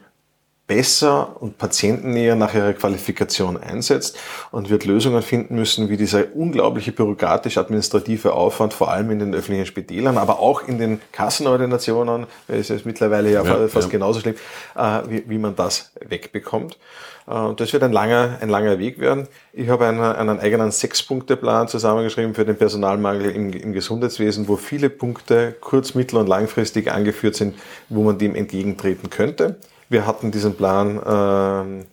besser 0.68 1.42
und 1.42 1.60
patientennäher 1.60 2.36
nach 2.36 2.56
ihrer 2.56 2.74
Qualifikation 2.74 3.58
einsetzt 3.58 4.18
und 4.52 4.72
wird 4.72 4.86
Lösungen 4.86 5.22
finden 5.22 5.56
müssen, 5.56 5.90
wie 5.90 5.98
dieser 5.98 6.36
unglaubliche 6.36 6.92
bürokratisch-administrative 6.92 8.34
Aufwand, 8.34 8.74
vor 8.74 8.92
allem 8.92 9.12
in 9.12 9.20
den 9.20 9.36
öffentlichen 9.36 9.68
Spitälern, 9.68 10.18
aber 10.18 10.40
auch 10.40 10.68
in 10.68 10.80
den 10.80 11.02
Kassenordinationen, 11.12 12.26
es 12.48 12.72
ist 12.72 12.86
mittlerweile 12.86 13.32
ja, 13.32 13.44
ja 13.44 13.68
fast 13.68 13.88
ja. 13.88 13.92
genauso 13.92 14.22
schlimm, 14.22 14.36
äh, 14.76 15.02
wie, 15.08 15.30
wie, 15.30 15.38
man 15.38 15.56
das 15.56 15.92
wegbekommt. 16.04 16.80
Äh, 17.28 17.54
das 17.56 17.72
wird 17.72 17.84
ein 17.84 17.92
langer, 17.92 18.40
ein 18.42 18.50
langer 18.50 18.80
Weg 18.80 19.00
werden. 19.00 19.28
Ich 19.54 19.70
habe 19.70 19.86
einen, 19.86 20.02
einen 20.02 20.40
eigenen 20.40 20.72
Sechs-Punkte-Plan 20.72 21.68
zusammengeschrieben 21.68 22.34
für 22.34 22.46
den 22.46 22.58
Personalmangel 22.58 23.30
im, 23.30 23.54
im 23.54 23.72
Gesundheitswesen, 23.74 24.48
wo 24.48 24.56
viele 24.56 24.90
Punkte 24.90 25.56
kurz-, 25.62 25.94
mittel- 25.94 26.18
und 26.18 26.28
langfristig 26.28 26.92
angeführt 26.92 27.36
sind, 27.36 27.56
wo 27.90 28.02
man 28.02 28.18
dem 28.18 28.34
entgegentreten 28.34 29.12
könnte. 29.12 29.58
Wir 29.90 30.08
hatten 30.08 30.32
diesen 30.32 30.56
Plan 30.56 30.98
äh, 30.98 31.86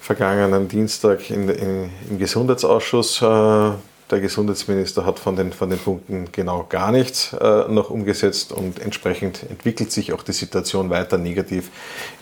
vergangenen 0.00 0.68
Dienstag 0.68 1.30
in, 1.30 1.48
in, 1.48 1.90
im 2.10 2.18
Gesundheitsausschuss. 2.18 3.22
Äh, 3.22 3.70
der 4.10 4.20
Gesundheitsminister 4.20 5.06
hat 5.06 5.18
von 5.18 5.34
den, 5.34 5.52
von 5.52 5.70
den 5.70 5.78
Punkten 5.78 6.28
genau 6.30 6.66
gar 6.68 6.92
nichts 6.92 7.32
äh, 7.32 7.64
noch 7.68 7.88
umgesetzt 7.88 8.52
und 8.52 8.78
entsprechend 8.78 9.42
entwickelt 9.48 9.90
sich 9.90 10.12
auch 10.12 10.22
die 10.22 10.32
Situation 10.32 10.90
weiter 10.90 11.16
negativ 11.16 11.70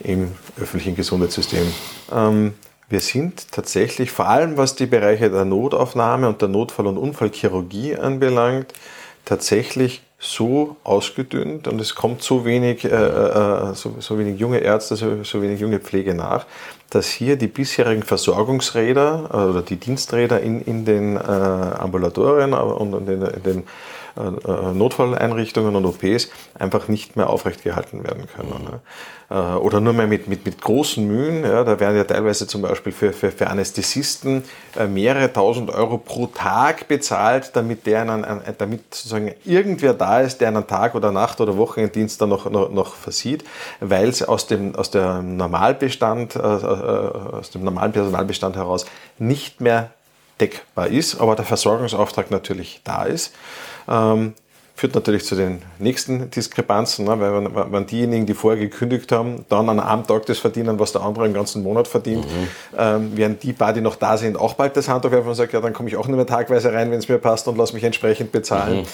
im 0.01 0.33
öffentlichen 0.61 0.95
Gesundheitssystem. 0.95 1.67
Ähm, 2.13 2.55
wir 2.89 3.01
sind 3.01 3.51
tatsächlich, 3.51 4.13
vor 4.13 4.29
allem 4.29 4.57
was 4.57 4.77
die 4.77 4.87
Bereiche 4.87 5.31
der 5.31 5.45
Notaufnahme 5.45 6.29
und 6.29 6.41
der 6.41 6.49
Notfall- 6.49 6.87
und 6.87 6.99
Unfallchirurgie 6.99 7.97
anbelangt, 7.97 8.73
tatsächlich 9.25 10.03
so 10.19 10.77
ausgedünnt 10.85 11.67
und 11.67 11.81
es 11.81 11.97
kommt 11.97 12.23
so 12.23 12.45
wenig, 12.45 12.85
äh, 12.85 12.89
äh, 12.89 13.75
so, 13.75 13.97
so, 13.99 14.19
wenig 14.19 14.39
junge 14.39 14.59
Ärzte, 14.59 14.95
so, 14.95 15.25
so, 15.25 15.43
wenig 15.43 15.61
junge 15.61 15.81
Pflege 15.81 16.15
nach, 16.15 16.47
dass 16.91 17.09
hier 17.09 17.35
die 17.35 17.49
bisherigen 17.49 18.05
Versorgungsräder 18.05 19.31
äh, 19.33 19.37
oder 19.37 19.63
die 19.63 19.77
Diensträder 19.77 20.41
in, 20.41 20.63
in 20.63 20.85
den 20.85 21.17
äh, 21.17 21.21
Ambulatorien 21.21 22.55
und 22.55 22.95
in 22.95 23.07
den, 23.07 23.23
in 23.23 23.43
den 23.43 23.63
Notfalleinrichtungen 24.15 25.75
und 25.77 25.87
OPs 25.87 26.29
einfach 26.59 26.89
nicht 26.89 27.17
mehr 27.17 27.31
aufrecht 27.31 27.63
gehalten 27.63 28.05
werden 28.05 28.27
können. 28.27 28.65
Ne? 28.65 28.81
Äh, 29.31 29.57
oder 29.57 29.81
nur 29.81 29.95
mehr 29.95 30.07
mit, 30.07 30.29
mit, 30.29 30.45
mit 30.45 30.61
großen 30.61 31.07
Mühen. 31.07 31.45
Ja, 31.45 31.65
da 31.65 31.81
werden 31.81 31.97
ja 31.97 32.05
teilweise 32.05 32.47
zum 32.47 32.63
Beispiel 32.63 32.93
für, 32.93 33.13
für, 33.13 33.33
für 33.33 33.47
Anästhesisten 33.49 34.45
mehrere 34.89 35.33
tausend 35.33 35.71
Euro 35.71 35.99
pro 35.99 36.27
Tag 36.27 36.89
bezahlt, 36.89 37.51
damit, 37.55 37.87
der 37.87 38.03
einen, 38.03 38.25
damit 38.59 38.95
sozusagen 38.95 39.33
irgendwer 39.45 39.95
da 39.95 40.21
ist, 40.21 40.41
der 40.41 40.49
einen 40.49 40.67
Tag 40.67 40.95
oder 40.95 41.13
Nacht 41.13 41.41
oder 41.41 41.57
Wochenenddienst 41.57 42.21
dann 42.21 42.29
noch, 42.29 42.51
noch, 42.51 42.71
noch 42.71 42.95
versieht, 42.95 43.45
weil 43.81 44.09
es 44.09 44.23
aus 44.23 44.47
dem, 44.47 44.75
aus 44.75 44.91
dem 44.91 45.37
Normalbestand, 45.37 46.37
aus 46.37 47.51
dem 47.51 47.65
normalen 47.65 47.93
Personalbestand 47.93 48.57
heraus 48.57 48.87
nicht 49.19 49.61
mehr 49.61 49.91
deckbar 50.41 50.89
ist, 50.89 51.21
aber 51.21 51.37
der 51.37 51.45
Versorgungsauftrag 51.45 52.31
natürlich 52.31 52.81
da 52.85 53.05
ist. 53.05 53.33
Ähm, 53.89 54.35
führt 54.75 54.95
natürlich 54.95 55.25
zu 55.25 55.37
den 55.37 55.63
nächsten 55.79 56.31
Diskrepanzen, 56.31 57.05
ne? 57.05 57.21
weil 57.21 57.33
wenn, 57.35 57.73
wenn, 57.73 57.87
diejenigen, 57.87 58.27
die 58.27 58.35
vorher 58.35 58.61
gekündigt 58.61 59.13
haben, 59.13 59.45
dann 59.49 59.69
an 59.69 59.79
einem 59.79 60.07
Tag 60.07 60.27
das 60.27 60.39
verdienen, 60.39 60.79
was 60.79 60.93
der 60.93 61.03
andere 61.03 61.25
einen 61.25 61.35
ganzen 61.35 61.63
Monat 61.63 61.87
verdient, 61.87 62.25
mhm. 62.25 62.49
ähm, 62.77 63.17
werden 63.17 63.39
die 63.41 63.53
paar, 63.53 63.73
die 63.73 63.81
noch 63.81 63.97
da 63.97 64.17
sind, 64.17 64.37
auch 64.37 64.55
bald 64.55 64.77
das 64.77 64.89
Handtuch 64.89 65.13
werfen 65.13 65.29
und 65.29 65.35
sagen, 65.35 65.51
ja, 65.53 65.61
dann 65.61 65.73
komme 65.73 65.89
ich 65.89 65.97
auch 65.97 66.07
nicht 66.09 66.17
mehr 66.17 66.27
tagweise 66.27 66.73
rein, 66.73 66.91
wenn 66.91 66.99
es 66.99 67.09
mir 67.09 67.19
passt 67.19 67.47
und 67.49 67.59
lasse 67.59 67.75
mich 67.75 67.85
entsprechend 67.85 68.33
bezahlen. 68.33 68.79
Mhm. 68.79 68.87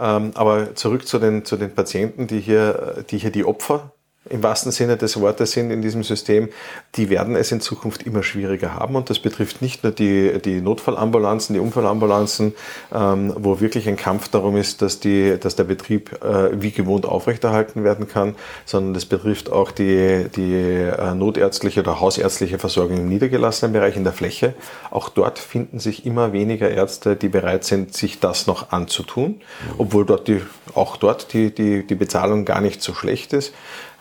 Ähm, 0.00 0.30
aber 0.34 0.74
zurück 0.74 1.08
zu 1.08 1.18
den, 1.18 1.44
zu 1.44 1.56
den 1.56 1.74
Patienten, 1.74 2.26
die 2.26 2.40
hier, 2.40 3.04
die 3.10 3.18
hier 3.18 3.32
die 3.32 3.44
Opfer 3.44 3.92
im 4.30 4.42
wahrsten 4.42 4.70
Sinne 4.70 4.96
des 4.96 5.20
Wortes 5.20 5.50
sind 5.50 5.70
in 5.70 5.82
diesem 5.82 6.04
System, 6.04 6.48
die 6.94 7.10
werden 7.10 7.34
es 7.34 7.50
in 7.50 7.60
Zukunft 7.60 8.04
immer 8.04 8.22
schwieriger 8.22 8.74
haben. 8.74 8.94
Und 8.94 9.10
das 9.10 9.18
betrifft 9.18 9.62
nicht 9.62 9.82
nur 9.82 9.92
die, 9.92 10.40
die 10.44 10.60
Notfallambulanzen, 10.60 11.54
die 11.54 11.60
Unfallambulanzen, 11.60 12.54
ähm, 12.94 13.34
wo 13.36 13.60
wirklich 13.60 13.88
ein 13.88 13.96
Kampf 13.96 14.28
darum 14.28 14.56
ist, 14.56 14.80
dass, 14.80 15.00
die, 15.00 15.38
dass 15.40 15.56
der 15.56 15.64
Betrieb 15.64 16.22
äh, 16.22 16.62
wie 16.62 16.70
gewohnt 16.70 17.04
aufrechterhalten 17.04 17.82
werden 17.82 18.06
kann, 18.06 18.36
sondern 18.64 18.94
das 18.94 19.06
betrifft 19.06 19.50
auch 19.50 19.72
die, 19.72 20.26
die 20.36 20.54
äh, 20.54 21.14
notärztliche 21.14 21.80
oder 21.80 22.00
hausärztliche 22.00 22.60
Versorgung 22.60 22.98
im 22.98 23.08
niedergelassenen 23.08 23.72
Bereich, 23.72 23.96
in 23.96 24.04
der 24.04 24.12
Fläche. 24.12 24.54
Auch 24.92 25.08
dort 25.08 25.40
finden 25.40 25.80
sich 25.80 26.06
immer 26.06 26.32
weniger 26.32 26.70
Ärzte, 26.70 27.16
die 27.16 27.28
bereit 27.28 27.64
sind, 27.64 27.94
sich 27.94 28.20
das 28.20 28.46
noch 28.46 28.70
anzutun, 28.70 29.40
obwohl 29.78 30.06
dort 30.06 30.28
die, 30.28 30.40
auch 30.74 30.96
dort 30.96 31.32
die, 31.32 31.52
die, 31.52 31.84
die 31.84 31.94
Bezahlung 31.96 32.44
gar 32.44 32.60
nicht 32.60 32.82
so 32.82 32.94
schlecht 32.94 33.32
ist. 33.32 33.52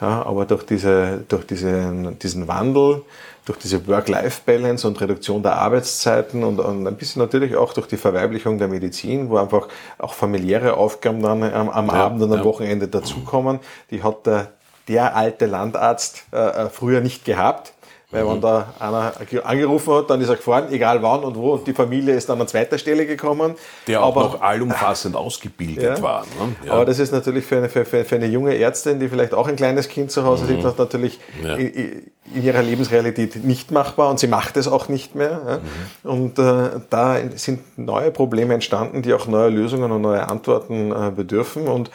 Ja, 0.01 0.25
aber 0.25 0.45
durch, 0.45 0.65
diese, 0.65 1.23
durch 1.27 1.45
diesen, 1.45 2.17
diesen 2.17 2.47
Wandel, 2.47 3.03
durch 3.45 3.59
diese 3.59 3.87
Work-Life-Balance 3.87 4.87
und 4.87 4.99
Reduktion 4.99 5.43
der 5.43 5.57
Arbeitszeiten 5.57 6.43
und, 6.43 6.59
und, 6.59 6.87
ein 6.87 6.95
bisschen 6.95 7.21
natürlich 7.21 7.55
auch 7.55 7.73
durch 7.73 7.87
die 7.87 7.97
Verweiblichung 7.97 8.57
der 8.57 8.67
Medizin, 8.67 9.29
wo 9.29 9.37
einfach 9.37 9.67
auch 9.99 10.13
familiäre 10.13 10.73
Aufgaben 10.73 11.21
dann 11.21 11.43
am, 11.43 11.69
am 11.69 11.87
ja, 11.87 11.93
Abend 11.93 12.23
und 12.23 12.31
am 12.31 12.39
ja. 12.39 12.45
Wochenende 12.45 12.87
dazukommen, 12.87 13.59
die 13.91 14.01
hat 14.01 14.25
der, 14.25 14.51
der 14.87 15.15
alte 15.15 15.45
Landarzt 15.45 16.23
äh, 16.33 16.37
äh 16.37 16.69
früher 16.69 17.01
nicht 17.01 17.23
gehabt. 17.23 17.73
Weil 18.11 18.27
wenn 18.27 18.41
da 18.41 18.73
einer 18.77 19.13
angerufen 19.43 19.93
hat, 19.93 20.09
dann 20.09 20.19
ist 20.19 20.27
er 20.27 20.35
gefahren, 20.35 20.65
egal 20.71 21.01
wann 21.01 21.23
und 21.23 21.37
wo, 21.37 21.53
und 21.53 21.65
die 21.65 21.73
Familie 21.73 22.13
ist 22.13 22.27
dann 22.27 22.41
an 22.41 22.47
zweiter 22.47 22.77
Stelle 22.77 23.05
gekommen. 23.05 23.55
Der 23.87 24.03
auch 24.03 24.15
aber, 24.15 24.23
noch 24.23 24.41
allumfassend 24.41 25.15
ausgebildet 25.15 25.83
ja, 25.97 26.01
war. 26.01 26.21
Ne? 26.21 26.55
Ja. 26.65 26.73
Aber 26.73 26.85
das 26.85 26.99
ist 26.99 27.13
natürlich 27.13 27.45
für 27.45 27.57
eine, 27.57 27.69
für, 27.69 27.85
für 27.85 28.15
eine 28.15 28.25
junge 28.27 28.57
Ärztin, 28.57 28.99
die 28.99 29.07
vielleicht 29.07 29.33
auch 29.33 29.47
ein 29.47 29.55
kleines 29.55 29.87
Kind 29.87 30.11
zu 30.11 30.25
Hause 30.25 30.43
mhm. 30.43 30.61
sitzt, 30.61 30.77
natürlich 30.77 31.19
ja. 31.41 31.55
in, 31.55 31.73
in, 31.73 32.11
ihrer 32.43 32.61
Lebensrealität 32.61 33.43
nicht 33.43 33.71
machbar 33.71 34.09
und 34.09 34.19
sie 34.19 34.27
macht 34.27 34.55
es 34.57 34.67
auch 34.67 34.89
nicht 34.89 35.15
mehr. 35.15 35.61
Mhm. 36.03 36.09
Und 36.09 36.39
äh, 36.39 36.81
da 36.89 37.17
sind 37.35 37.77
neue 37.77 38.11
Probleme 38.11 38.53
entstanden, 38.53 39.01
die 39.01 39.13
auch 39.13 39.27
neue 39.27 39.49
Lösungen 39.49 39.91
und 39.91 40.01
neue 40.01 40.27
Antworten 40.27 40.91
äh, 40.91 41.11
bedürfen. 41.11 41.67
Und 41.67 41.91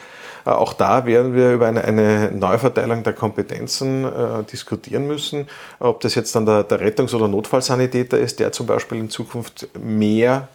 auch 0.51 0.73
da 0.73 1.05
werden 1.05 1.33
wir 1.33 1.53
über 1.53 1.67
eine, 1.67 1.83
eine 1.83 2.31
Neuverteilung 2.31 3.03
der 3.03 3.13
Kompetenzen 3.13 4.05
äh, 4.05 4.43
diskutieren 4.51 5.07
müssen, 5.07 5.47
ob 5.79 6.01
das 6.01 6.15
jetzt 6.15 6.35
dann 6.35 6.45
der, 6.45 6.63
der 6.63 6.79
Rettungs- 6.79 7.13
oder 7.13 7.27
Notfallsanitäter 7.27 8.17
ist, 8.17 8.39
der 8.39 8.51
zum 8.51 8.65
Beispiel 8.65 8.99
in 8.99 9.09
Zukunft 9.09 9.67
mehr 9.77 10.47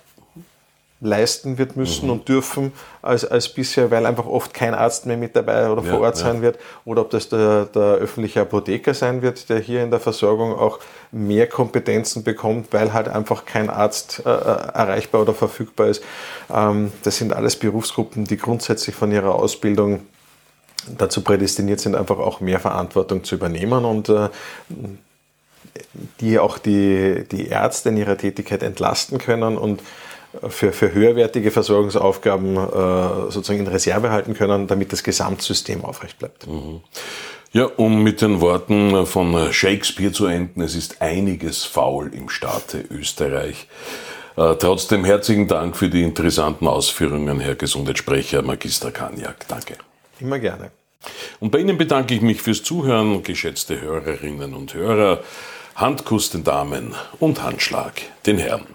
leisten 1.02 1.58
wird 1.58 1.76
müssen 1.76 2.06
mhm. 2.06 2.12
und 2.12 2.28
dürfen 2.28 2.72
als, 3.02 3.24
als 3.24 3.48
bisher, 3.48 3.90
weil 3.90 4.06
einfach 4.06 4.26
oft 4.26 4.54
kein 4.54 4.72
Arzt 4.72 5.04
mehr 5.04 5.16
mit 5.16 5.34
dabei 5.34 5.68
oder 5.68 5.82
vor 5.82 5.94
ja, 5.94 6.00
Ort 6.00 6.16
sein 6.16 6.36
ja. 6.36 6.42
wird. 6.42 6.58
Oder 6.84 7.02
ob 7.02 7.10
das 7.10 7.28
der, 7.28 7.66
der 7.66 7.82
öffentliche 7.82 8.40
Apotheker 8.40 8.94
sein 8.94 9.20
wird, 9.20 9.48
der 9.48 9.58
hier 9.58 9.82
in 9.82 9.90
der 9.90 9.98
Versorgung 9.98 10.54
auch 10.54 10.78
mehr 11.10 11.48
Kompetenzen 11.48 12.22
bekommt, 12.22 12.72
weil 12.72 12.92
halt 12.92 13.08
einfach 13.08 13.44
kein 13.44 13.68
Arzt 13.68 14.22
äh, 14.24 14.30
äh 14.30 14.32
erreichbar 14.32 15.22
oder 15.22 15.34
verfügbar 15.34 15.88
ist. 15.88 16.04
Ähm, 16.52 16.92
das 17.02 17.16
sind 17.16 17.32
alles 17.32 17.56
Berufsgruppen, 17.56 18.24
die 18.24 18.36
grundsätzlich 18.36 18.94
von 18.94 19.10
ihrer 19.10 19.34
Ausbildung 19.34 20.06
dazu 20.98 21.22
prädestiniert 21.22 21.80
sind, 21.80 21.96
einfach 21.96 22.18
auch 22.18 22.40
mehr 22.40 22.60
Verantwortung 22.60 23.24
zu 23.24 23.34
übernehmen 23.34 23.84
und 23.84 24.08
äh, 24.08 24.28
die 26.20 26.38
auch 26.38 26.58
die, 26.58 27.24
die 27.30 27.48
Ärzte 27.48 27.88
in 27.88 27.96
ihrer 27.96 28.16
Tätigkeit 28.16 28.62
entlasten 28.62 29.18
können 29.18 29.56
und 29.56 29.80
für, 30.48 30.72
für 30.72 30.92
höherwertige 30.92 31.50
Versorgungsaufgaben 31.50 32.56
äh, 32.56 33.30
sozusagen 33.30 33.60
in 33.60 33.66
Reserve 33.66 34.10
halten 34.10 34.34
können, 34.34 34.66
damit 34.66 34.92
das 34.92 35.02
Gesamtsystem 35.02 35.84
aufrecht 35.84 36.18
bleibt. 36.18 36.46
Mhm. 36.46 36.80
Ja, 37.52 37.66
um 37.76 38.02
mit 38.02 38.22
den 38.22 38.40
Worten 38.40 39.04
von 39.04 39.52
Shakespeare 39.52 40.12
zu 40.12 40.24
enden, 40.24 40.62
es 40.62 40.74
ist 40.74 41.02
einiges 41.02 41.64
faul 41.64 42.10
im 42.14 42.30
Staate 42.30 42.82
Österreich. 42.90 43.66
Äh, 44.36 44.54
trotzdem 44.58 45.04
herzlichen 45.04 45.48
Dank 45.48 45.76
für 45.76 45.90
die 45.90 46.02
interessanten 46.02 46.66
Ausführungen, 46.66 47.40
Herr 47.40 47.54
Gesundheitssprecher 47.54 48.40
Magister 48.42 48.90
Kaniak. 48.90 49.46
Danke. 49.48 49.76
Immer 50.18 50.38
gerne. 50.38 50.70
Und 51.40 51.50
bei 51.50 51.58
Ihnen 51.58 51.76
bedanke 51.76 52.14
ich 52.14 52.22
mich 52.22 52.40
fürs 52.40 52.62
Zuhören, 52.62 53.22
geschätzte 53.22 53.80
Hörerinnen 53.80 54.54
und 54.54 54.72
Hörer. 54.72 55.20
Handkuss 55.74 56.30
den 56.30 56.44
Damen 56.44 56.94
und 57.18 57.42
Handschlag 57.42 58.00
den 58.24 58.38
Herren. 58.38 58.66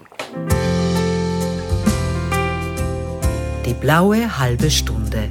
Die 3.68 3.74
blaue 3.74 4.38
halbe 4.38 4.70
Stunde. 4.70 5.28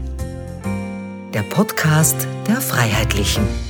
Der 1.34 1.42
Podcast 1.42 2.28
der 2.48 2.62
Freiheitlichen. 2.62 3.67